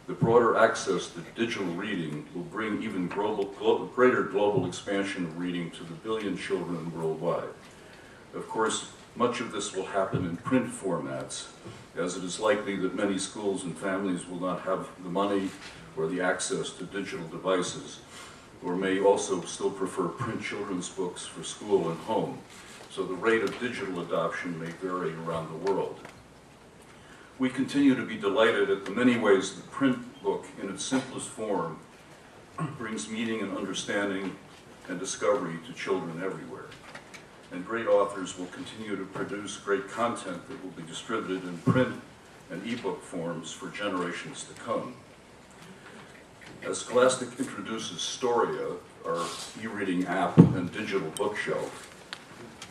the 0.07 0.13
broader 0.13 0.57
access 0.57 1.07
to 1.09 1.19
digital 1.35 1.65
reading 1.65 2.25
will 2.33 2.43
bring 2.43 2.81
even 2.83 3.07
global, 3.07 3.45
glo- 3.45 3.85
greater 3.85 4.23
global 4.23 4.65
expansion 4.65 5.25
of 5.25 5.37
reading 5.37 5.71
to 5.71 5.83
the 5.83 5.93
billion 5.93 6.37
children 6.37 6.91
worldwide. 6.93 7.49
Of 8.33 8.47
course, 8.49 8.91
much 9.15 9.39
of 9.39 9.51
this 9.51 9.73
will 9.73 9.85
happen 9.85 10.25
in 10.25 10.37
print 10.37 10.69
formats, 10.69 11.47
as 11.95 12.17
it 12.17 12.23
is 12.23 12.39
likely 12.39 12.75
that 12.77 12.95
many 12.95 13.17
schools 13.17 13.63
and 13.63 13.77
families 13.77 14.27
will 14.27 14.39
not 14.39 14.61
have 14.61 14.87
the 15.03 15.09
money 15.09 15.49
or 15.95 16.07
the 16.07 16.19
access 16.19 16.71
to 16.71 16.83
digital 16.85 17.27
devices, 17.27 17.99
or 18.63 18.75
may 18.75 18.99
also 18.99 19.41
still 19.41 19.71
prefer 19.71 20.07
print 20.07 20.41
children's 20.41 20.89
books 20.89 21.25
for 21.25 21.43
school 21.43 21.89
and 21.89 21.99
home. 22.01 22.39
So 22.89 23.03
the 23.03 23.13
rate 23.13 23.43
of 23.43 23.59
digital 23.59 24.01
adoption 24.01 24.59
may 24.59 24.69
vary 24.71 25.13
around 25.13 25.49
the 25.49 25.71
world. 25.71 25.99
We 27.39 27.49
continue 27.49 27.95
to 27.95 28.05
be 28.05 28.15
delighted 28.15 28.69
at 28.69 28.85
the 28.85 28.91
many 28.91 29.17
ways 29.17 29.55
the 29.55 29.63
print 29.63 30.21
book, 30.21 30.45
in 30.61 30.69
its 30.69 30.85
simplest 30.85 31.27
form, 31.27 31.79
brings 32.77 33.09
meaning 33.09 33.41
and 33.41 33.57
understanding 33.57 34.35
and 34.87 34.99
discovery 34.99 35.57
to 35.65 35.73
children 35.73 36.21
everywhere. 36.23 36.67
And 37.51 37.65
great 37.65 37.87
authors 37.87 38.37
will 38.37 38.47
continue 38.47 38.95
to 38.95 39.05
produce 39.05 39.57
great 39.57 39.89
content 39.89 40.47
that 40.47 40.63
will 40.63 40.71
be 40.71 40.83
distributed 40.83 41.43
in 41.43 41.57
print 41.59 41.99
and 42.49 42.65
ebook 42.67 43.01
forms 43.03 43.51
for 43.51 43.69
generations 43.69 44.43
to 44.43 44.53
come. 44.61 44.95
As 46.65 46.77
Scholastic 46.77 47.27
introduces 47.37 48.01
Storia, 48.01 48.77
our 49.05 49.25
e-reading 49.61 50.05
app 50.07 50.37
and 50.37 50.71
digital 50.71 51.09
bookshelf, 51.09 51.89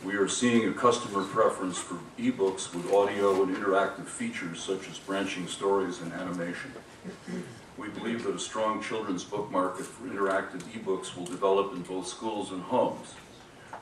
we 0.03 0.15
are 0.15 0.29
seeing 0.29 0.67
a 0.67 0.73
customer 0.73 1.23
preference 1.25 1.77
for 1.77 1.99
ebooks 2.19 2.75
with 2.75 2.91
audio 2.91 3.43
and 3.43 3.55
interactive 3.55 4.07
features 4.07 4.63
such 4.63 4.89
as 4.89 4.99
branching 4.99 5.47
stories 5.47 6.01
and 6.01 6.11
animation. 6.15 6.73
We 7.77 7.89
believe 7.89 8.25
that 8.25 8.35
a 8.35 8.39
strong 8.39 8.83
children's 8.83 9.25
book 9.25 9.51
market 9.51 9.85
for 9.85 10.09
interactive 10.09 10.63
ebooks 10.73 11.15
will 11.15 11.27
develop 11.27 11.75
in 11.75 11.83
both 11.83 12.07
schools 12.07 12.51
and 12.51 12.63
homes, 12.63 13.13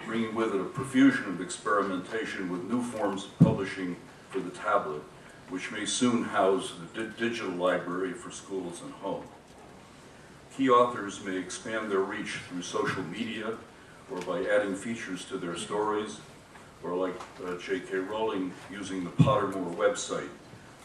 bringing 0.05 0.35
with 0.35 0.53
it 0.53 0.61
a 0.61 0.65
profusion 0.65 1.27
of 1.27 1.41
experimentation 1.41 2.51
with 2.51 2.65
new 2.65 2.83
forms 2.83 3.27
of 3.27 3.39
publishing 3.39 3.97
for 4.31 4.41
the 4.41 4.51
tablet, 4.51 5.03
which 5.51 5.71
may 5.71 5.87
soon 5.87 6.25
house 6.25 6.75
the 6.95 7.05
di- 7.05 7.17
digital 7.17 7.53
library 7.53 8.13
for 8.13 8.33
schools 8.33 8.83
and 8.83 8.93
home. 8.95 9.25
Key 10.61 10.69
authors 10.69 11.25
may 11.25 11.39
expand 11.39 11.91
their 11.91 12.01
reach 12.01 12.33
through 12.47 12.61
social 12.61 13.03
media 13.05 13.57
or 14.11 14.21
by 14.21 14.45
adding 14.45 14.75
features 14.75 15.25
to 15.25 15.39
their 15.39 15.57
stories, 15.57 16.21
or 16.85 16.95
like 16.95 17.15
uh, 17.43 17.57
J.K. 17.57 17.97
Rowling 17.97 18.53
using 18.71 19.03
the 19.03 19.09
Pottermore 19.09 19.75
website 19.75 20.29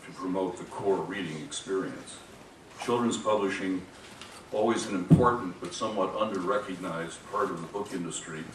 to 0.05 0.11
promote 0.13 0.57
the 0.57 0.63
core 0.63 1.01
reading 1.01 1.43
experience. 1.43 2.19
Children's 2.85 3.17
publishing, 3.17 3.81
always 4.53 4.85
an 4.87 4.95
important 4.95 5.59
but 5.59 5.73
somewhat 5.73 6.15
under-recognized 6.15 7.17
part 7.29 7.51
of 7.51 7.59
the 7.59 7.67
book 7.67 7.89
industry, 7.91 8.45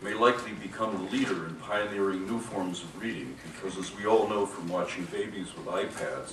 may 0.00 0.14
likely 0.14 0.52
become 0.52 0.96
the 0.96 1.12
leader 1.12 1.48
in 1.48 1.54
pioneering 1.56 2.26
new 2.26 2.38
forms 2.38 2.82
of 2.82 2.98
reading, 2.98 3.36
because 3.52 3.76
as 3.76 3.94
we 3.94 4.06
all 4.06 4.26
know 4.26 4.46
from 4.46 4.70
watching 4.70 5.04
babies 5.12 5.48
with 5.54 5.66
iPads, 5.66 6.32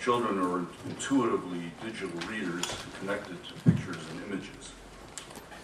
children 0.00 0.38
are 0.38 0.66
intuitively 0.88 1.72
digital 1.84 2.18
readers 2.28 2.64
connected 2.98 3.36
to 3.44 3.54
pictures 3.70 4.02
and 4.10 4.32
images. 4.32 4.72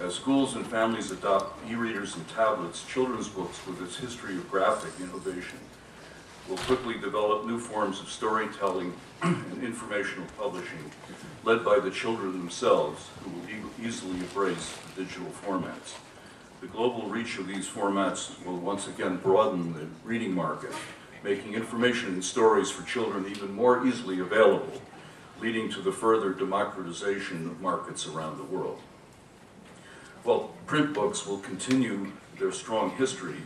As 0.01 0.15
schools 0.15 0.55
and 0.55 0.65
families 0.67 1.11
adopt 1.11 1.69
e-readers 1.69 2.15
and 2.15 2.29
tablets, 2.29 2.85
children's 2.85 3.29
books 3.29 3.67
with 3.67 3.83
its 3.83 3.97
history 3.97 4.37
of 4.37 4.49
graphic 4.49 4.93
innovation 5.01 5.59
will 6.49 6.57
quickly 6.59 6.95
develop 6.99 7.47
new 7.47 7.59
forms 7.59 8.01
of 8.01 8.09
storytelling 8.09 8.95
and 9.23 9.63
informational 9.63 10.27
publishing 10.39 10.91
led 11.45 11.65
by 11.65 11.79
the 11.79 11.91
children 11.91 12.33
themselves 12.33 13.09
who 13.23 13.31
will 13.31 13.51
e- 13.51 13.87
easily 13.87 14.19
embrace 14.19 14.77
the 14.95 15.05
digital 15.05 15.31
formats. 15.45 15.95
The 16.61 16.69
global 16.69 17.09
reach 17.09 17.39
of 17.39 17.47
these 17.47 17.69
formats 17.69 18.45
will 18.45 18.57
once 18.57 18.89
again 18.89 19.17
broaden 19.17 19.73
the 19.73 19.87
reading 20.05 20.33
market, 20.35 20.73
making 21.23 21.55
information 21.55 22.15
and 22.15 22.25
stories 22.25 22.71
for 22.71 22.87
children 22.87 23.27
even 23.29 23.55
more 23.55 23.87
easily 23.87 24.21
available, 24.21 24.81
leading 25.41 25.71
to 25.71 25.81
the 25.81 25.93
further 25.93 26.33
democratization 26.33 27.47
of 27.47 27.61
markets 27.61 28.07
around 28.07 28.39
the 28.39 28.45
world. 28.45 28.81
While 30.25 30.51
print 30.67 30.95
books 30.95 31.27
will 31.27 31.39
continue 31.39 32.13
their 32.39 32.53
strong 32.53 32.91
history 32.93 33.43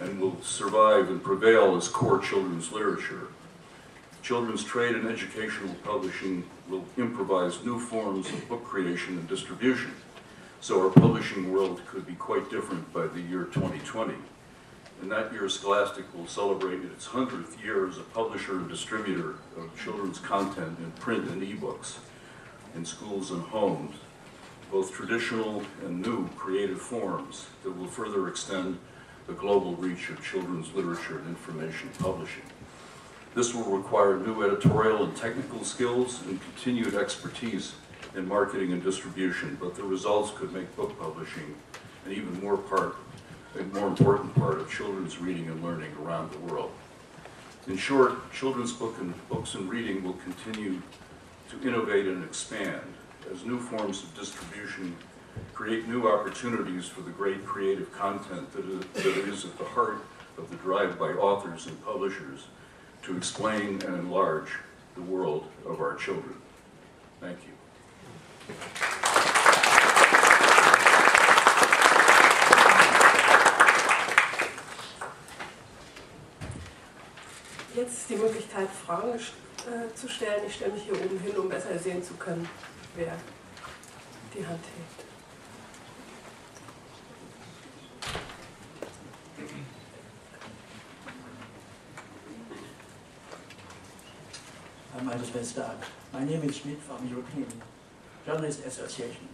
and 0.00 0.20
will 0.20 0.40
survive 0.42 1.08
and 1.08 1.22
prevail 1.22 1.76
as 1.76 1.88
core 1.88 2.20
children's 2.20 2.72
literature, 2.72 3.28
children's 4.22 4.64
trade 4.64 4.94
and 4.94 5.08
educational 5.08 5.74
publishing 5.82 6.44
will 6.68 6.84
improvise 6.96 7.64
new 7.64 7.78
forms 7.78 8.28
of 8.30 8.48
book 8.48 8.64
creation 8.64 9.18
and 9.18 9.28
distribution, 9.28 9.92
So 10.60 10.82
our 10.82 10.90
publishing 10.90 11.52
world 11.52 11.80
could 11.86 12.04
be 12.04 12.14
quite 12.14 12.50
different 12.50 12.92
by 12.92 13.06
the 13.06 13.20
year 13.20 13.44
2020. 13.44 14.14
And 15.00 15.10
that 15.12 15.32
year, 15.32 15.48
Scholastic 15.48 16.12
will 16.14 16.26
celebrate 16.26 16.82
its 16.82 17.06
100th 17.06 17.62
year 17.62 17.88
as 17.88 17.98
a 17.98 18.02
publisher 18.02 18.56
and 18.56 18.68
distributor 18.68 19.36
of 19.56 19.70
children's 19.82 20.18
content 20.18 20.78
in 20.78 20.90
print 20.92 21.28
and 21.28 21.40
ebooks 21.42 21.98
in 22.74 22.84
schools 22.84 23.30
and 23.30 23.42
homes, 23.42 23.96
both 24.70 24.92
traditional 24.92 25.62
and 25.84 26.02
new 26.02 26.28
creative 26.30 26.80
forms 26.80 27.46
that 27.62 27.70
will 27.70 27.86
further 27.86 28.28
extend 28.28 28.78
the 29.26 29.32
global 29.34 29.76
reach 29.76 30.10
of 30.10 30.22
children's 30.22 30.72
literature 30.74 31.18
and 31.18 31.28
information 31.28 31.90
publishing. 31.98 32.42
This 33.34 33.54
will 33.54 33.64
require 33.64 34.18
new 34.18 34.42
editorial 34.42 35.04
and 35.04 35.16
technical 35.16 35.62
skills 35.62 36.22
and 36.26 36.40
continued 36.40 36.94
expertise 36.94 37.74
in 38.16 38.26
marketing 38.26 38.72
and 38.72 38.82
distribution, 38.82 39.56
but 39.60 39.76
the 39.76 39.82
results 39.82 40.32
could 40.36 40.52
make 40.52 40.74
book 40.76 40.98
publishing 40.98 41.54
an 42.04 42.12
even 42.12 42.40
more 42.40 42.56
part, 42.56 42.96
a 43.56 43.62
more 43.74 43.86
important 43.88 44.34
part 44.34 44.58
of 44.58 44.70
children's 44.70 45.18
reading 45.18 45.48
and 45.48 45.62
learning 45.62 45.92
around 46.02 46.32
the 46.32 46.38
world. 46.38 46.70
In 47.66 47.76
short, 47.76 48.32
children's 48.32 48.72
book 48.72 48.96
and 48.98 49.14
books 49.28 49.54
and 49.54 49.68
reading 49.68 50.02
will 50.02 50.14
continue 50.14 50.80
to 51.50 51.68
innovate 51.68 52.06
and 52.06 52.24
expand 52.24 52.82
as 53.32 53.44
new 53.44 53.58
forms 53.58 54.02
of 54.02 54.14
distribution 54.14 54.96
create 55.54 55.88
new 55.88 56.08
opportunities 56.08 56.86
for 56.88 57.02
the 57.02 57.10
great 57.10 57.44
creative 57.44 57.92
content 57.92 58.52
that 58.52 58.64
is, 58.64 58.84
that 58.94 59.28
is 59.28 59.44
at 59.44 59.58
the 59.58 59.64
heart 59.64 59.98
of 60.36 60.50
the 60.50 60.56
drive 60.56 60.98
by 60.98 61.10
authors 61.10 61.66
and 61.66 61.84
publishers 61.84 62.46
to 63.02 63.16
explain 63.16 63.80
and 63.82 63.94
enlarge 63.94 64.50
the 64.94 65.02
world 65.02 65.46
of 65.66 65.80
our 65.80 65.94
children. 65.94 66.34
Thank 67.20 67.38
you. 67.46 69.34
Jetzt 77.88 78.00
ist 78.00 78.10
die 78.10 78.16
Möglichkeit, 78.16 78.68
Fragen 78.68 79.14
äh, 79.14 79.94
zu 79.94 80.10
stellen. 80.10 80.42
Ich 80.46 80.56
stelle 80.56 80.74
mich 80.74 80.82
hier 80.82 80.92
oben 80.92 81.18
hin, 81.20 81.34
um 81.38 81.48
besser 81.48 81.78
sehen 81.78 82.02
zu 82.02 82.12
können, 82.14 82.46
wer 82.94 83.14
die 84.34 84.46
Hand 84.46 84.60
hebt. 84.76 85.08
Well 95.34 95.44
start. 95.44 95.78
My 96.12 96.24
name 96.24 96.42
is 96.44 96.58
Schmidt 96.58 96.78
from 96.82 97.08
European 97.08 97.46
Journalists 98.26 98.66
Association. 98.66 99.28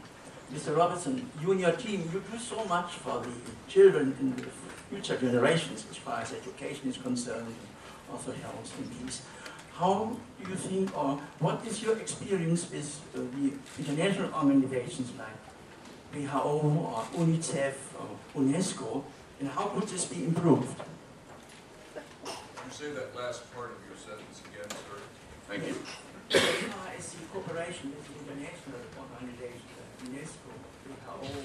Mr. 0.53 0.77
Robertson, 0.77 1.29
you 1.41 1.51
and 1.53 1.61
your 1.61 1.73
team, 1.73 2.09
you 2.13 2.21
do 2.21 2.39
so 2.39 2.65
much 2.67 2.93
for 3.03 3.21
the 3.21 3.33
children 3.69 4.15
in 4.21 4.37
the 4.37 4.45
future 4.91 5.17
generations 5.17 5.87
as 5.91 5.97
far 5.97 6.21
as 6.21 6.33
education 6.33 6.89
is 6.89 6.99
concerned, 6.99 7.55
also 8.13 8.33
helps 8.33 8.73
in 8.79 8.85
peace. 8.89 9.23
How 9.75 10.17
do 10.43 10.51
you 10.51 10.57
think, 10.57 10.97
or 10.97 11.19
what 11.41 11.65
is 11.67 11.83
your 11.83 11.99
experience 11.99 12.71
with 12.71 13.01
uh, 13.15 13.19
the 13.35 13.53
international 13.83 14.33
organizations 14.35 15.11
like 15.19 15.37
WHO 16.15 16.39
or 16.39 17.03
UNICEF 17.19 17.75
or 17.99 18.41
UNESCO, 18.41 19.03
and 19.41 19.49
how 19.49 19.67
could 19.67 19.89
this 19.89 20.05
be 20.05 20.25
improved? 20.25 20.79
Can 22.25 22.67
you 22.67 22.73
say 22.73 22.91
that 22.93 23.15
last 23.17 23.53
part 23.55 23.71
of 23.73 23.79
your 23.89 23.97
sentence 23.99 24.41
again, 24.47 24.71
sir? 24.71 24.99
Thank 25.49 25.67
you. 25.67 25.77
As 26.31 26.41
far 26.41 26.89
as 26.97 27.13
the 27.13 27.25
cooperation 27.33 27.93
with 27.97 28.07
the 28.07 28.15
international 28.33 28.79
organizations 28.97 29.71
like 29.75 29.93
UNESCO, 30.15 30.51
WHO, 30.87 31.43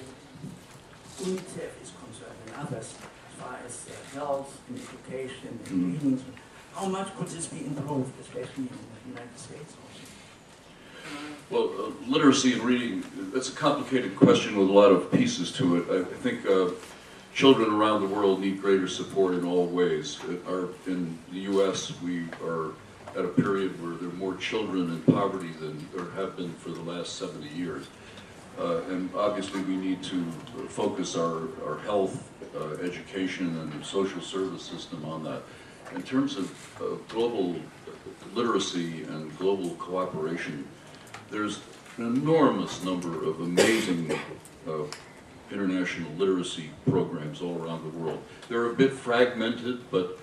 UNICEF 1.24 1.72
is 1.82 1.92
concerned, 1.98 2.38
and 2.46 2.54
others, 2.56 2.94
as 2.94 3.34
far 3.42 3.58
as 3.66 3.86
uh, 3.90 4.18
health 4.18 4.60
and 4.68 4.78
education 4.78 5.58
and 5.66 5.68
Mhm. 5.68 5.92
reading, 5.92 6.24
how 6.74 6.86
much 6.86 7.14
could 7.16 7.28
this 7.28 7.46
be 7.46 7.64
improved, 7.64 8.12
especially 8.20 8.64
in 8.64 8.68
the 8.68 9.08
United 9.08 9.38
States? 9.38 9.74
Well, 11.50 11.70
uh, 11.78 12.10
literacy 12.10 12.52
and 12.52 12.62
reading, 12.62 13.04
that's 13.32 13.48
a 13.48 13.52
complicated 13.52 14.16
question 14.16 14.56
with 14.56 14.68
a 14.68 14.72
lot 14.72 14.92
of 14.92 15.10
pieces 15.10 15.50
to 15.52 15.78
it. 15.78 16.06
I 16.06 16.14
think 16.14 16.46
uh, 16.46 16.70
children 17.34 17.72
around 17.72 18.02
the 18.02 18.06
world 18.06 18.40
need 18.40 18.60
greater 18.60 18.86
support 18.86 19.34
in 19.34 19.44
all 19.44 19.66
ways. 19.66 20.20
Our, 20.46 20.68
in 20.86 21.18
the 21.32 21.40
U.S., 21.40 21.92
we 22.02 22.26
are 22.44 22.72
at 23.16 23.24
a 23.24 23.28
period 23.28 23.82
where 23.82 23.96
there 23.96 24.08
are 24.08 24.12
more 24.12 24.36
children 24.36 24.90
in 24.90 25.12
poverty 25.12 25.50
than 25.58 25.84
there 25.94 26.10
have 26.12 26.36
been 26.36 26.52
for 26.54 26.70
the 26.70 26.82
last 26.82 27.16
70 27.16 27.48
years. 27.48 27.88
Uh, 28.58 28.80
And 28.88 29.10
obviously, 29.16 29.62
we 29.62 29.76
need 29.76 30.02
to 30.04 30.22
focus 30.68 31.16
our, 31.16 31.48
our 31.66 31.78
health, 31.78 32.30
uh, 32.54 32.74
education, 32.82 33.58
and 33.58 33.84
social 33.84 34.20
service 34.20 34.62
system 34.62 35.04
on 35.04 35.24
that. 35.24 35.42
In 35.94 36.02
terms 36.02 36.36
of 36.36 37.04
global 37.08 37.56
literacy 38.34 39.02
and 39.04 39.36
global 39.38 39.70
cooperation, 39.70 40.66
there's 41.30 41.60
an 41.96 42.06
enormous 42.06 42.84
number 42.84 43.24
of 43.24 43.40
amazing 43.40 44.12
uh, 44.68 44.84
international 45.50 46.12
literacy 46.12 46.70
programs 46.88 47.42
all 47.42 47.60
around 47.60 47.82
the 47.92 47.98
world. 47.98 48.22
They're 48.48 48.70
a 48.70 48.74
bit 48.74 48.92
fragmented, 48.92 49.90
but 49.90 50.18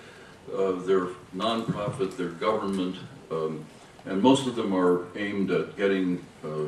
uh, 0.52 0.72
they're 0.86 1.08
nonprofit, 1.36 2.16
they're 2.16 2.28
government, 2.28 2.96
um, 3.30 3.64
and 4.06 4.22
most 4.22 4.46
of 4.46 4.56
them 4.56 4.74
are 4.74 5.06
aimed 5.16 5.50
at 5.50 5.76
getting 5.76 6.24
uh, 6.42 6.64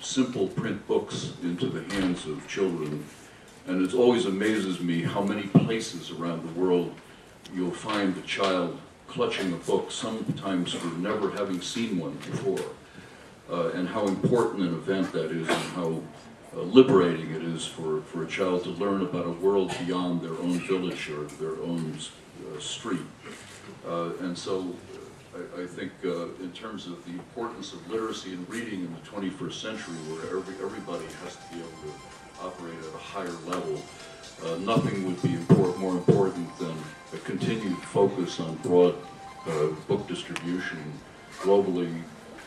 simple 0.00 0.46
print 0.46 0.86
books 0.86 1.32
into 1.42 1.66
the 1.66 1.82
hands 1.94 2.24
of 2.26 2.46
children. 2.46 3.04
And 3.66 3.84
it 3.84 3.94
always 3.94 4.26
amazes 4.26 4.78
me 4.78 5.02
how 5.02 5.22
many 5.22 5.48
places 5.48 6.10
around 6.12 6.46
the 6.46 6.60
world 6.60 6.94
you'll 7.54 7.70
find 7.70 8.16
a 8.16 8.22
child 8.22 8.78
clutching 9.06 9.52
a 9.52 9.56
book, 9.56 9.90
sometimes 9.90 10.72
for 10.72 10.88
never 10.98 11.30
having 11.30 11.60
seen 11.60 11.98
one 11.98 12.14
before 12.16 12.64
uh, 13.50 13.68
and 13.70 13.88
how 13.88 14.06
important 14.06 14.62
an 14.62 14.74
event 14.74 15.12
that 15.12 15.30
is 15.30 15.48
and 15.48 15.62
how 15.74 16.02
uh, 16.56 16.60
liberating 16.60 17.30
it 17.30 17.42
is 17.42 17.64
for, 17.66 18.00
for 18.02 18.24
a 18.24 18.26
child 18.26 18.64
to 18.64 18.70
learn 18.70 19.02
about 19.02 19.26
a 19.26 19.30
world 19.30 19.74
beyond 19.86 20.20
their 20.20 20.36
own 20.38 20.58
village 20.60 21.10
or 21.10 21.24
their 21.38 21.60
own 21.62 21.96
uh, 21.96 22.60
street. 22.60 23.00
Uh, 23.86 24.10
and 24.20 24.36
so 24.36 24.74
I, 25.34 25.62
I 25.62 25.66
think 25.66 25.92
uh, 26.04 26.26
in 26.42 26.52
terms 26.52 26.86
of 26.86 27.04
the 27.04 27.12
importance 27.12 27.72
of 27.72 27.88
literacy 27.90 28.32
and 28.32 28.48
reading 28.48 28.80
in 28.80 28.94
the 28.94 29.00
21st 29.00 29.52
century 29.52 29.94
where 30.08 30.38
every, 30.38 30.54
everybody 30.64 31.04
has 31.24 31.36
to 31.36 31.42
be 31.52 31.58
able 31.58 31.70
to 31.70 31.92
operate 32.40 32.78
at 32.78 32.94
a 32.94 32.98
higher 32.98 33.36
level, 33.46 33.82
uh, 34.44 34.56
nothing 34.56 35.06
would 35.06 35.20
be 35.22 35.34
import, 35.34 35.78
more 35.78 35.92
important 35.92 36.58
than 36.58 36.74
a 37.12 37.18
continued 37.18 37.78
focus 37.78 38.40
on 38.40 38.54
broad 38.56 38.94
uh, 39.46 39.66
book 39.88 40.06
distribution 40.08 40.78
globally 41.40 42.02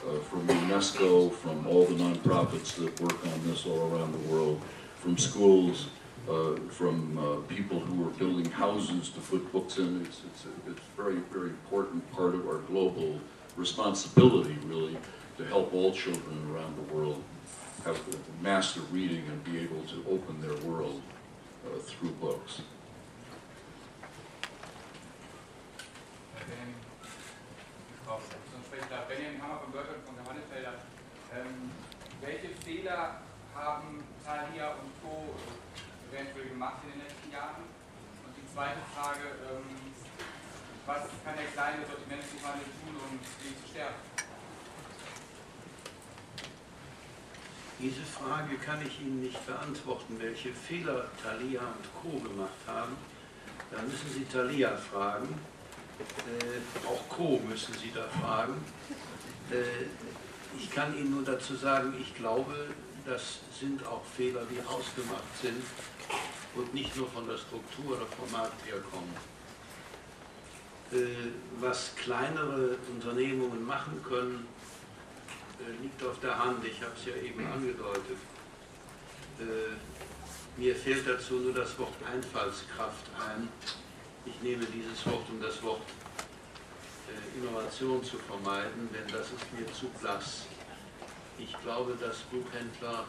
uh, 0.07 0.19
from 0.19 0.47
UNESCO, 0.47 1.31
from 1.33 1.65
all 1.67 1.85
the 1.85 1.95
nonprofits 1.95 2.75
that 2.75 2.99
work 3.01 3.25
on 3.25 3.47
this 3.47 3.65
all 3.65 3.91
around 3.91 4.11
the 4.11 4.33
world, 4.33 4.61
from 4.99 5.17
schools, 5.17 5.87
uh, 6.29 6.55
from 6.69 7.17
uh, 7.17 7.35
people 7.47 7.79
who 7.79 8.07
are 8.07 8.11
building 8.11 8.49
houses 8.51 9.09
to 9.09 9.19
put 9.21 9.51
books 9.51 9.77
in. 9.77 10.01
It's, 10.05 10.21
it's, 10.25 10.45
a, 10.45 10.71
it's 10.71 10.79
a 10.79 11.01
very, 11.01 11.19
very 11.31 11.49
important 11.49 12.09
part 12.11 12.35
of 12.35 12.47
our 12.47 12.59
global 12.59 13.19
responsibility, 13.55 14.57
really, 14.65 14.97
to 15.37 15.45
help 15.45 15.73
all 15.73 15.93
children 15.93 16.47
around 16.51 16.75
the 16.77 16.93
world 16.93 17.23
have 17.85 17.99
the 18.11 18.17
master 18.41 18.81
reading 18.91 19.23
and 19.27 19.43
be 19.43 19.59
able 19.59 19.81
to 19.83 20.03
open 20.09 20.41
their 20.41 20.57
world 20.69 21.01
uh, 21.65 21.79
through 21.79 22.11
books. 22.19 22.61
Ähm, 31.33 31.71
welche 32.21 32.49
Fehler 32.63 33.21
haben 33.53 34.03
Thalia 34.23 34.71
und 34.79 34.91
Co. 35.01 35.35
eventuell 36.11 36.49
gemacht 36.49 36.77
in 36.85 36.91
den 36.91 37.01
letzten 37.07 37.31
Jahren? 37.31 37.63
Und 38.25 38.33
die 38.35 38.47
zweite 38.53 38.79
Frage, 38.95 39.37
ähm, 39.51 39.93
was 40.85 41.01
kann 41.23 41.35
der 41.35 41.51
kleine 41.53 41.85
Sortimentsbuchhandel 41.85 42.65
tun, 42.79 42.95
um 42.95 43.19
den 43.19 43.53
zu 43.61 43.67
stärken? 43.67 44.26
Diese 47.79 48.01
Frage 48.01 48.55
kann 48.57 48.79
ich 48.85 48.99
Ihnen 49.01 49.21
nicht 49.21 49.45
beantworten, 49.45 50.15
welche 50.17 50.51
Fehler 50.51 51.05
Thalia 51.21 51.61
und 51.61 52.01
Co. 52.01 52.17
gemacht 52.27 52.57
haben. 52.65 52.97
Da 53.71 53.79
müssen 53.83 54.09
Sie 54.11 54.25
Thalia 54.25 54.75
fragen. 54.75 55.27
Äh, 55.99 56.87
auch 56.87 57.07
Co. 57.07 57.39
müssen 57.47 57.75
Sie 57.75 57.91
da 57.93 58.07
fragen. 58.19 58.55
Äh, 59.51 59.85
ich 60.57 60.71
kann 60.71 60.97
Ihnen 60.97 61.11
nur 61.11 61.23
dazu 61.23 61.55
sagen, 61.55 61.93
ich 62.01 62.15
glaube, 62.15 62.55
das 63.05 63.41
sind 63.59 63.85
auch 63.85 64.03
Fehler, 64.05 64.41
die 64.49 64.59
ausgemacht 64.67 65.37
sind 65.39 65.63
und 66.55 66.73
nicht 66.73 66.97
nur 66.97 67.07
von 67.09 67.27
der 67.27 67.37
Struktur 67.37 67.97
oder 67.97 68.07
vom 68.07 68.31
Markt 68.31 68.65
herkommen. 68.65 69.13
Äh, 70.91 71.29
was 71.59 71.95
kleinere 71.95 72.77
Unternehmungen 72.91 73.63
machen 73.63 74.01
können, 74.03 74.47
liegt 75.81 76.03
auf 76.03 76.19
der 76.19 76.37
Hand. 76.37 76.63
Ich 76.65 76.81
habe 76.81 76.93
es 76.97 77.05
ja 77.05 77.15
eben 77.15 77.45
angedeutet. 77.45 78.17
Äh, 79.39 80.59
mir 80.59 80.75
fehlt 80.75 81.07
dazu 81.07 81.35
nur 81.35 81.53
das 81.53 81.77
Wort 81.77 81.93
Einfallskraft 82.11 83.05
ein. 83.29 83.47
Ich 84.25 84.41
nehme 84.41 84.65
dieses 84.65 85.05
Wort, 85.05 85.25
um 85.29 85.41
das 85.41 85.61
Wort 85.63 85.81
äh, 87.07 87.37
Innovation 87.37 88.03
zu 88.03 88.17
vermeiden, 88.17 88.89
denn 88.93 89.07
das 89.13 89.27
ist 89.27 89.53
mir 89.57 89.71
zu 89.73 89.87
blass. 89.99 90.45
Ich 91.37 91.53
glaube, 91.61 91.95
dass 91.99 92.17
Buchhändler 92.31 93.05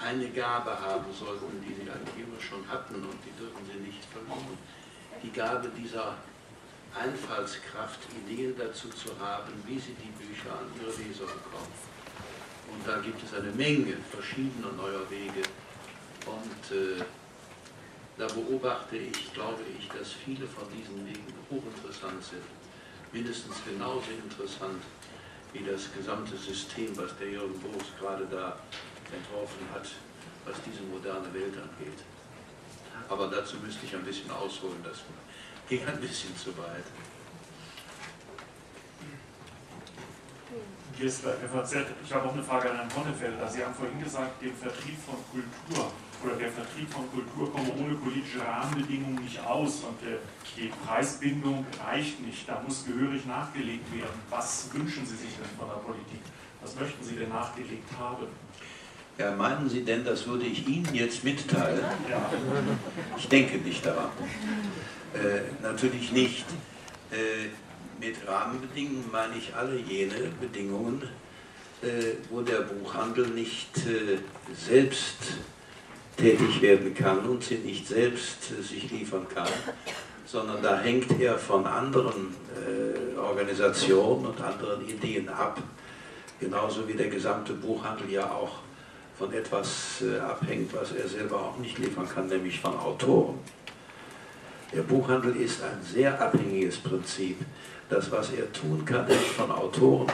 eine 0.00 0.28
Gabe 0.30 0.78
haben 0.80 1.12
sollten, 1.12 1.60
die 1.62 1.74
sie 1.74 1.90
eigentlich 1.90 2.24
immer 2.24 2.40
schon 2.40 2.66
hatten 2.68 2.94
und 2.94 3.18
die 3.24 3.32
dürfen 3.40 3.66
sie 3.66 3.78
nicht 3.80 4.04
verlieren. 4.04 4.58
Die 5.22 5.32
Gabe 5.32 5.68
dieser 5.76 6.16
Einfallskraft, 6.98 8.00
Ideen 8.24 8.54
dazu 8.56 8.88
zu 8.88 9.10
haben, 9.20 9.52
wie 9.66 9.78
sie 9.78 9.94
die 9.94 10.12
Bücher 10.16 10.52
an 10.52 10.66
ihre 10.80 10.90
Leser 10.90 11.26
bekommen. 11.26 11.72
Und 12.72 12.86
da 12.86 12.98
gibt 12.98 13.22
es 13.22 13.34
eine 13.34 13.52
Menge 13.52 13.96
verschiedener 14.10 14.72
neuer 14.72 15.08
Wege. 15.10 15.42
Und 16.26 16.76
äh, 16.76 17.04
da 18.18 18.26
beobachte 18.26 18.96
ich, 18.96 19.32
glaube 19.34 19.62
ich, 19.78 19.88
dass 19.88 20.12
viele 20.12 20.46
von 20.46 20.64
diesen 20.72 21.06
Wegen 21.06 21.32
hochinteressant 21.50 22.24
sind. 22.24 22.42
Mindestens 23.12 23.56
genauso 23.64 24.10
interessant 24.10 24.82
wie 25.52 25.64
das 25.64 25.92
gesamte 25.92 26.36
System, 26.36 26.96
was 26.96 27.16
der 27.18 27.30
Jürgen 27.30 27.58
Boos 27.60 27.86
gerade 28.00 28.26
da 28.26 28.58
entworfen 29.12 29.66
hat, 29.72 29.86
was 30.44 30.56
diese 30.66 30.82
moderne 30.82 31.32
Welt 31.32 31.54
angeht. 31.54 32.00
Aber 33.08 33.28
dazu 33.28 33.56
müsste 33.58 33.86
ich 33.86 33.94
ein 33.94 34.04
bisschen 34.04 34.30
ausholen, 34.30 34.82
das 34.82 34.98
ging 35.68 35.84
ein 35.86 36.00
bisschen 36.00 36.36
zu 36.36 36.56
weit. 36.58 36.84
Ich 40.98 42.14
habe 42.14 42.28
auch 42.28 42.32
eine 42.32 42.42
Frage 42.42 42.70
an 42.70 42.76
Herrn 42.76 42.88
Konnefelder. 42.88 43.46
Sie 43.48 43.62
haben 43.62 43.74
vorhin 43.74 44.02
gesagt, 44.02 44.40
dem 44.42 44.56
Vertrieb 44.56 44.96
von 45.04 45.16
Kultur 45.30 45.92
oder 46.24 46.36
der 46.36 46.50
Vertrieb 46.50 46.90
von 46.90 47.10
Kultur 47.10 47.52
komme 47.52 47.70
ohne 47.74 47.94
politische 47.96 48.40
Rahmenbedingungen 48.40 49.22
nicht 49.22 49.38
aus 49.44 49.82
und 49.82 49.98
die 50.56 50.72
Preisbindung 50.86 51.66
reicht 51.84 52.20
nicht. 52.20 52.48
Da 52.48 52.62
muss 52.66 52.86
gehörig 52.86 53.26
nachgelegt 53.26 53.92
werden. 53.92 54.18
Was 54.30 54.72
wünschen 54.72 55.04
Sie 55.04 55.16
sich 55.16 55.36
denn 55.36 55.58
von 55.58 55.68
der 55.68 55.76
Politik? 55.76 56.20
Was 56.62 56.74
möchten 56.76 57.04
Sie 57.04 57.16
denn 57.16 57.28
nachgelegt 57.28 57.90
haben? 57.98 58.28
Ja, 59.18 59.30
meinen 59.30 59.68
Sie 59.68 59.82
denn, 59.82 60.04
das 60.04 60.26
würde 60.26 60.44
ich 60.44 60.68
Ihnen 60.68 60.94
jetzt 60.94 61.24
mitteilen? 61.24 61.80
Ja. 62.10 62.30
Ich 63.16 63.28
denke 63.28 63.56
nicht 63.56 63.84
daran. 63.84 64.10
Äh, 65.14 65.62
natürlich 65.62 66.12
nicht. 66.12 66.44
Äh, 67.10 67.48
mit 67.98 68.16
Rahmenbedingungen 68.28 69.10
meine 69.10 69.38
ich 69.38 69.54
alle 69.54 69.78
jene 69.78 70.30
Bedingungen, 70.38 71.02
äh, 71.82 71.86
wo 72.28 72.42
der 72.42 72.60
Buchhandel 72.60 73.28
nicht 73.28 73.74
äh, 73.86 74.18
selbst 74.54 75.16
tätig 76.18 76.60
werden 76.60 76.94
kann 76.94 77.20
und 77.20 77.42
sie 77.42 77.56
nicht 77.56 77.88
selbst 77.88 78.50
äh, 78.50 78.62
sich 78.62 78.90
liefern 78.90 79.26
kann, 79.34 79.48
sondern 80.26 80.62
da 80.62 80.78
hängt 80.78 81.18
er 81.18 81.38
von 81.38 81.66
anderen 81.66 82.34
äh, 82.54 83.18
Organisationen 83.18 84.26
und 84.26 84.40
anderen 84.42 84.86
Ideen 84.86 85.30
ab, 85.30 85.62
genauso 86.38 86.86
wie 86.86 86.94
der 86.94 87.08
gesamte 87.08 87.54
Buchhandel 87.54 88.10
ja 88.10 88.30
auch 88.30 88.58
von 89.18 89.32
etwas 89.32 90.02
äh, 90.02 90.18
abhängt, 90.18 90.74
was 90.74 90.92
er 90.92 91.08
selber 91.08 91.36
auch 91.36 91.58
nicht 91.58 91.78
liefern 91.78 92.08
kann, 92.08 92.26
nämlich 92.26 92.60
von 92.60 92.78
Autoren. 92.78 93.38
Der 94.74 94.82
Buchhandel 94.82 95.36
ist 95.36 95.62
ein 95.62 95.82
sehr 95.82 96.20
abhängiges 96.20 96.78
Prinzip. 96.78 97.38
Das, 97.88 98.10
was 98.10 98.32
er 98.32 98.52
tun 98.52 98.84
kann, 98.84 99.06
hängt 99.06 99.20
von 99.20 99.50
Autoren 99.50 100.10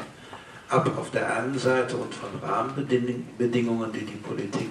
ab 0.68 0.90
auf 0.96 1.10
der 1.10 1.34
einen 1.36 1.58
Seite 1.58 1.96
und 1.96 2.14
von 2.14 2.28
Rahmenbedingungen, 2.42 3.92
die 3.92 4.04
die 4.04 4.16
Politik 4.16 4.70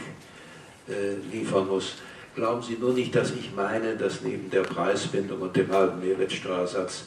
äh, 0.87 1.15
liefern 1.31 1.67
muss. 1.67 1.95
Glauben 2.35 2.61
Sie 2.61 2.77
nur 2.79 2.93
nicht, 2.93 3.13
dass 3.13 3.31
ich 3.31 3.53
meine, 3.53 3.95
dass 3.95 4.21
neben 4.21 4.49
der 4.49 4.61
Preisbindung 4.61 5.41
und 5.41 5.55
dem 5.55 5.71
halben 5.71 5.99
Mehrwertsteuersatz 5.99 7.05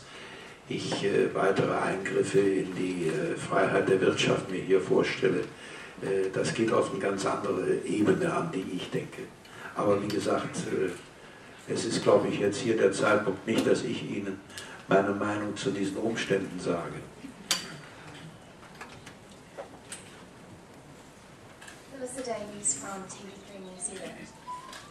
ich 0.69 1.05
äh, 1.05 1.35
weitere 1.35 1.75
Eingriffe 1.75 2.41
in 2.41 2.75
die 2.75 3.09
äh, 3.09 3.37
Freiheit 3.37 3.89
der 3.89 4.01
Wirtschaft 4.01 4.51
mir 4.51 4.61
hier 4.61 4.81
vorstelle. 4.81 5.45
Äh, 6.03 6.31
das 6.33 6.55
geht 6.55 6.73
auf 6.73 6.91
eine 6.91 7.01
ganz 7.01 7.25
andere 7.27 7.77
Ebene 7.85 8.33
an, 8.33 8.51
die 8.53 8.77
ich 8.77 8.91
denke. 8.91 9.23
Aber 9.75 10.03
wie 10.03 10.09
gesagt, 10.09 10.57
äh, 10.69 11.73
es 11.73 11.85
ist, 11.85 12.03
glaube 12.03 12.29
ich, 12.29 12.41
jetzt 12.41 12.59
hier 12.59 12.77
der 12.77 12.93
Zeitpunkt 12.93 13.47
nicht, 13.47 13.67
dass 13.67 13.83
ich 13.83 14.03
Ihnen 14.03 14.41
meine 14.89 15.11
Meinung 15.11 15.57
zu 15.57 15.71
diesen 15.71 15.97
Umständen 15.97 16.61
sage. 16.61 17.01
Melissa 21.93 22.21
Davies 22.21 22.75
from 22.75 23.03
TV3 23.09 23.61
New 23.61 23.81
Zealand. 23.81 24.13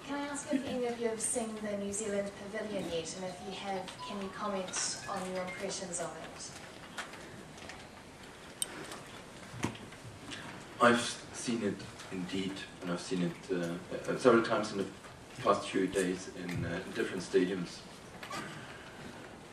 Can 0.08 0.16
I 0.18 0.28
ask 0.32 0.52
if 0.52 0.68
any 0.68 0.88
of 0.88 1.00
you 1.00 1.08
have 1.10 1.22
seen 1.22 1.56
the 1.62 1.78
New 1.78 1.94
Zealand 1.94 2.30
Pavilion 2.52 2.84
yet, 2.92 3.16
and 3.16 3.26
if 3.26 3.36
you 3.48 3.54
have, 3.56 3.82
can 4.08 4.20
you 4.22 4.30
comment 4.36 4.98
on 5.08 5.22
your 5.32 5.44
impressions 5.44 6.02
of 6.02 6.10
it? 6.24 6.63
I've 10.82 11.18
seen 11.34 11.64
it 11.64 11.76
indeed, 12.12 12.54
and 12.82 12.92
I've 12.92 13.02
seen 13.02 13.24
it 13.24 13.56
uh, 13.56 14.12
uh, 14.12 14.18
several 14.18 14.44
times 14.44 14.72
in 14.72 14.80
the 14.80 14.86
past 15.44 15.68
few 15.68 15.88
days 15.88 16.30
in, 16.44 16.66
uh, 16.66 16.80
different 16.96 17.24
stadiums. 17.24 17.80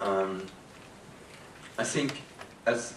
Um, 0.00 0.46
I 1.78 1.84
think, 1.84 2.22
as 2.66 2.94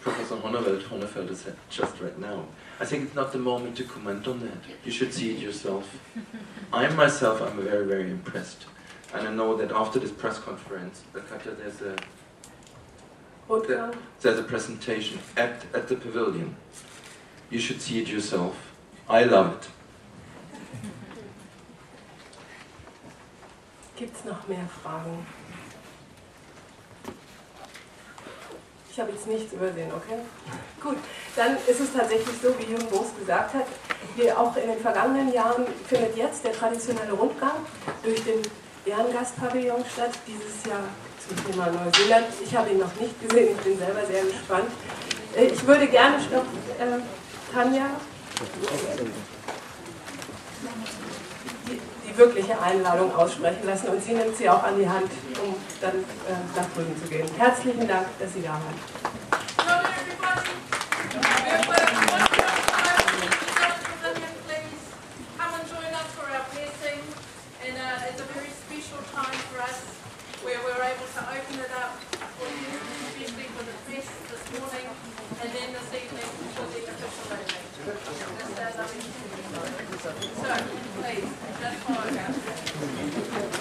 Professor 0.00 0.36
Honnefeld, 0.36 0.82
Honnefeld 0.82 1.34
said 1.36 1.56
just 1.68 2.00
right 2.00 2.18
now, 2.18 2.46
I 2.78 2.84
think 2.84 3.04
it's 3.04 3.14
not 3.14 3.32
the 3.32 3.38
moment 3.38 3.76
to 3.76 3.84
comment 3.84 4.26
on 4.26 4.40
that. 4.40 4.58
You 4.84 4.92
should 4.92 5.12
see 5.12 5.34
it 5.34 5.38
yourself. 5.38 5.98
I 6.72 6.88
myself, 6.88 7.42
I'm 7.42 7.62
very, 7.62 7.86
very 7.86 8.10
impressed. 8.10 8.66
And 9.12 9.26
I 9.26 9.32
know 9.34 9.56
that 9.56 9.72
after 9.72 9.98
this 9.98 10.12
press 10.12 10.38
conference, 10.38 11.02
Katja, 11.28 11.52
there's 11.52 11.82
a 11.82 11.96
there's 14.20 14.38
a 14.38 14.44
presentation 14.44 15.18
at, 15.36 15.64
at 15.74 15.88
the 15.88 15.96
pavilion 15.96 16.54
You 17.50 17.58
should 17.58 17.82
see 17.82 17.98
it 17.98 18.08
yourself. 18.08 18.54
I 19.08 19.24
love 19.24 19.54
it. 19.54 19.68
Gibt 23.96 24.16
es 24.16 24.24
noch 24.24 24.46
mehr 24.46 24.68
Fragen? 24.82 25.26
Ich 28.90 28.98
habe 29.00 29.10
jetzt 29.10 29.26
nichts 29.26 29.52
übersehen, 29.52 29.90
okay? 29.92 30.18
Gut, 30.80 30.96
dann 31.36 31.56
ist 31.66 31.80
es 31.80 31.92
tatsächlich 31.92 32.36
so, 32.42 32.54
wie 32.58 32.70
Jürgen 32.70 32.86
Boos 32.86 33.08
gesagt 33.18 33.54
hat, 33.54 33.66
wie 34.16 34.30
auch 34.32 34.56
in 34.56 34.68
den 34.68 34.80
vergangenen 34.80 35.32
Jahren 35.32 35.66
findet 35.86 36.16
jetzt 36.16 36.44
der 36.44 36.52
traditionelle 36.52 37.12
Rundgang 37.12 37.66
durch 38.02 38.22
den 38.24 38.42
Ehrengastpavillon 38.86 39.84
statt, 39.92 40.12
dieses 40.26 40.64
Jahr 40.66 40.84
zum 41.26 41.44
Thema 41.46 41.66
Neuseeland. 41.66 42.26
Ich 42.42 42.56
habe 42.56 42.70
ihn 42.70 42.78
noch 42.78 42.94
nicht 42.96 43.20
gesehen, 43.20 43.56
ich 43.56 43.64
bin 43.64 43.78
selber 43.78 44.06
sehr 44.06 44.24
gespannt. 44.24 44.70
Äh, 45.36 45.46
ich 45.46 45.66
würde 45.66 45.86
gerne 45.86 46.16
noch 46.16 46.44
äh, 46.78 47.00
Tanja 47.52 47.86
die, 51.68 52.18
wirkliche 52.18 52.60
Einladung 52.60 53.14
aussprechen 53.14 53.64
lassen 53.64 53.88
und 53.88 54.02
sie 54.02 54.12
nimmt 54.12 54.36
sie 54.36 54.48
auch 54.50 54.62
an 54.62 54.78
die 54.78 54.88
Hand, 54.88 55.10
um 55.42 55.54
dann 55.80 55.94
äh, 55.94 56.56
nach 56.56 56.66
drüben 56.74 56.94
zu 57.02 57.08
gehen. 57.08 57.26
Herzlichen 57.38 57.88
Dank, 57.88 58.06
dass 58.18 58.34
Sie 58.34 58.42
da 58.42 58.50
waren. 58.50 59.29
Sir, 79.00 80.14
please, 81.00 81.32
just 81.58 81.78
follow 81.84 83.39